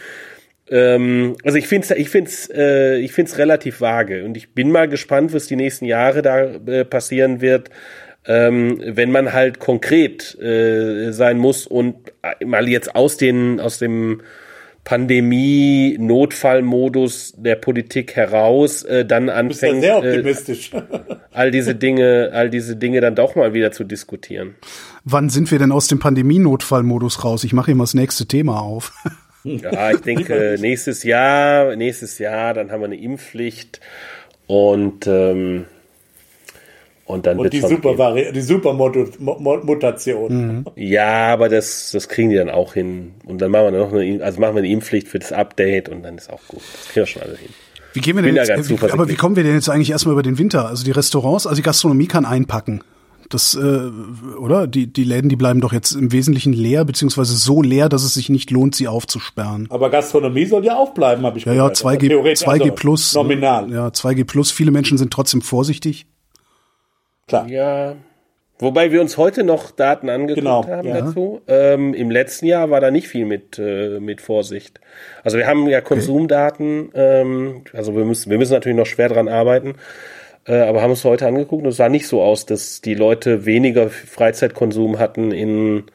[0.69, 4.71] Ähm, also ich finde es ich find's, äh, ich find's relativ vage und ich bin
[4.71, 7.69] mal gespannt, was die nächsten Jahre da äh, passieren wird,
[8.25, 13.79] ähm, wenn man halt konkret äh, sein muss und äh, mal jetzt aus den aus
[13.79, 14.21] dem
[14.85, 20.71] Pandemie-Notfallmodus der Politik heraus äh, dann Du bist ja anfängt, sehr äh, optimistisch.
[21.31, 24.55] all diese Dinge, all diese Dinge dann doch mal wieder zu diskutieren.
[25.05, 27.45] Wann sind wir denn aus dem Pandemie-Notfallmodus raus?
[27.45, 28.91] Ich mache mal das nächste Thema auf.
[29.61, 33.81] Ja, ich denke, nächstes Jahr, nächstes Jahr, dann haben wir eine Impfpflicht
[34.47, 35.65] und ähm,
[37.05, 37.97] und dann Und die super, gehen.
[37.97, 40.65] Vari die super Mutation.
[40.75, 44.23] Ja, aber das das kriegen die dann auch hin und dann machen wir noch eine,
[44.23, 46.61] also machen wir eine Impfpflicht für das Update und dann ist auch gut.
[46.61, 47.49] Das kriegen wir schon alle hin.
[47.93, 50.13] Wie gehen wir denn jetzt, äh, wie, aber wie kommen wir denn jetzt eigentlich erstmal
[50.13, 50.67] über den Winter?
[50.67, 52.81] Also die Restaurants, also die Gastronomie kann einpacken.
[53.29, 53.89] Das, äh,
[54.37, 54.67] oder?
[54.67, 58.13] Die, die Läden, die bleiben doch jetzt im Wesentlichen leer, beziehungsweise so leer, dass es
[58.13, 59.67] sich nicht lohnt, sie aufzusperren.
[59.69, 61.77] Aber Gastronomie soll ja auch bleiben, habe ich Ja, ja, gehört.
[61.77, 63.13] 2G, Theoretisch, 2G also plus.
[63.15, 64.51] Nominal, Ja, 2G plus.
[64.51, 66.05] Viele Menschen sind trotzdem vorsichtig.
[67.27, 67.47] klar.
[67.47, 67.95] Ja.
[68.59, 71.01] Wobei wir uns heute noch Daten angeguckt Genau, haben ja.
[71.01, 71.41] dazu.
[71.47, 74.79] Ähm, Im letzten Jahr war da nicht viel mit, äh, mit Vorsicht.
[75.23, 79.27] Also wir haben ja Konsumdaten, ähm, also wir müssen, wir müssen natürlich noch schwer dran
[79.27, 79.73] arbeiten,
[80.45, 83.45] äh, aber haben uns heute angeguckt und es sah nicht so aus, dass die Leute
[83.45, 85.85] weniger Freizeitkonsum hatten in,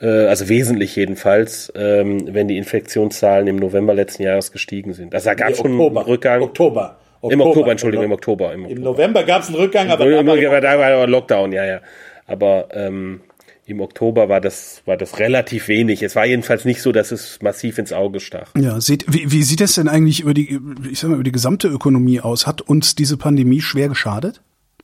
[0.00, 5.14] äh, also wesentlich jedenfalls, ähm, wenn die Infektionszahlen im November letzten Jahres gestiegen sind.
[5.14, 6.00] Also da gab es schon Oktober.
[6.00, 6.42] einen Rückgang.
[6.42, 6.96] Oktober.
[7.22, 8.52] Im Oktober, Entschuldigung, im Oktober.
[8.52, 8.90] Im Im Oktober.
[8.90, 11.80] November gab es einen Rückgang, aber, Aber, aber da war Lockdown, ja, ja.
[12.26, 13.20] Aber ähm,
[13.68, 16.02] im Oktober war das, war das relativ wenig.
[16.02, 18.52] Es war jedenfalls nicht so, dass es massiv ins Auge stach.
[18.56, 21.32] Ja, seht, wie, wie sieht es denn eigentlich über die, ich sag mal, über die
[21.32, 22.46] gesamte Ökonomie aus?
[22.46, 24.40] Hat uns diese Pandemie schwer geschadet?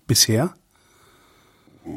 [0.08, 0.52] Bisher?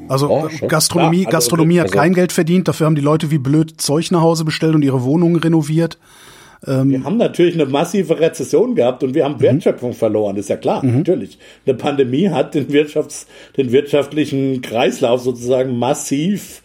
[0.07, 0.47] Also Oh.
[0.67, 3.81] Gastronomie, Ja, also- Gastronomie hat also- kein Geld verdient, dafür haben die Leute wie blöd
[3.81, 5.97] Zeug nach Hause bestellt und ihre Wohnungen renoviert.
[6.61, 10.83] Wir haben natürlich eine massive Rezession gehabt und wir haben Wertschöpfung verloren, ist ja klar,
[10.83, 11.37] natürlich.
[11.65, 13.27] Eine Pandemie hat den, Wirtschafts-,
[13.57, 16.61] den wirtschaftlichen Kreislauf sozusagen massiv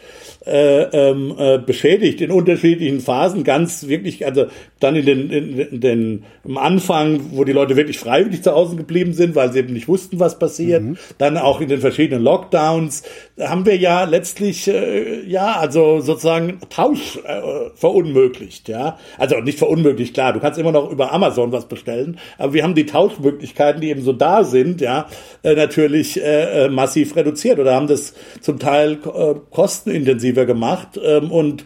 [0.46, 4.46] äh, ähm, äh, beschädigt in unterschiedlichen Phasen, ganz wirklich, also
[4.78, 8.76] dann in den, in, in den am Anfang, wo die Leute wirklich freiwillig zu Hause
[8.76, 10.82] geblieben sind, weil sie eben nicht wussten, was passiert,
[11.18, 13.02] dann auch in den verschiedenen Lockdowns,
[13.38, 19.80] haben wir ja letztlich äh, ja also sozusagen Tausch äh, verunmöglicht, ja, also nicht verunmöglicht,
[20.12, 23.90] klar, du kannst immer noch über Amazon was bestellen, aber wir haben die Tauschmöglichkeiten, die
[23.90, 25.07] eben so da sind, ja,
[25.43, 31.31] äh, natürlich äh, äh, massiv reduziert oder haben das zum Teil äh, kostenintensiver gemacht ähm,
[31.31, 31.65] und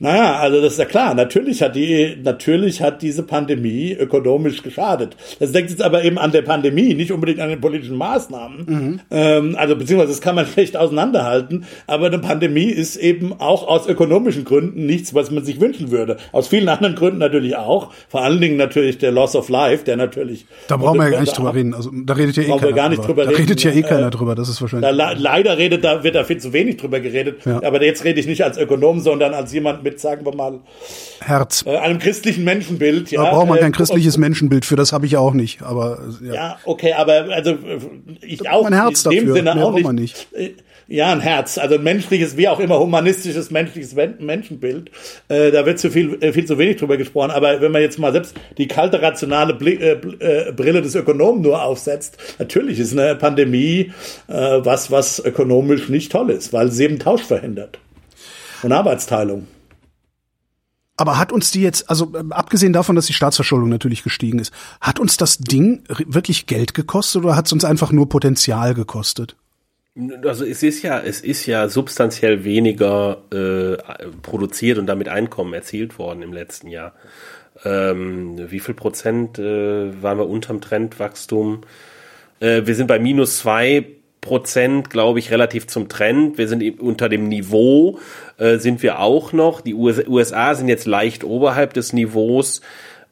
[0.00, 1.14] naja, also das ist ja klar.
[1.14, 5.16] Natürlich hat die, natürlich hat diese Pandemie ökonomisch geschadet.
[5.40, 9.00] Das denkt jetzt aber eben an der Pandemie, nicht unbedingt an den politischen Maßnahmen.
[9.10, 11.64] Ähm, also beziehungsweise das kann man schlecht auseinanderhalten.
[11.86, 16.16] Aber eine Pandemie ist eben auch aus ökonomischen Gründen nichts, was man sich wünschen würde.
[16.32, 17.92] Aus vielen anderen Gründen natürlich auch.
[18.08, 20.46] Vor allen Dingen natürlich der Loss of Life, der natürlich.
[20.68, 21.74] Da brauchen wir ja gar nicht drüber reden.
[21.74, 23.40] Also da redet ja eh keiner gar nicht drüber Da reden.
[23.42, 24.34] redet ja eh Äh, keiner drüber.
[24.34, 24.90] Das ist Da, wahrscheinlich.
[24.92, 27.44] le- leider redet da, wird da viel zu wenig drüber geredet.
[27.44, 27.62] Ja.
[27.62, 30.60] Aber jetzt rede ich nicht als Ökonom, sondern als jemand mit, sagen wir mal,
[31.20, 31.64] Herz.
[31.66, 33.10] äh, einem christlichen Menschenbild.
[33.10, 35.62] Ja, Da braucht man äh, kein christliches Menschenbild für, das habe ich auch nicht.
[35.62, 36.34] Aber ja.
[36.34, 37.56] Ja, okay, aber also
[38.20, 40.28] ich auch man ein Herz in dem dafür, Sinne mehr auch man nicht.
[40.32, 40.50] Äh,
[40.90, 44.90] Ja, ein Herz, also ein menschliches, wie auch immer, humanistisches, menschliches Menschenbild.
[45.28, 47.30] Äh, da wird zu viel, äh, viel zu wenig drüber gesprochen.
[47.30, 52.78] Aber wenn man jetzt mal selbst die kalte, rationale Brille des Ökonomen nur aufsetzt, natürlich
[52.78, 53.92] ist eine Pandemie
[54.28, 57.78] äh, was, was ökonomisch nicht toll ist, weil sie eben Tausch verhindert.
[58.62, 59.46] Und Arbeitsteilung.
[60.98, 64.52] Aber hat uns die jetzt, also ähm, abgesehen davon, dass die Staatsverschuldung natürlich gestiegen ist,
[64.80, 69.36] hat uns das Ding wirklich Geld gekostet oder hat es uns einfach nur Potenzial gekostet?
[70.24, 73.76] Also es ist ja, es ist ja substanziell weniger äh,
[74.22, 76.94] produziert und damit Einkommen erzielt worden im letzten Jahr.
[77.64, 81.62] Ähm, wie viel Prozent äh, waren wir unterm Trendwachstum?
[82.40, 83.86] Äh, wir sind bei minus zwei
[84.20, 86.38] Prozent, glaube ich, relativ zum Trend.
[86.38, 87.98] Wir sind unter dem Niveau,
[88.38, 89.60] äh, sind wir auch noch.
[89.60, 92.60] Die US USA sind jetzt leicht oberhalb des Niveaus.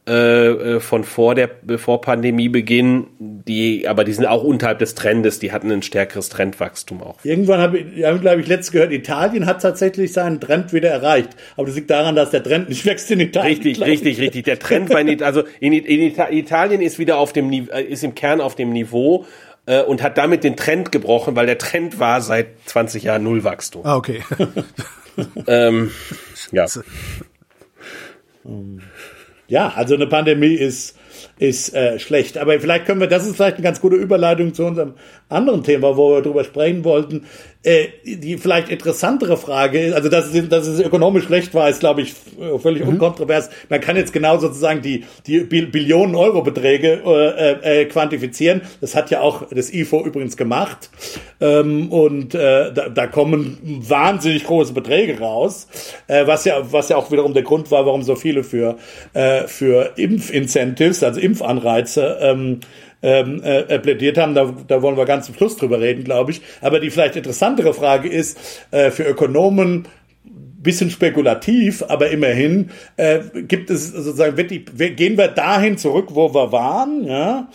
[0.09, 5.51] äh, von vor der vor Pandemiebeginn, die aber die sind auch unterhalb des Trendes, die
[5.51, 7.17] hatten ein stärkeres Trendwachstum auch.
[7.25, 11.31] Irgendwann habe ich, hab, glaube ich, letztes gehört, Italien hat tatsächlich seinen Trend wieder erreicht.
[11.57, 13.57] Aber das liegt daran, dass der Trend nicht wächst in Italien.
[13.57, 14.45] Richtig, richtig, richtig.
[14.45, 18.41] Der Trend bei also in, in Italien ist wieder auf dem äh, ist im Kern
[18.41, 19.27] auf dem Niveau
[19.67, 23.85] äh, und hat damit den Trend gebrochen, weil der Trend war seit 20 Jahren Nullwachstum.
[23.85, 24.23] Ah, okay.
[25.47, 25.91] ähm,
[26.53, 26.67] ja.
[29.49, 30.97] Ja, also eine Pandemie ist,
[31.39, 32.39] ist äh, schlecht.
[32.39, 34.95] Aber vielleicht können wir, das ist vielleicht eine ganz gute Überleitung zu unserem
[35.29, 37.27] anderen Thema, wo wir drüber sprechen wollten.
[37.63, 41.81] Äh, die vielleicht interessantere Frage ist, also dass es, dass es ökonomisch schlecht war, ist,
[41.81, 42.15] glaube ich,
[42.59, 42.91] völlig mhm.
[42.91, 43.51] unkontrovers.
[43.69, 48.61] Man kann jetzt genau sozusagen die, die Billionen Euro Beträge äh, äh, quantifizieren.
[48.81, 50.91] Das hat ja auch das IFO übrigens gemacht.
[51.41, 55.67] Ähm, und äh, da, da kommen wahnsinnig große Beträge raus,
[56.07, 58.77] äh, was ja was ja auch wiederum der Grund war, warum so viele für
[59.13, 62.61] äh, für Impfincentives, also Impfanreize ähm,
[63.03, 64.35] ähm, äh, plädiert haben.
[64.35, 66.41] Da, da wollen wir ganz zum Schluss drüber reden, glaube ich.
[66.61, 68.39] Aber die vielleicht interessantere Frage ist
[68.71, 69.87] äh, für Ökonomen,
[70.67, 76.35] bisschen spekulativ, aber immerhin äh, gibt es sozusagen, wird die, gehen wir dahin zurück, wo
[76.35, 77.49] wir waren, ja,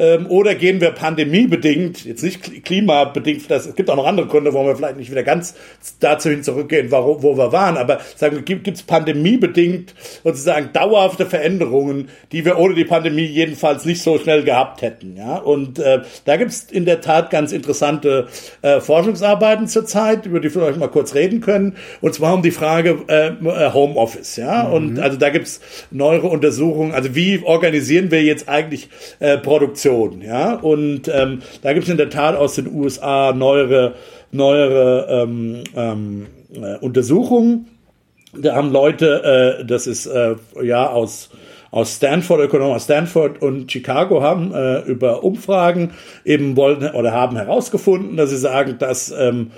[0.00, 4.54] ähm, oder gehen wir pandemiebedingt, jetzt nicht klimabedingt, das, es gibt auch noch andere Gründe,
[4.54, 5.54] wo wir vielleicht nicht wieder ganz
[6.00, 9.94] dazu hin zurückgehen, wo, wo wir waren, aber sagen wir, gibt es pandemiebedingt
[10.24, 15.16] sozusagen dauerhafte Veränderungen, die wir ohne die Pandemie jedenfalls nicht so schnell gehabt hätten.
[15.18, 15.36] Ja?
[15.36, 18.28] Und äh, da gibt es in der Tat ganz interessante
[18.62, 22.52] äh, Forschungsarbeiten zurzeit, über die wir euch mal kurz reden können, und zwar um die
[22.52, 24.36] Frage äh, äh Homeoffice.
[24.36, 24.64] Ja?
[24.64, 24.72] Mhm.
[24.72, 25.60] Und also da gibt es
[25.90, 30.54] neuere Untersuchungen, also wie organisieren wir jetzt eigentlich äh, Produktion Produktion, ja.
[30.54, 33.94] Und ähm, da gibt es in der Tat aus den USA neuere,
[34.30, 37.68] neuere ähm, ähm, äh, Untersuchungen.
[38.32, 41.30] Da haben Leute, äh, das ist äh, ja aus
[41.72, 45.92] aus Stanford, Ökonomen aus Stanford und Chicago haben äh, über Umfragen
[46.24, 49.52] eben wollen oder haben herausgefunden, dass sie sagen, dass ähm,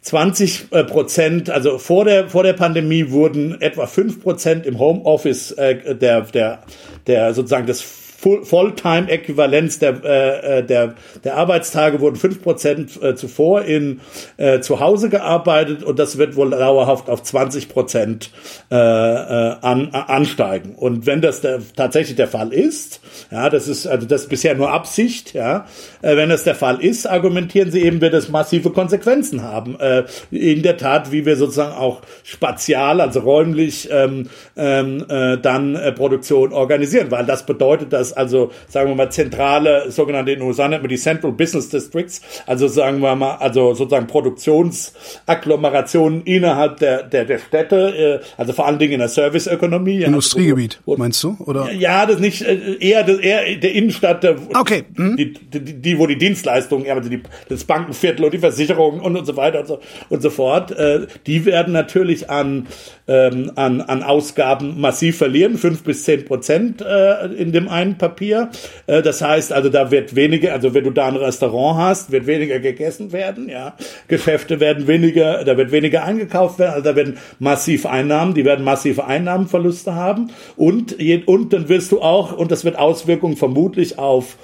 [0.00, 5.52] 20 äh, Prozent, also vor der, vor der Pandemie wurden etwa 5 Prozent im Homeoffice
[5.52, 6.64] äh, der, der,
[7.06, 13.62] der sozusagen des Fulltime-Äquivalenz der, äh, äh, der, der Arbeitstage wurden fünf Prozent äh, zuvor
[13.62, 14.00] in
[14.36, 18.30] äh, zu Hause gearbeitet und das wird wohl dauerhaft auf 20 Prozent
[18.70, 20.74] äh, äh, an, ansteigen.
[20.74, 24.54] Und wenn das der, tatsächlich der Fall ist, ja, das ist also das ist bisher
[24.54, 25.66] nur Absicht, ja,
[26.02, 29.78] äh, wenn das der Fall ist, argumentieren sie eben, wird es massive Konsequenzen haben.
[29.78, 35.74] Äh, in der Tat, wie wir sozusagen auch spatial, also räumlich ähm, ähm, äh, dann
[35.74, 40.48] äh, Produktion organisieren, weil das bedeutet, dass also sagen wir mal zentrale, sogenannte in den
[40.48, 46.78] USA nennt man die Central Business Districts, also sagen wir mal, also sozusagen Produktionsagglomerationen innerhalb
[46.78, 50.02] der, der, der Städte, äh, also vor allen Dingen in der Serviceökonomie.
[50.02, 51.36] Industriegebiet, ja, meinst du?
[51.40, 51.70] Oder?
[51.72, 54.84] Ja, das nicht, äh, eher, das, eher der Innenstadt, der, okay.
[54.96, 55.16] Hm.
[55.16, 59.24] die, die, die, wo die Dienstleistungen, also die, das Bankenviertel und die Versicherungen und, und
[59.24, 62.66] so weiter und so, und so fort, äh, die werden natürlich an,
[63.06, 68.50] ähm, an, an Ausgaben massiv verlieren, fünf bis zehn Prozent äh, in dem einen Papier.
[68.86, 72.26] Äh, das heißt also, da wird weniger, also wenn du da ein Restaurant hast, wird
[72.26, 73.74] weniger gegessen werden, ja.
[74.08, 78.64] Geschäfte werden weniger, da wird weniger eingekauft werden, also da werden massiv Einnahmen, die werden
[78.64, 84.36] massive Einnahmenverluste haben und, und dann wirst du auch, und das wird Auswirkungen vermutlich auf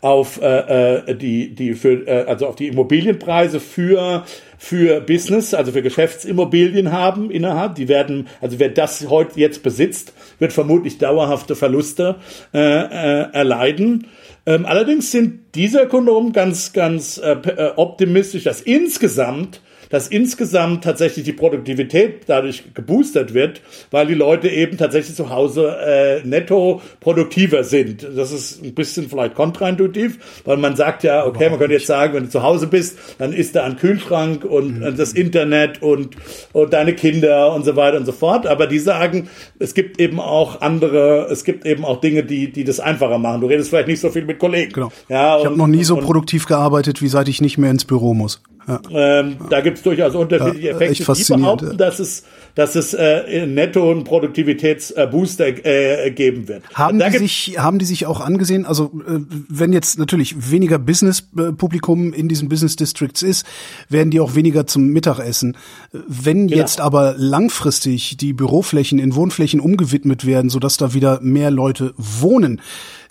[0.00, 4.24] auf äh, äh, die die für äh, also auf die Immobilienpreise für
[4.58, 7.76] für Business, also für Geschäftsimmobilien haben innerhalb.
[7.76, 12.16] Die werden, also wer das heute jetzt besitzt, wird vermutlich dauerhafte Verluste
[12.52, 14.08] äh, äh, erleiden.
[14.44, 19.60] Ähm, allerdings sind diese Ökonomen ganz, ganz äh, äh optimistisch, dass insgesamt
[19.90, 23.60] dass insgesamt tatsächlich die Produktivität dadurch geboostert wird,
[23.90, 28.06] weil die Leute eben tatsächlich zu Hause äh, netto produktiver sind.
[28.16, 32.14] Das ist ein bisschen vielleicht kontraintuitiv, weil man sagt ja, okay, man könnte jetzt sagen,
[32.14, 34.96] wenn du zu Hause bist, dann ist da ein Kühlschrank und mhm.
[34.96, 36.16] das Internet und,
[36.52, 38.46] und deine Kinder und so weiter und so fort.
[38.46, 39.28] Aber die sagen,
[39.58, 43.40] es gibt eben auch andere, es gibt eben auch Dinge, die, die das einfacher machen.
[43.40, 44.72] Du redest vielleicht nicht so viel mit Kollegen.
[44.72, 44.92] Genau.
[45.08, 48.14] Ja, ich habe noch nie so produktiv gearbeitet, wie seit ich nicht mehr ins Büro
[48.14, 48.42] muss.
[48.68, 48.80] Ja.
[48.90, 52.24] Ähm, da gibt es durchaus unterschiedliche Effekte, die behaupten, dass es,
[52.54, 56.62] dass es äh, netto einen Produktivitätsbooster äh, geben wird.
[56.74, 62.12] Haben die, sich, haben die sich auch angesehen, also äh, wenn jetzt natürlich weniger Business-Publikum
[62.12, 63.46] in diesen Business Districts ist,
[63.88, 65.56] werden die auch weniger zum Mittagessen.
[65.92, 66.60] Wenn genau.
[66.60, 72.60] jetzt aber langfristig die Büroflächen in Wohnflächen umgewidmet werden, sodass da wieder mehr Leute wohnen,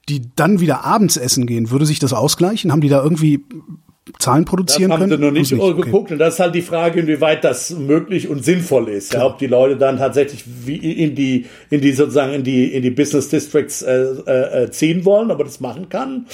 [0.09, 2.71] die dann wieder abends essen gehen, würde sich das ausgleichen?
[2.71, 3.43] Haben die da irgendwie
[4.19, 5.21] Zahlen produzieren das haben können?
[5.21, 5.93] sie noch nicht, sie geguckt.
[5.93, 6.13] Okay.
[6.13, 9.13] Und das ist halt die Frage, inwieweit das möglich und sinnvoll ist.
[9.13, 12.83] Ja, ob die Leute dann tatsächlich wie in die, in die sozusagen in die, in
[12.83, 16.25] die Business Districts äh, äh, ziehen wollen, ob man das machen kann.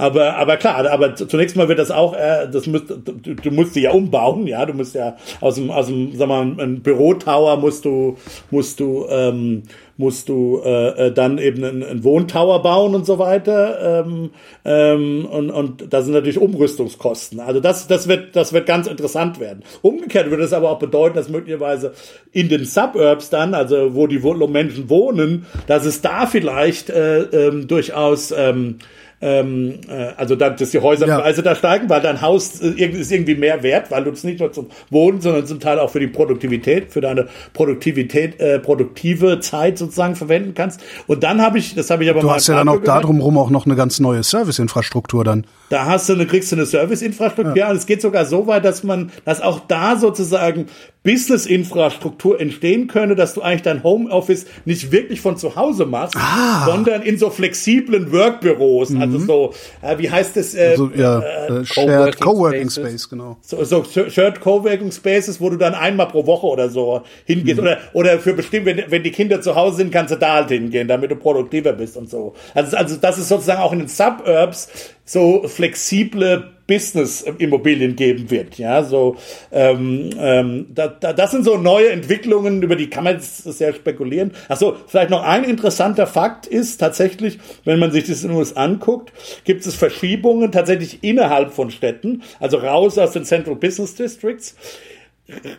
[0.00, 3.76] Aber, aber klar, aber zunächst mal wird das auch, äh, das müsst, du, du musst
[3.76, 7.58] die ja umbauen, ja, du musst ja aus dem, aus dem, sag mal, ein Bürotower
[7.58, 8.16] musst du,
[8.50, 9.64] musst du, ähm,
[9.98, 14.04] musst du äh, äh, dann eben einen, einen Wohntower bauen und so weiter.
[14.06, 14.30] Ähm,
[14.64, 17.38] ähm, und, und da sind natürlich Umrüstungskosten.
[17.38, 19.62] Also das, das wird, das wird ganz interessant werden.
[19.82, 21.92] Umgekehrt würde es aber auch bedeuten, dass möglicherweise
[22.32, 27.68] in den Suburbs dann, also wo die Menschen wohnen, dass es da vielleicht äh, ähm,
[27.68, 28.78] durchaus ähm,
[29.22, 31.44] ähm, äh, also dann, dass die Häuserpreise Ja.
[31.44, 34.52] da steigen, weil dein Haus äh, ist irgendwie mehr wert, weil du es nicht nur
[34.52, 39.78] zum Wohnen, sondern zum Teil auch für die Produktivität, für deine Produktivität, äh, produktive Zeit
[39.78, 40.80] sozusagen verwenden kannst.
[41.06, 43.20] Und dann habe ich, das habe ich aber Du mal hast ja dann auch darum
[43.20, 45.46] rum auch noch eine ganz neue Serviceinfrastruktur dann.
[45.70, 47.70] Da hast du eine, kriegst du eine Serviceinfrastruktur ja.
[47.70, 50.66] und es geht sogar so weit, dass man, dass auch da sozusagen
[51.02, 56.66] Business-Infrastruktur entstehen könne, dass du eigentlich dein Homeoffice nicht wirklich von zu Hause machst, Ah.
[56.66, 61.64] sondern in so flexiblen Workbüros, also so, äh, wie heißt es, äh, Also ja, äh,
[61.64, 62.90] Shared Coworking Coworking Spaces.
[62.90, 63.36] Space, genau.
[63.40, 67.56] so, so Shared Coworking Spaces, wo du dann einmal pro Woche oder so hingehst.
[67.58, 67.62] Mhm.
[67.66, 70.48] Oder, oder für bestimmt, wenn, wenn die Kinder zu Hause sind, kannst du da halt
[70.48, 72.34] hingehen, damit du produktiver bist und so.
[72.54, 74.68] Also, also das ist sozusagen auch in den Suburbs
[75.10, 78.56] so flexible Business-Immobilien geben wird.
[78.56, 79.16] Ja, so
[79.50, 83.74] ähm, ähm, da, da, das sind so neue Entwicklungen, über die kann man jetzt sehr
[83.74, 84.30] spekulieren.
[84.48, 88.38] Ach so, vielleicht noch ein interessanter Fakt ist tatsächlich, wenn man sich das in den
[88.38, 89.12] USA anguckt,
[89.42, 94.54] gibt es Verschiebungen tatsächlich innerhalb von Städten, also raus aus den Central Business Districts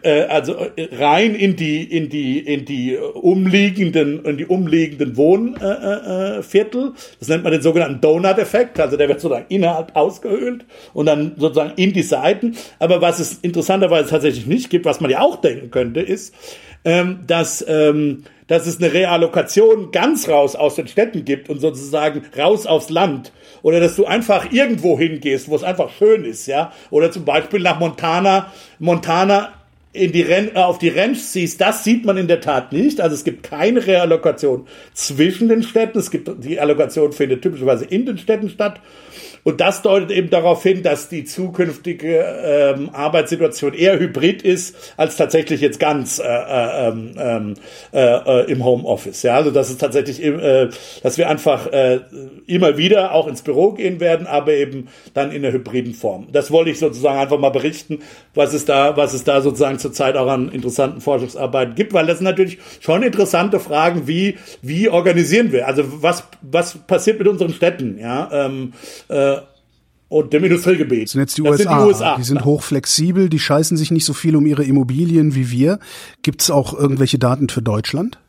[0.03, 6.88] äh, also äh, rein in die in die in die umliegenden in die umliegenden Wohnviertel.
[6.88, 8.80] Äh, das nennt man den sogenannten Donut-Effekt.
[8.80, 12.56] Also der wird sozusagen innerhalb ausgehöhlt und dann sozusagen in die Seiten.
[12.80, 16.34] Aber was es interessanterweise tatsächlich nicht gibt, was man ja auch denken könnte, ist,
[16.84, 22.22] ähm, dass ähm, dass es eine Reallokation ganz raus aus den Städten gibt und sozusagen
[22.38, 23.31] raus aufs Land
[23.61, 27.61] oder dass du einfach irgendwo hingehst, wo es einfach schön ist, ja, oder zum Beispiel
[27.61, 29.53] nach Montana, Montana
[29.93, 33.01] in die Ren äh, auf die Ranch ziehst, das sieht man in der Tat nicht.
[33.01, 35.99] Also es gibt keine Reallokation zwischen den Städten.
[35.99, 38.80] Es gibt die Allokation findet typischerweise in den Städten statt.
[39.43, 45.18] Und das deutet eben darauf hin, dass die zukünftige ähm, Arbeitssituation eher hybrid ist, als
[45.18, 47.53] tatsächlich jetzt ganz äh, äh, ähm,
[47.93, 49.23] äh, äh, im Homeoffice.
[49.23, 50.69] Ja, also dass es tatsächlich, äh,
[51.03, 52.01] dass wir einfach äh,
[52.45, 56.27] immer wieder auch ins Büro gehen werden, aber eben dann in der hybriden Form.
[56.31, 57.99] Das wollte ich sozusagen einfach mal berichten,
[58.34, 62.19] was es da, was es da sozusagen zurzeit auch an interessanten Forschungsarbeiten gibt, weil das
[62.19, 65.68] sind natürlich schon interessante Fragen, wie wie organisieren wir?
[65.68, 67.97] Also was was passiert mit unseren Städten?
[67.99, 68.30] Ja.
[68.31, 68.73] Ähm,
[69.09, 69.30] äh,
[70.11, 71.05] und dem Industriegebiet.
[71.05, 71.63] Das sind jetzt die das USA.
[71.63, 72.15] Sind die, USA.
[72.17, 75.79] die sind hochflexibel, die scheißen sich nicht so viel um ihre Immobilien wie wir.
[76.21, 78.19] Gibt es auch irgendwelche Daten für Deutschland?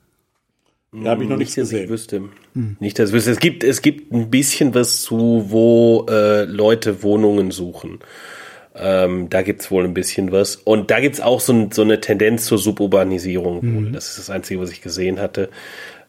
[0.95, 1.91] Ja, habe ich noch nichts Nicht, dass ich gesehen.
[1.91, 2.23] wüsste.
[2.79, 3.33] Nicht, dass ich wüsste.
[3.33, 7.99] Es gibt, es gibt ein bisschen was zu, wo äh, Leute Wohnungen suchen.
[8.77, 10.55] Ähm, da gibt's wohl ein bisschen was.
[10.55, 13.61] Und da gibt's auch so, ein, so eine Tendenz zur Suburbanisierung.
[13.63, 13.93] wohl.
[13.93, 15.51] Das ist das Einzige, was ich gesehen hatte.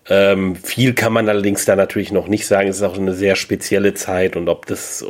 [0.10, 2.68] Ähm, viel kann man allerdings da natürlich noch nicht sagen.
[2.68, 5.06] Es ist auch eine sehr spezielle Zeit und ob das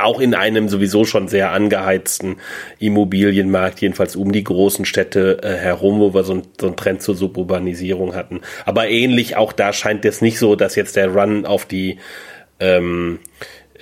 [0.00, 2.36] auch in einem sowieso schon sehr angeheizten
[2.80, 7.02] Immobilienmarkt, jedenfalls um die großen Städte äh, herum, wo wir so, ein, so einen Trend
[7.02, 8.40] zur Suburbanisierung hatten.
[8.64, 11.98] Aber ähnlich auch da scheint es nicht so, dass jetzt der Run auf die
[12.58, 13.20] ähm,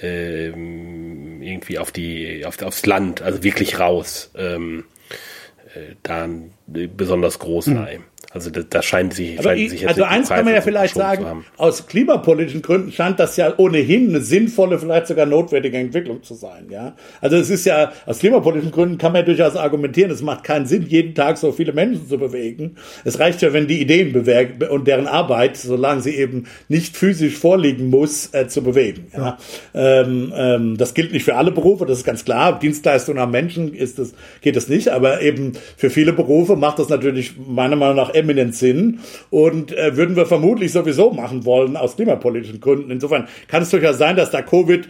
[0.03, 4.85] ähm, irgendwie auf die auf, aufs Land, also wirklich raus, ähm,
[5.74, 6.28] äh, da
[6.66, 8.01] besonders groß sei.
[8.32, 10.61] Also da, da scheint sich, Aber scheint ich, sich jetzt also eins kann man ja
[10.61, 16.23] vielleicht sagen, aus klimapolitischen Gründen scheint das ja ohnehin eine sinnvolle, vielleicht sogar notwendige Entwicklung
[16.23, 16.66] zu sein.
[16.70, 20.44] Ja, Also es ist ja, aus klimapolitischen Gründen kann man ja durchaus argumentieren, es macht
[20.44, 22.77] keinen Sinn, jeden Tag so viele Menschen zu bewegen.
[23.05, 27.36] Es reicht ja, wenn die Ideen bewegen und deren Arbeit, solange sie eben nicht physisch
[27.36, 29.09] vorliegen muss, äh, zu bewegen.
[29.12, 29.39] Ja?
[29.74, 32.61] Ähm, ähm, das gilt nicht für alle Berufe, das ist ganz klar.
[32.61, 36.89] Dienstleistungen am Menschen ist das, geht das nicht, aber eben für viele Berufe macht das
[36.89, 41.97] natürlich meiner Meinung nach eminent Sinn und äh, würden wir vermutlich sowieso machen wollen aus
[41.97, 42.90] klimapolitischen Gründen.
[42.90, 44.86] Insofern kann es durchaus sein, dass da Covid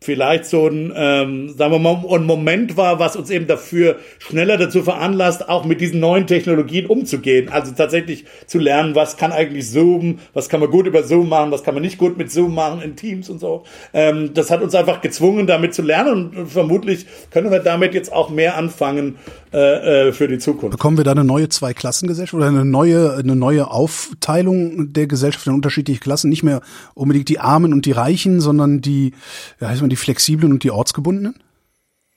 [0.00, 4.56] vielleicht so ein, ähm, sagen wir mal, ein Moment war, was uns eben dafür schneller
[4.56, 7.48] dazu veranlasst, auch mit diesen neuen Technologien umzugehen.
[7.48, 11.50] Also tatsächlich zu lernen, was kann eigentlich Zoom, was kann man gut über Zoom machen,
[11.50, 13.64] was kann man nicht gut mit Zoom machen in Teams und so.
[13.92, 18.12] Ähm, das hat uns einfach gezwungen, damit zu lernen und vermutlich können wir damit jetzt
[18.12, 19.16] auch mehr anfangen
[19.50, 20.72] äh, äh, für die Zukunft.
[20.72, 25.54] Bekommen wir da eine neue Zweiklassengesellschaft oder eine neue, eine neue Aufteilung der Gesellschaft in
[25.54, 26.28] unterschiedliche Klassen?
[26.28, 26.60] Nicht mehr
[26.92, 29.14] unbedingt die Armen und die Reichen, sondern die,
[29.58, 31.34] ja, heißt man, die Flexiblen und die Ortsgebundenen?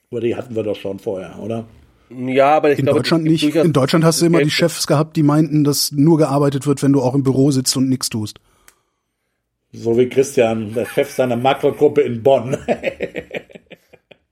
[0.10, 1.66] Aber die hatten wir doch schon vorher, oder?
[2.10, 3.44] Ja, aber ich In glaube, Deutschland nicht.
[3.56, 6.92] In Deutschland hast du immer die Chefs gehabt, die meinten, dass nur gearbeitet wird, wenn
[6.92, 8.40] du auch im Büro sitzt und nichts tust.
[9.72, 12.58] So wie Christian, der Chef seiner Makrogruppe in Bonn.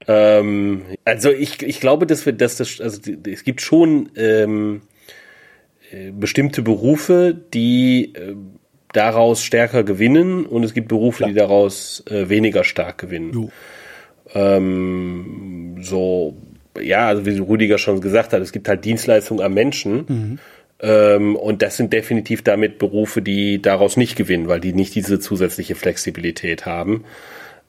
[0.10, 4.82] Ähm, also ich, ich glaube, dass wir, dass das, also es gibt schon ähm,
[5.92, 8.36] äh, bestimmte Berufe, die äh,
[8.92, 13.32] daraus stärker gewinnen und es gibt Berufe, die daraus äh, weniger stark gewinnen.
[13.34, 13.50] Jo.
[14.34, 16.38] Ähm, so,
[16.80, 20.40] ja, also wie Rüdiger schon gesagt hat, es gibt halt Dienstleistungen am Menschen.
[20.82, 25.20] Ähm, und das sind definitiv damit Berufe, die daraus nicht gewinnen, weil die nicht diese
[25.20, 27.04] zusätzliche Flexibilität haben.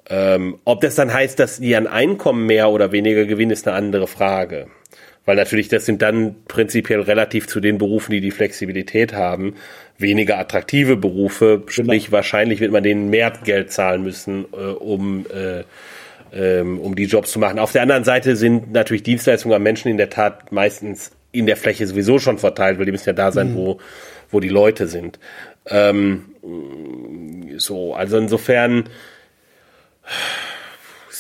[0.08, 3.76] Ähm, ob das dann heißt, dass die an Einkommen mehr oder weniger gewinnen, ist eine
[3.76, 4.66] andere Frage.
[5.24, 9.54] Weil natürlich, das sind dann prinzipiell relativ zu den Berufen, die die Flexibilität haben,
[10.00, 11.62] weniger attraktive Berufe.
[11.66, 15.64] Sprich, wahrscheinlich wird man denen mehr Geld zahlen müssen, äh, um, äh,
[16.32, 17.58] ähm, um die Jobs zu machen.
[17.58, 21.56] Auf der anderen Seite sind natürlich Dienstleistungen an Menschen in der Tat meistens in der
[21.56, 23.78] Fläche sowieso schon verteilt, weil die müssen ja da sein, wo,
[24.30, 25.18] wo die Leute sind.
[25.66, 26.24] Ähm,
[27.56, 28.88] so, also insofern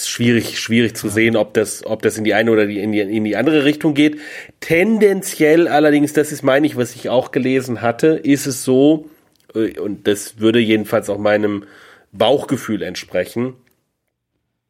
[0.00, 2.92] ist schwierig, schwierig zu sehen, ob das, ob das in die eine oder die, in,
[2.92, 4.18] die, in die andere Richtung geht.
[4.60, 9.08] Tendenziell allerdings, das ist, meine ich, was ich auch gelesen hatte, ist es so,
[9.54, 11.64] äh, und das würde jedenfalls auch meinem
[12.12, 13.54] Bauchgefühl entsprechen.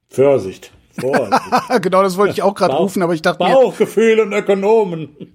[0.08, 0.72] Vorsicht.
[0.98, 1.40] Vorsicht.
[1.82, 5.34] genau, das wollte ich auch gerade rufen, aber ich dachte mir, Bauchgefühl und Ökonomen.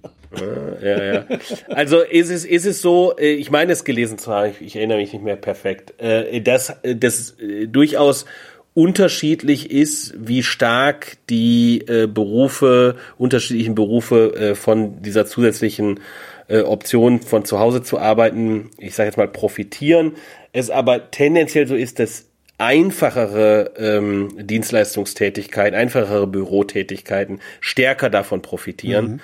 [0.82, 1.24] Ja, ja.
[1.68, 4.76] Also ist es, ist es so, äh, ich meine es gelesen zu haben, ich, ich
[4.76, 7.36] erinnere mich nicht mehr perfekt, äh, dass das
[7.66, 8.26] durchaus
[8.76, 16.00] unterschiedlich ist, wie stark die äh, Berufe, unterschiedlichen Berufe äh, von dieser zusätzlichen
[16.48, 20.12] äh, Option von zu Hause zu arbeiten, ich sage jetzt mal profitieren.
[20.52, 22.26] Es aber tendenziell so ist, dass
[22.58, 29.22] einfachere ähm, Dienstleistungstätigkeiten, einfachere Bürotätigkeiten stärker davon profitieren.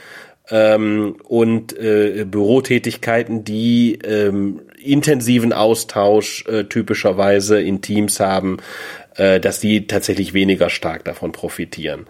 [0.50, 8.58] Ähm, und äh, Bürotätigkeiten, die ähm, intensiven Austausch äh, typischerweise in Teams haben,
[9.16, 12.06] äh, dass die tatsächlich weniger stark davon profitieren.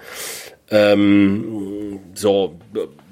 [0.71, 2.59] Ähm, so,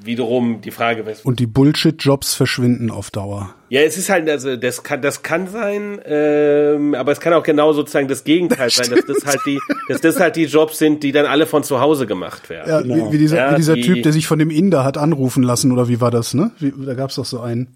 [0.02, 3.54] wiederum die Frage, und die Bullshit-Jobs verschwinden auf Dauer.
[3.68, 7.42] ja, es ist halt, also das kann, das kann sein, ähm, aber es kann auch
[7.42, 9.58] genau sozusagen das Gegenteil sein, dass das halt die,
[9.88, 12.88] dass das halt die Jobs sind, die dann alle von zu Hause gemacht werden.
[12.88, 14.96] Ja, wie, wie dieser, Ja, wie dieser die- Typ, der sich von dem Inder hat
[14.96, 16.52] anrufen lassen, oder wie war das, ne?
[16.60, 17.68] Wie, da gab's doch so einen.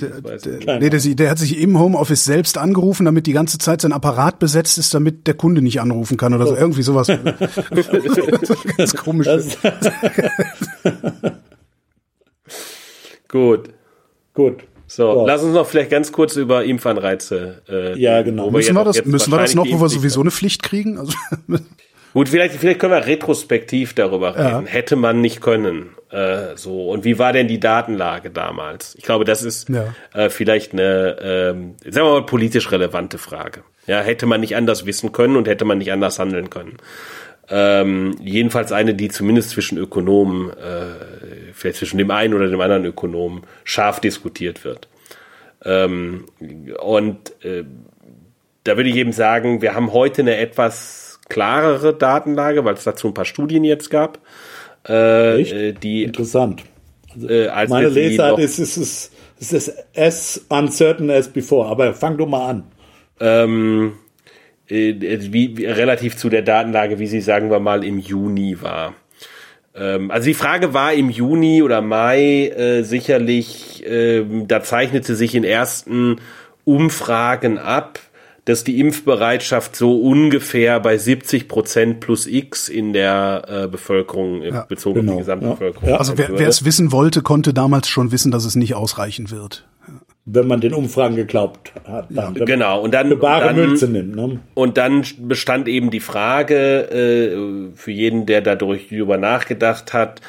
[0.00, 3.80] Der, der, nee, der, der hat sich im Homeoffice selbst angerufen, damit die ganze Zeit
[3.80, 6.54] sein Apparat besetzt ist, damit der Kunde nicht anrufen kann oder so.
[6.56, 7.08] Irgendwie sowas.
[8.76, 9.26] Ganz komisch.
[13.28, 13.70] Gut.
[14.34, 14.62] gut.
[14.86, 15.24] So, Ja.
[15.26, 17.62] lass uns noch vielleicht ganz kurz über Impfanreize.
[17.68, 18.50] Äh, Ja, genau.
[18.50, 20.98] müssen ja wir das, müssen wir das noch, wo wir sowieso eine Pflicht kriegen?
[20.98, 21.14] Also,
[22.12, 24.58] Gut, vielleicht, vielleicht können wir retrospektiv darüber Ja.
[24.58, 24.66] reden.
[24.66, 25.86] Hätte man nicht können.
[26.12, 26.90] Äh, so.
[26.90, 28.94] Und wie war denn die Datenlage damals?
[28.96, 29.94] Ich glaube, das ist Ja.
[30.12, 33.62] äh, vielleicht eine, ähm, sagen wir mal, politisch relevante Frage.
[33.86, 36.76] Ja, hätte man nicht anders wissen können und hätte man nicht anders handeln können.
[37.48, 42.84] Ähm, jedenfalls eine, die zumindest zwischen Ökonomen, äh, vielleicht zwischen dem einen oder dem anderen
[42.84, 44.88] Ökonomen scharf diskutiert wird.
[45.64, 46.26] Ähm,
[46.80, 47.64] und äh,
[48.64, 53.08] da würde ich eben sagen, wir haben heute eine etwas klarere Datenlage, weil es dazu
[53.08, 54.18] ein paar Studien jetzt gab,
[54.88, 56.62] äh, äh, die Interessant.
[57.28, 61.68] äh, als Meine Lesart ist, ist, ist, ist, ist as uncertain as before.
[61.68, 62.64] Aber fang du mal an.
[63.20, 63.92] ähm,
[64.68, 64.94] äh,
[65.32, 68.94] wie, wie relativ zu der Datenlage, wie sie sagen wir mal im Juni war.
[69.74, 75.34] Ähm, also die Frage war im Juni oder Mai äh, sicherlich, ähm, da zeichnete sich
[75.34, 76.20] in ersten
[76.64, 77.98] Umfragen ab,
[78.44, 84.52] dass die Impfbereitschaft so ungefähr bei 70 Prozent plus X in der äh, Bevölkerung, äh,
[84.68, 85.12] bezogen auf genau.
[85.12, 85.88] die Gesamtbevölkerung.
[85.88, 85.98] Ja, ja.
[85.98, 89.66] also wer, es wissen wollte, konnte damals schon wissen, dass es nicht ausreichen wird.
[90.24, 92.06] Wenn man den Umfragen geglaubt hat.
[92.10, 94.14] Dann, wenn Genau, und dann, dann Münze nimmt.
[94.14, 94.40] Ne?
[94.54, 100.20] Und dann bestand eben die Frage äh, für jeden, der dadurch darüber nachgedacht hat,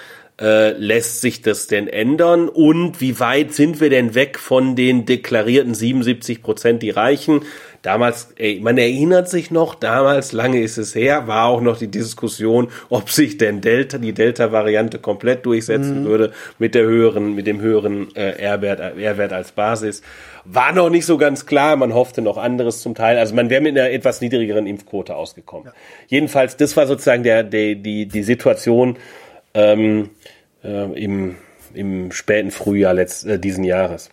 [0.42, 2.50] äh, lässt sich das denn ändern?
[2.50, 7.42] Und wie weit sind wir denn weg von den deklarierten 77 Prozent, die reichen?
[7.84, 11.92] Damals, ey, man erinnert sich noch, damals, lange ist es her, war auch noch die
[11.92, 17.60] Diskussion, ob sich denn Delta, die Delta-Variante komplett durchsetzen würde mit der höheren, mit dem
[17.60, 20.02] höheren äh, R-Wert, R-Wert als Basis.
[20.46, 23.18] War noch nicht so ganz klar, man hoffte noch anderes zum Teil.
[23.18, 25.74] Also man wäre mit einer etwas niedrigeren Impfquote ausgekommen.
[26.08, 28.96] Jedenfalls, das war sozusagen der, der die, die Situation
[29.54, 30.10] ähm,
[30.64, 31.36] äh, im,
[31.74, 34.10] im späten Frühjahr letzt, äh, diesen Jahres.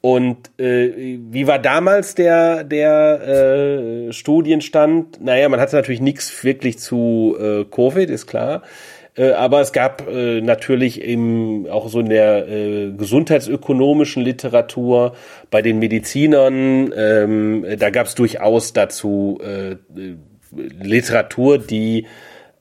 [0.00, 5.20] Und äh, wie war damals der, der äh, Studienstand?
[5.20, 8.62] Naja, man hatte natürlich nichts wirklich zu äh, Covid, ist klar.
[9.16, 15.16] Äh, aber es gab äh, natürlich im, auch so in der äh, gesundheitsökonomischen Literatur
[15.50, 19.76] bei den Medizinern, ähm, da gab es durchaus dazu äh,
[20.52, 22.06] Literatur, die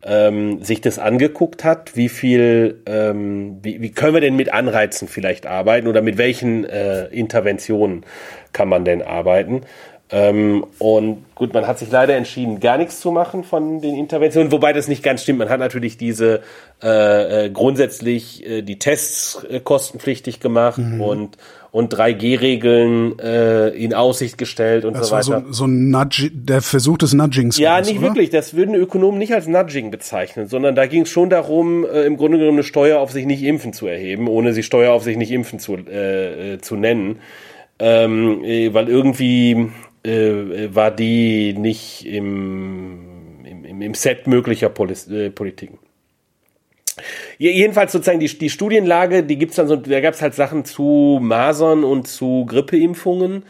[0.07, 5.07] ähm, sich das angeguckt hat, wie viel, ähm, wie, wie können wir denn mit Anreizen
[5.07, 8.05] vielleicht arbeiten oder mit welchen äh, Interventionen
[8.53, 9.63] kann man denn arbeiten?
[10.09, 14.53] Ähm, und gut, man hat sich leider entschieden, gar nichts zu machen von den Interventionen,
[14.53, 15.39] wobei das nicht ganz stimmt.
[15.39, 16.41] Man hat natürlich diese
[16.81, 21.01] äh, äh, grundsätzlich äh, die Tests äh, kostenpflichtig gemacht mhm.
[21.01, 21.37] und
[21.71, 25.31] und 3G-Regeln äh, in Aussicht gestellt und das so weiter.
[25.31, 27.57] War so, so ein Nudge, der Versuch des Nudgings.
[27.57, 28.07] Ja, nicht oder?
[28.07, 28.29] wirklich.
[28.29, 32.17] Das würden Ökonomen nicht als Nudging bezeichnen, sondern da ging es schon darum, äh, im
[32.17, 35.17] Grunde genommen eine Steuer auf sich nicht impfen zu erheben, ohne sie Steuer auf sich
[35.17, 37.19] nicht impfen zu, äh, äh zu nennen.
[37.79, 39.69] Ähm, äh, weil irgendwie
[40.03, 42.99] äh, war die nicht im,
[43.43, 45.77] im, im Set möglicher Polis, äh, Politiken.
[47.37, 51.83] Jedenfalls sozusagen die, die Studienlage, die gibt's dann so, da gab's halt Sachen zu Masern
[51.83, 53.43] und zu Grippeimpfungen.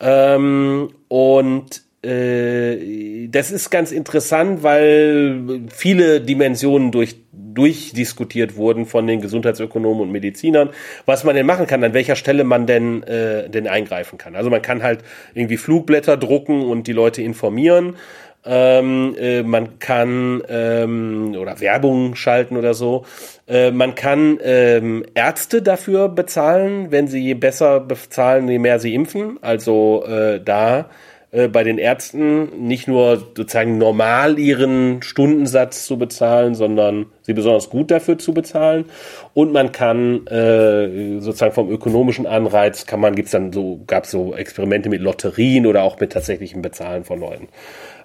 [0.00, 9.20] Ähm, und äh, das ist ganz interessant, weil viele Dimensionen durch, durchdiskutiert wurden von den
[9.20, 10.70] Gesundheitsökonomen und Medizinern,
[11.06, 14.36] was man denn machen kann, an welcher Stelle man denn, äh, denn eingreifen kann.
[14.36, 15.00] Also man kann halt
[15.34, 17.96] irgendwie Flugblätter drucken und die Leute informieren.
[18.44, 23.04] Ähm, äh, man kann ähm, oder Werbung schalten oder so.
[23.46, 28.94] Äh, man kann ähm, Ärzte dafür bezahlen, wenn sie je besser bezahlen, je mehr sie
[28.94, 29.38] impfen.
[29.42, 30.88] Also äh, da
[31.30, 37.68] äh, bei den Ärzten nicht nur sozusagen normal ihren Stundensatz zu bezahlen, sondern sie besonders
[37.68, 38.86] gut dafür zu bezahlen.
[39.34, 44.34] Und man kann äh, sozusagen vom ökonomischen Anreiz kann man gibt's dann so gab so
[44.34, 47.48] Experimente mit Lotterien oder auch mit tatsächlichem Bezahlen von Leuten.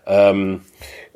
[0.05, 0.61] Ähm,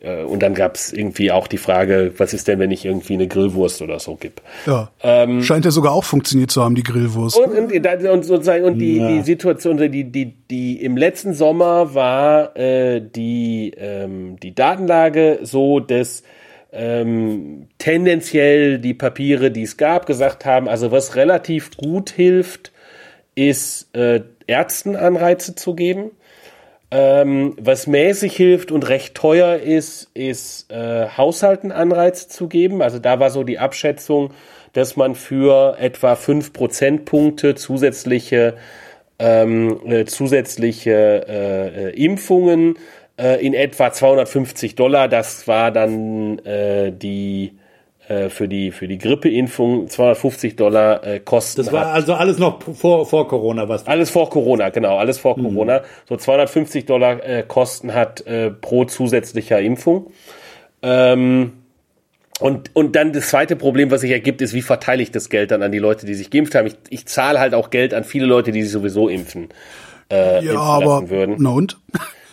[0.02, 3.14] äh, und dann gab es irgendwie auch die Frage, was ist denn, wenn ich irgendwie
[3.14, 4.42] eine Grillwurst oder so gib?
[4.66, 4.92] Ja.
[5.02, 7.38] Ähm, Scheint ja sogar auch funktioniert zu haben, die Grillwurst.
[7.38, 9.08] Und, und, und sozusagen und die, ja.
[9.08, 15.80] die Situation, die, die, die im letzten Sommer war äh, die, ähm, die Datenlage so,
[15.80, 16.24] dass
[16.72, 22.72] ähm, tendenziell die Papiere, die es gab, gesagt haben, also was relativ gut hilft,
[23.36, 26.12] ist äh, Ärzten Anreize zu geben.
[26.90, 32.82] Ähm, was mäßig hilft und recht teuer ist, ist äh, Haushalten Anreiz zu geben.
[32.82, 34.32] Also da war so die Abschätzung,
[34.72, 38.56] dass man für etwa fünf Prozentpunkte zusätzliche
[39.20, 42.78] ähm, äh, zusätzliche äh, äh Impfungen
[43.20, 45.08] äh, in etwa 250 Dollar.
[45.08, 47.58] Das war dann äh, die
[48.30, 51.64] für die für die Grippeimpfung 250 Dollar äh, Kosten.
[51.64, 51.94] Das war hat.
[51.94, 53.86] also alles noch vor vor Corona, was?
[53.86, 55.44] Alles vor Corona, genau, alles vor mhm.
[55.44, 55.82] Corona.
[56.08, 60.12] So 250 Dollar äh, Kosten hat äh, pro zusätzlicher Impfung.
[60.82, 61.54] Ähm,
[62.40, 65.52] und, und dann das zweite Problem, was sich ergibt, ist, wie verteile ich das Geld
[65.52, 66.68] dann an die Leute, die sich geimpft haben?
[66.68, 69.50] Ich, ich zahle halt auch Geld an viele Leute, die sich sowieso impfen.
[70.12, 71.36] Äh, ja, aber würden.
[71.40, 71.80] na und?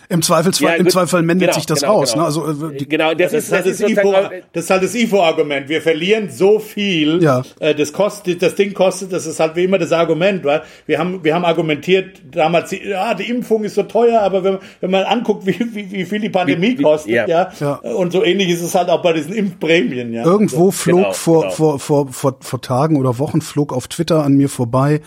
[0.09, 2.13] Im Zweifelsfall, ja, im Zweifelsfall mendet genau, sich das genau, aus.
[2.13, 2.23] Genau.
[2.23, 2.27] Ne?
[2.27, 4.13] Also, äh, genau, das, das, ist, das, ist, das, ist IFO,
[4.53, 5.69] das ist halt das IFO-Argument.
[5.69, 7.23] Wir verlieren so viel.
[7.23, 7.43] Ja.
[7.59, 10.43] Äh, das kostet, das Ding kostet, das ist halt wie immer das Argument.
[10.43, 14.59] Weil wir haben, wir haben argumentiert damals, ja, die Impfung ist so teuer, aber wenn,
[14.81, 17.27] wenn man anguckt, wie, wie, wie viel die Pandemie wie, kostet, ja.
[17.27, 17.51] ja.
[17.59, 20.13] ja, und so ähnlich ist es halt auch bei diesen Impfprämien.
[20.13, 20.23] Ja.
[20.23, 21.53] Irgendwo flog genau, vor, genau.
[21.53, 25.01] Vor, vor, vor, vor Tagen oder Wochen flog auf Twitter an mir vorbei,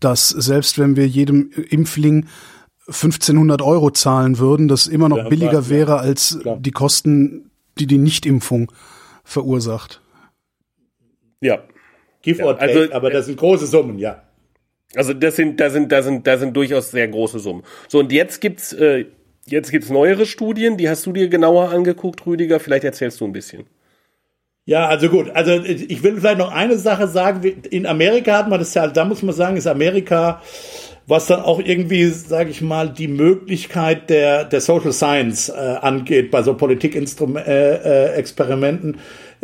[0.00, 2.26] dass selbst wenn wir jedem Impfling
[2.92, 6.58] 1500 Euro zahlen würden, das immer noch ja, billiger klar, wäre als klar.
[6.60, 8.70] die Kosten, die die Nichtimpfung
[9.24, 10.00] verursacht.
[11.40, 11.62] Ja.
[12.22, 14.22] Give or take, also, aber das sind große Summen, ja.
[14.94, 17.62] Also das sind, da sind, da sind, da sind durchaus sehr große Summen.
[17.88, 19.06] So und jetzt gibt's, äh,
[19.46, 20.76] jetzt gibt's neuere Studien.
[20.76, 22.60] Die hast du dir genauer angeguckt, Rüdiger.
[22.60, 23.64] Vielleicht erzählst du ein bisschen.
[24.64, 25.30] Ja, also gut.
[25.30, 27.42] Also ich will vielleicht noch eine Sache sagen.
[27.70, 30.40] In Amerika hat man das ja, da muss man sagen, ist Amerika
[31.06, 36.30] was dann auch irgendwie, sage ich mal, die Möglichkeit der, der Social Science äh, angeht
[36.30, 37.44] bei so Politikexperimenten.
[37.44, 38.18] Äh, äh,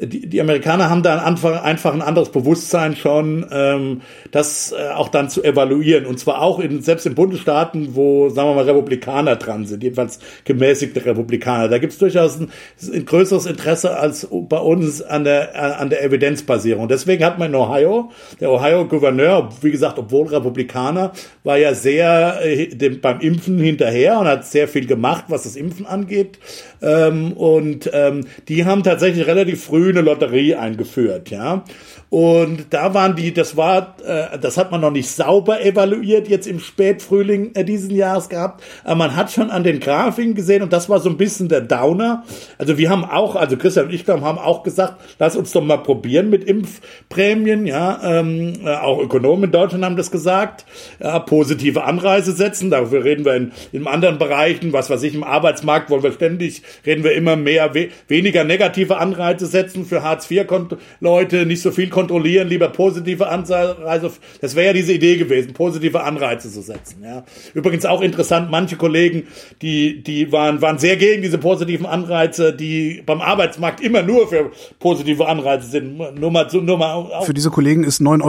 [0.00, 5.08] die, die Amerikaner haben da einfach, einfach ein anderes Bewusstsein schon, ähm, das äh, auch
[5.08, 6.06] dann zu evaluieren.
[6.06, 10.20] Und zwar auch in, selbst in Bundesstaaten, wo, sagen wir mal, Republikaner dran sind, jedenfalls
[10.44, 11.68] gemäßigte Republikaner.
[11.68, 12.50] Da gibt es durchaus ein,
[12.92, 16.86] ein, größeres Interesse als bei uns an der, an der Evidenzbasierung.
[16.86, 18.10] Deswegen hat man in Ohio,
[18.40, 21.12] der Ohio-Gouverneur, wie gesagt, obwohl Republikaner,
[21.42, 25.56] war ja sehr äh, dem, beim Impfen hinterher und hat sehr viel gemacht, was das
[25.56, 26.38] Impfen angeht.
[26.80, 31.64] Ähm, und ähm, die haben tatsächlich relativ früh grüne Lotterie eingeführt, ja.
[32.10, 36.46] Und da waren die, das war, äh, das hat man noch nicht sauber evaluiert jetzt
[36.46, 40.72] im Spätfrühling äh, diesen Jahres gehabt, aber man hat schon an den Grafiken gesehen und
[40.72, 42.24] das war so ein bisschen der Downer.
[42.56, 45.62] Also wir haben auch, also Christian und ich glaube, haben auch gesagt, lass uns doch
[45.62, 48.00] mal probieren mit Impfprämien, ja.
[48.02, 50.64] Ähm, äh, auch Ökonomen in Deutschland haben das gesagt,
[51.00, 52.70] ja, positive Anreise setzen.
[52.70, 56.62] Dafür reden wir in, in anderen Bereichen, was weiß ich, im Arbeitsmarkt wollen wir ständig,
[56.86, 62.46] reden wir immer mehr, we weniger negative Anreize setzen für Hartz-IV-Leute, nicht so viel kontrollieren,
[62.46, 64.12] lieber positive Anreize.
[64.40, 67.02] Das wäre ja diese Idee gewesen, positive Anreize zu setzen.
[67.02, 67.24] Ja.
[67.54, 69.24] Übrigens auch interessant, manche Kollegen,
[69.62, 74.52] die, die waren, waren sehr gegen diese positiven Anreize, die beim Arbeitsmarkt immer nur für
[74.78, 75.98] positive Anreize sind.
[75.98, 78.22] Nur mal, nur mal Für diese Kollegen ist 9,60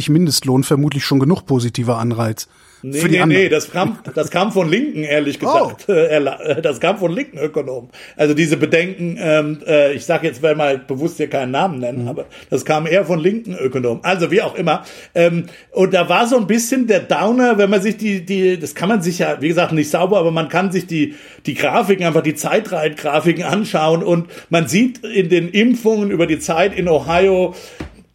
[0.00, 2.48] Euro Mindestlohn vermutlich schon genug positiver Anreiz.
[2.84, 3.42] Nee, für die nee, anderen.
[3.42, 5.86] nee, das kam, das kam von Linken, ehrlich gesagt.
[5.92, 6.60] Oh.
[6.62, 7.90] Das kam von linken Ökonomen.
[8.16, 12.08] Also diese Bedenken, ähm, äh, ich sage jetzt mal bewusst hier keinen Namen nennen, mhm.
[12.08, 14.02] aber das kam eher von linken Ökonomen.
[14.04, 14.84] Also wie auch immer.
[15.14, 18.74] Ähm, und da war so ein bisschen der Downer, wenn man sich die, die, das
[18.74, 21.14] kann man sich ja, wie gesagt, nicht sauber, aber man kann sich die,
[21.46, 26.76] die Grafiken, einfach die Zeitreihengrafiken anschauen und man sieht in den Impfungen über die Zeit
[26.76, 27.54] in Ohio,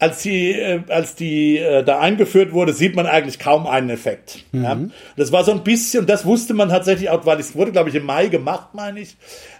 [0.00, 4.44] als die, äh, als die äh, da eingeführt wurde, sieht man eigentlich kaum einen Effekt.
[4.52, 4.62] Mhm.
[4.62, 4.78] Ja?
[5.16, 7.96] Das war so ein bisschen, das wusste man tatsächlich auch, weil es wurde, glaube ich,
[7.96, 9.16] im Mai gemacht, meine ich.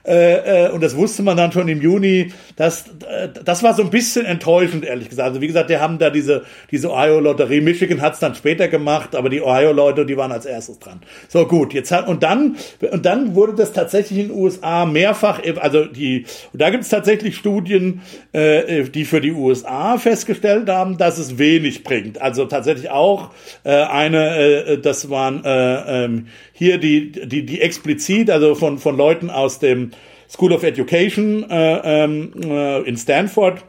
[0.06, 2.32] Äh, äh, und das wusste man dann schon im Juni.
[2.54, 5.28] Das, äh, das war so ein bisschen enttäuschend, ehrlich gesagt.
[5.28, 7.60] Also wie gesagt, die haben da diese, diese Ohio-Lotterie.
[7.60, 11.00] Michigan hat es dann später gemacht, aber die Ohio-Leute, die waren als erstes dran.
[11.26, 12.56] So gut, jetzt hat, und dann,
[12.92, 16.90] und dann wurde das tatsächlich in den USA mehrfach, also die, und da gibt es
[16.90, 18.02] tatsächlich Studien,
[18.32, 20.27] äh, die für die USA festgestellt
[20.68, 22.20] haben, dass es wenig bringt.
[22.20, 23.30] Also tatsächlich auch
[23.64, 28.96] äh, eine, äh, das waren äh, ähm, hier die, die, die explizit, also von, von
[28.96, 29.90] Leuten aus dem
[30.30, 33.64] School of Education äh, ähm, äh, in Stanford,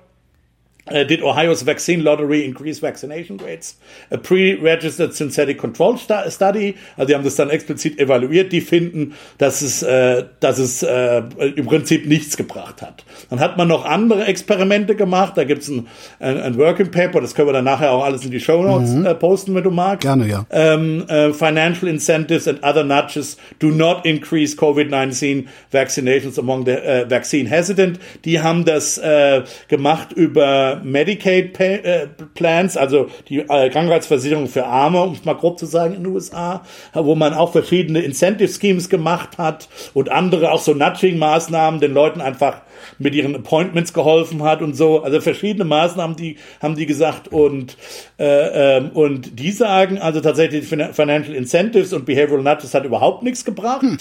[0.92, 3.78] Uh, did Ohio's vaccine lottery increase vaccination rates?
[4.12, 9.62] A pre-registered synthetic control study, also die haben das dann explizit evaluiert, die finden, dass
[9.62, 11.22] es, äh, dass es äh,
[11.56, 13.04] im Prinzip nichts gebracht hat.
[13.30, 15.88] Dann hat man noch andere Experimente gemacht, da gibt's ein,
[16.20, 18.92] ein, ein Working Paper, das können wir dann nachher auch alles in die Show Notes
[18.92, 19.06] mhm.
[19.06, 20.02] äh, posten, wenn du magst.
[20.02, 20.46] Gerne, ja.
[20.50, 27.10] Ähm, äh, financial incentives and other nudges do not increase COVID-19 vaccinations among the uh,
[27.10, 28.00] vaccine hesitant.
[28.26, 35.02] Die haben das äh, gemacht über Medicaid äh, Plans, also die äh, Krankheitsversicherung für Arme,
[35.02, 38.90] um es mal grob zu sagen, in den USA, wo man auch verschiedene Incentive Schemes
[38.90, 42.62] gemacht hat und andere auch so Nudging-Maßnahmen, den Leuten einfach
[42.98, 45.04] mit ihren Appointments geholfen hat und so.
[45.04, 47.78] Also verschiedene Maßnahmen, die haben die gesagt und
[48.18, 53.46] äh, ähm, und die sagen also tatsächlich Financial Incentives und Behavioral Nudges hat überhaupt nichts
[53.46, 53.82] gebracht.
[53.82, 53.98] Hm.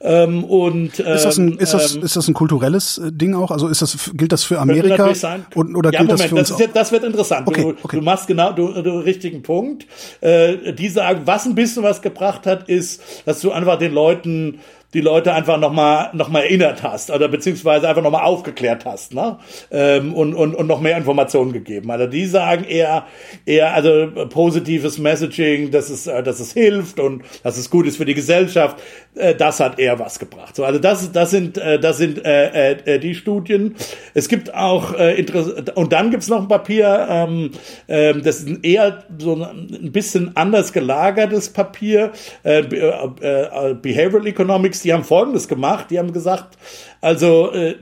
[0.00, 3.34] Ähm, und ähm, ist das ein ist das ähm, ist das ein kulturelles äh, Ding
[3.34, 3.50] auch?
[3.50, 5.12] Also ist das gilt das für Amerika
[5.54, 7.46] und, oder ja, gilt Moment, das für uns das, jetzt, das wird interessant.
[7.46, 7.98] Okay, du, okay.
[7.98, 9.86] du machst genau du, du richtigen Punkt.
[10.20, 14.58] Äh, die sagen, was ein bisschen was gebracht hat, ist, dass du einfach den Leuten
[14.94, 19.38] die Leute einfach nochmal noch mal erinnert hast oder beziehungsweise einfach nochmal aufgeklärt hast ne?
[19.70, 21.90] Ähm, und, und, und noch mehr Informationen gegeben.
[21.90, 23.06] Also die sagen eher,
[23.46, 27.96] eher also positives Messaging, dass es, äh, dass es hilft und dass es gut ist
[27.96, 28.80] für die Gesellschaft.
[29.14, 30.56] Äh, das hat eher was gebracht.
[30.56, 33.76] So, also das, das sind, äh, das sind äh, äh, die Studien.
[34.14, 37.50] Es gibt auch äh, interessant und dann gibt's noch ein Papier, ähm,
[37.88, 42.12] äh, das ist eher so ein bisschen anders gelagertes Papier,
[42.42, 45.86] äh, äh, Behavioral Economics die haben Folgendes gemacht.
[45.90, 46.56] Die haben gesagt,
[47.00, 47.74] also äh,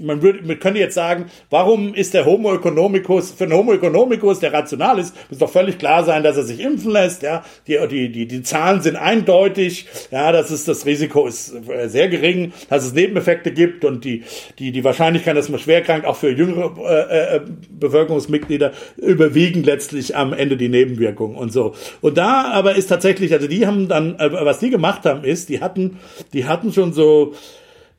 [0.00, 4.40] man, würde, man könnte jetzt sagen, warum ist der Homo economicus, für den Homo economicus,
[4.40, 7.22] der rational ist, muss doch völlig klar sein, dass er sich impfen lässt.
[7.22, 9.86] Ja, die, die, die, die Zahlen sind eindeutig.
[10.10, 14.24] Ja, das ist das Risiko ist äh, sehr gering, dass es Nebeneffekte gibt und die,
[14.58, 20.16] die, die Wahrscheinlichkeit, dass man schwer krankt, auch für jüngere äh, äh, Bevölkerungsmitglieder überwiegen letztlich
[20.16, 21.74] am Ende die Nebenwirkungen und so.
[22.00, 25.48] Und da aber ist tatsächlich, also die haben dann, äh, was die gemacht haben, ist,
[25.48, 25.98] die hatten,
[26.32, 27.34] die hatten schon so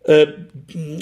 [0.03, 0.27] äh,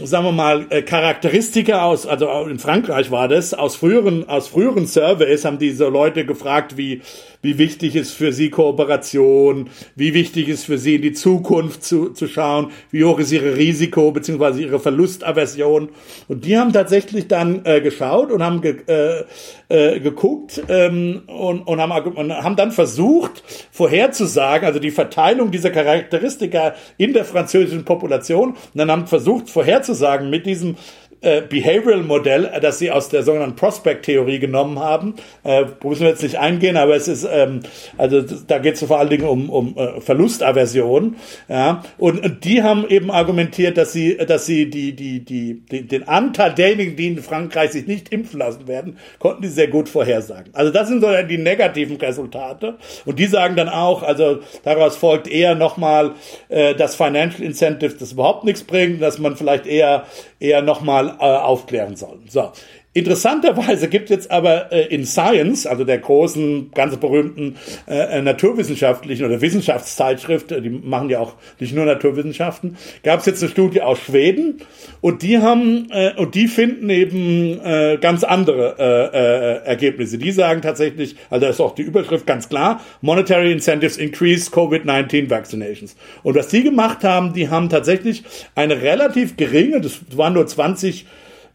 [0.04, 4.88] sagen wir mal, äh, Charakteristika aus, also in Frankreich war das, aus früheren, aus früheren
[4.88, 7.02] Surveys haben diese Leute gefragt, wie,
[7.48, 12.10] wie wichtig ist für sie Kooperation, wie wichtig ist für sie in die Zukunft zu,
[12.10, 15.88] zu schauen, wie hoch ist ihre Risiko beziehungsweise ihre Verlustaversion.
[16.28, 19.24] Und die haben tatsächlich dann äh, geschaut und haben ge, äh,
[19.70, 23.42] äh, geguckt ähm, und, und, haben, und haben dann versucht
[23.72, 28.50] vorherzusagen, also die Verteilung dieser Charakteristika in der französischen Population.
[28.50, 30.76] Und dann haben versucht vorherzusagen mit diesem
[31.22, 35.16] äh, Behavioral-Modell, äh, das sie aus der sogenannten Prospect-Theorie genommen haben.
[35.44, 37.62] Äh, müssen wir jetzt nicht eingehen, aber es ist, ähm,
[37.98, 41.16] also da geht es vor allen Dingen um, um äh, Verlustaversion.
[41.50, 45.88] Ja, und, und die haben eben argumentiert, dass sie, dass sie die, die, die, die,
[45.88, 49.90] den Anteil derjenigen, die in Frankreich sich nicht impfen lassen werden, konnten die sehr gut
[49.90, 50.54] vorhersagen.
[50.54, 52.76] Also das sind so die negativen Resultate.
[53.06, 56.14] Und die sagen dann auch, also daraus folgt eher nochmal,
[56.50, 60.06] äh, dass Financial Incentive das überhaupt nichts bringt, dass man vielleicht eher,
[60.40, 62.24] eher nochmal aufklären sollen.
[62.30, 62.52] So.
[62.98, 67.56] Interessanterweise gibt jetzt aber äh, in Science, also der großen, ganz berühmten
[67.88, 73.44] äh, naturwissenschaftlichen oder Wissenschaftszeitschrift, äh, die machen ja auch nicht nur Naturwissenschaften, gab es jetzt
[73.44, 74.64] eine Studie aus Schweden
[75.00, 80.18] und die haben äh, und die finden eben äh, ganz andere äh, äh, Ergebnisse.
[80.18, 85.30] Die sagen tatsächlich, also da ist auch die Überschrift ganz klar: Monetary incentives increase COVID-19
[85.30, 85.96] vaccinations.
[86.24, 88.24] Und was die gemacht haben, die haben tatsächlich
[88.56, 91.06] eine relativ geringe, das waren nur 20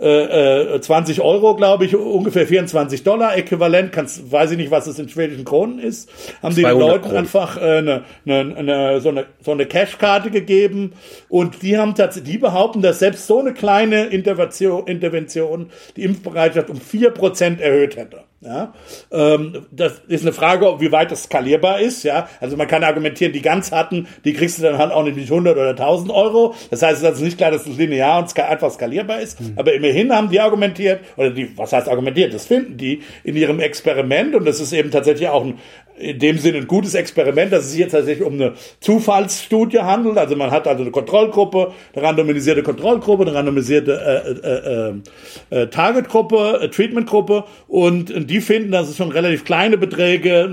[0.02, 4.86] äh, 20 äh, Euro, glaube ich, ungefähr 24 Dollar äquivalent, kannst, weiß ich nicht, was
[4.86, 6.10] es in schwedischen Kronen ist,
[6.42, 7.18] haben die den Leuten Kronen.
[7.18, 10.92] einfach äh, eine, eine, eine, so eine, so eine Cashkarte gegeben
[11.28, 16.70] und die haben tatsächlich, die behaupten, dass selbst so eine kleine Intervention, Intervention die Impfbereitschaft
[16.70, 18.24] um vier Prozent erhöht hätte.
[18.44, 18.74] Ja,
[19.12, 22.02] ähm, das ist eine Frage, wie weit das skalierbar ist.
[22.02, 25.31] Ja, also man kann argumentieren, die ganz harten, die kriegst du dann halt auch nicht
[25.31, 26.55] 100 oder 1000 Euro.
[26.69, 29.40] Das heißt, es ist also nicht klar, dass es linear und einfach skalierbar ist.
[29.40, 29.52] Mhm.
[29.55, 32.35] Aber immerhin haben die argumentiert, oder die, was heißt argumentiert?
[32.35, 35.59] Das finden die in ihrem Experiment und das ist eben tatsächlich auch ein
[36.02, 40.18] in dem Sinne ein gutes Experiment, dass es sich jetzt tatsächlich um eine Zufallsstudie handelt.
[40.18, 45.66] Also man hat also eine Kontrollgruppe, eine randomisierte Kontrollgruppe, eine randomisierte äh, äh, äh, äh
[45.68, 50.50] Targetgruppe, äh, Treatmentgruppe und die finden, dass es schon relativ kleine Beträge,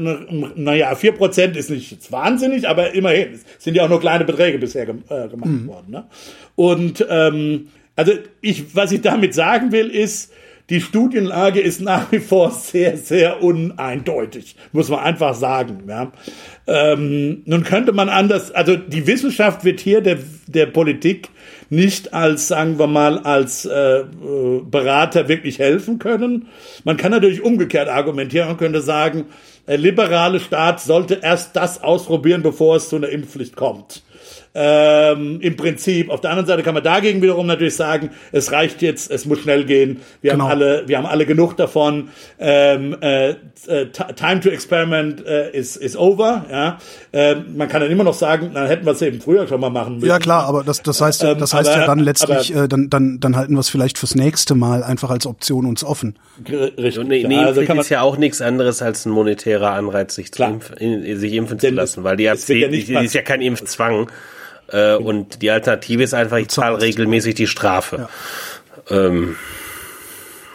[0.56, 4.86] naja, vier Prozent ist nicht wahnsinnig, aber immerhin, sind ja auch nur kleine Beträge bisher
[4.86, 5.68] ge äh, gemacht mhm.
[5.68, 5.88] worden.
[5.90, 6.06] Ne?
[6.56, 10.32] Und ähm, also ich, was ich damit sagen will, ist,
[10.70, 15.84] die Studienlage ist nach wie vor sehr, sehr uneindeutig, muss man einfach sagen.
[15.88, 16.12] Ja.
[16.68, 21.30] Ähm, nun könnte man anders, also die Wissenschaft wird hier der, der Politik
[21.72, 24.04] nicht als, sagen wir mal, als äh,
[24.70, 26.48] Berater wirklich helfen können.
[26.84, 29.26] Man kann natürlich umgekehrt argumentieren und könnte sagen,
[29.68, 34.04] der liberale Staat sollte erst das ausprobieren, bevor es zu einer Impfpflicht kommt
[34.56, 36.10] ähm, im Prinzip.
[36.10, 39.40] Auf der anderen Seite kann man dagegen wiederum natürlich sagen, es reicht jetzt, es muss
[39.40, 40.02] schnell gehen.
[40.22, 40.46] Wir genau.
[40.46, 42.10] haben alle, wir haben alle genug davon.
[42.40, 43.36] Ähm, äh, äh
[44.16, 46.46] time to experiment äh, is, is over.
[46.50, 46.78] Ja,
[47.12, 49.70] äh, man kann dann immer noch sagen, dann hätten wir es eben früher schon mal
[49.70, 50.08] machen müssen.
[50.08, 52.90] Ja klar, aber das, das heißt, das heißt aber, ja dann letztlich, aber, äh, dann,
[52.90, 56.18] dann, dann halten wir es vielleicht fürs nächste Mal einfach als Option uns offen.
[56.48, 57.00] Richtig.
[57.00, 60.16] Und nee, nee, also kann man, ist ja auch nichts anderes als ein monetärer Anreiz,
[60.16, 63.42] sich, zu impfen, sich impfen zu lassen, weil die, ja, die, die ist ja kein
[63.42, 64.10] Impfzwang.
[64.72, 68.08] Äh, und die Alternative ist einfach, ich zahle regelmäßig die Strafe.
[68.90, 69.06] Ja.
[69.06, 69.36] Ähm,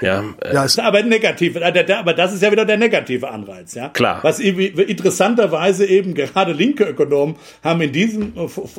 [0.00, 3.74] ja, äh, ja ist aber negativ, äh, aber das ist ja wieder der negative Anreiz,
[3.74, 3.88] ja.
[3.88, 4.18] Klar.
[4.22, 8.32] Was interessanterweise eben gerade linke Ökonomen haben in diesem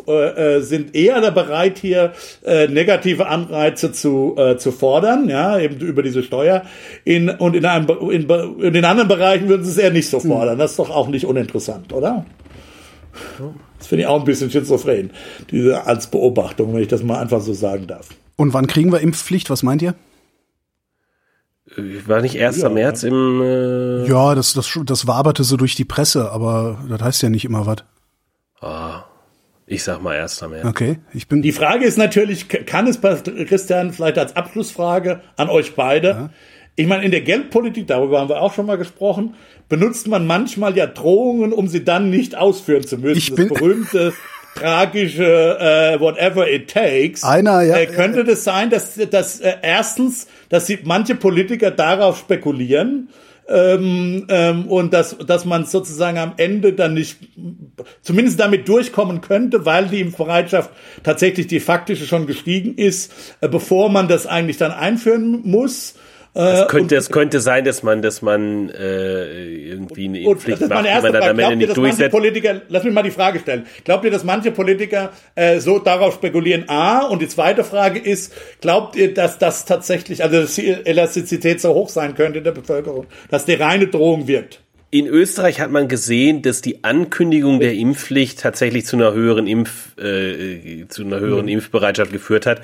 [0.07, 2.13] äh, sind eher da bereit hier
[2.45, 6.63] äh, negative Anreize zu äh, zu fordern, ja, eben über diese Steuer.
[7.05, 10.19] In und in einem in, in den anderen Bereichen würden sie es eher nicht so
[10.19, 10.57] fordern.
[10.57, 12.25] Das ist doch auch nicht uninteressant, oder?
[13.77, 15.11] Das finde ich auch ein bisschen schizophren,
[15.51, 18.09] diese als Beobachtung, wenn ich das mal einfach so sagen darf.
[18.35, 19.49] Und wann kriegen wir Impfpflicht?
[19.49, 19.95] Was meint ihr?
[21.77, 22.57] Äh, war nicht 1.
[22.57, 27.01] Ja, März im äh Ja, das, das, das waberte so durch die Presse, aber das
[27.01, 27.77] heißt ja nicht immer was.
[28.61, 29.03] Ah,
[29.65, 30.41] ich sag mal 1.
[30.49, 30.65] März.
[30.65, 31.41] Okay, ich bin.
[31.41, 36.29] Die Frage ist natürlich, kann es, Christian, vielleicht als Abschlussfrage an euch beide, ja.
[36.75, 39.35] Ich meine, in der Geldpolitik, darüber haben wir auch schon mal gesprochen,
[39.69, 43.17] benutzt man manchmal ja Drohungen, um sie dann nicht ausführen zu müssen.
[43.17, 44.13] Ich das berühmte
[44.55, 47.23] tragische äh, whatever it takes.
[47.23, 47.77] Einer, ja.
[47.77, 53.09] Äh, könnte das sein, dass, dass äh, erstens, dass sie manche Politiker darauf spekulieren,
[53.47, 57.17] ähm, ähm, und dass, dass man sozusagen am Ende dann nicht
[58.01, 60.71] zumindest damit durchkommen könnte, weil die Impfbereitschaft
[61.03, 65.93] tatsächlich die faktische schon gestiegen ist, äh, bevor man das eigentlich dann einführen muss.
[66.37, 70.83] Es äh, könnte, es könnte sein, dass man, dass man äh, irgendwie eine Impfpflicht macht,
[70.83, 72.11] wenn man dann am Ende nicht durchsetzt.
[72.11, 73.65] Politiker, lass mich mal die Frage stellen.
[73.85, 76.67] Glaubt ihr, dass manche Politiker äh, so darauf spekulieren?
[76.67, 77.05] A.
[77.05, 81.73] Und die zweite Frage ist, glaubt ihr, dass das tatsächlich, also dass die Elastizität so
[81.73, 84.59] hoch sein könnte in der Bevölkerung, dass die reine Drohung wirkt?
[84.91, 89.97] In Österreich hat man gesehen, dass die Ankündigung der Impfpflicht tatsächlich zu einer höheren Impf,
[89.97, 91.51] äh, zu einer höheren mhm.
[91.51, 92.61] Impfbereitschaft geführt hat.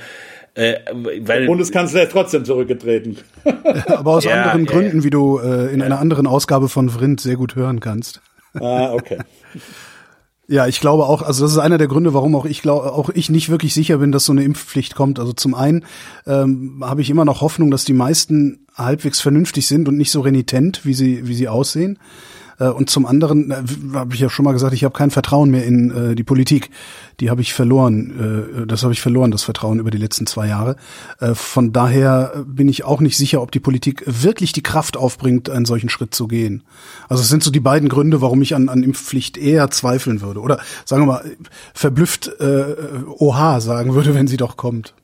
[0.53, 3.17] Äh, weil, Der Bundeskanzler ist trotzdem zurückgetreten.
[3.87, 7.21] aber aus ja, anderen ja, Gründen, wie du äh, in einer anderen Ausgabe von Vrindt
[7.21, 8.21] sehr gut hören kannst.
[8.53, 9.19] Ah, okay.
[10.47, 13.09] Ja, ich glaube auch, also das ist einer der Gründe, warum auch ich glaube, auch
[13.09, 15.17] ich nicht wirklich sicher bin, dass so eine Impfpflicht kommt.
[15.17, 15.85] Also zum einen
[16.27, 20.19] ähm, habe ich immer noch Hoffnung, dass die meisten halbwegs vernünftig sind und nicht so
[20.19, 21.99] renitent, wie sie wie sie aussehen.
[22.61, 23.55] Äh, und zum anderen äh,
[23.93, 26.69] habe ich ja schon mal gesagt, ich habe kein Vertrauen mehr in äh, die Politik.
[27.19, 28.65] Die habe ich verloren.
[28.67, 30.75] Das habe ich verloren, das Vertrauen über die letzten zwei Jahre.
[31.33, 35.65] Von daher bin ich auch nicht sicher, ob die Politik wirklich die Kraft aufbringt, einen
[35.65, 36.63] solchen Schritt zu gehen.
[37.09, 40.39] Also es sind so die beiden Gründe, warum ich an, an Impfpflicht eher zweifeln würde.
[40.39, 41.25] Oder sagen wir mal,
[41.75, 42.75] verblüfft äh,
[43.19, 44.95] Oha sagen würde, wenn sie doch kommt.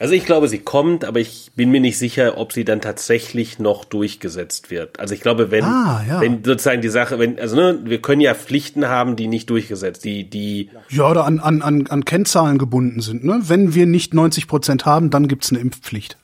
[0.00, 3.58] Also ich glaube, sie kommt, aber ich bin mir nicht sicher, ob sie dann tatsächlich
[3.58, 5.00] noch durchgesetzt wird.
[5.00, 6.20] Also ich glaube, wenn, ah, ja.
[6.20, 10.04] wenn sozusagen die Sache, wenn, also ne, wir können ja Pflichten haben, die nicht durchgesetzt,
[10.04, 10.70] die, die.
[10.88, 13.40] Ja, oder an, an, an, an Kennzahlen gebunden sind, ne?
[13.42, 16.16] Wenn wir nicht 90 Prozent haben, dann gibt's eine Impfpflicht.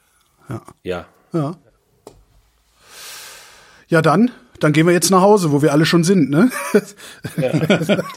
[0.48, 0.62] Ja.
[0.84, 1.06] Ja.
[1.32, 1.56] Ja.
[3.88, 4.30] Ja, dann,
[4.60, 6.50] dann gehen wir jetzt nach Hause, wo wir alle schon sind, ne?
[7.36, 7.50] Ja,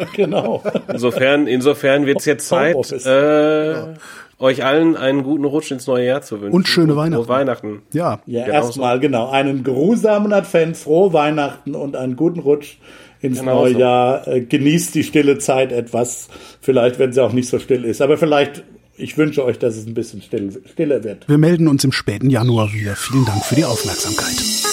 [0.16, 0.64] genau.
[0.88, 3.94] Insofern, insofern wird's jetzt Zeit, äh, ja
[4.40, 6.56] euch allen einen guten Rutsch ins neue Jahr zu wünschen.
[6.56, 7.26] Und schöne Weihnachten.
[7.26, 7.82] Frohe Weihnachten.
[7.92, 8.22] Ja.
[8.26, 9.02] Ja, genau erstmal, so.
[9.02, 9.30] genau.
[9.30, 12.78] Einen geruhsamen Advent, frohe Weihnachten und einen guten Rutsch
[13.22, 13.80] ins genau neue so.
[13.80, 14.28] Jahr.
[14.28, 16.28] Äh, genießt die stille Zeit etwas.
[16.62, 18.02] Vielleicht, wenn sie auch nicht so still ist.
[18.02, 18.64] Aber vielleicht,
[18.96, 21.28] ich wünsche euch, dass es ein bisschen still, stiller wird.
[21.28, 22.96] Wir melden uns im späten Januar wieder.
[22.96, 24.67] Vielen Dank für die Aufmerksamkeit.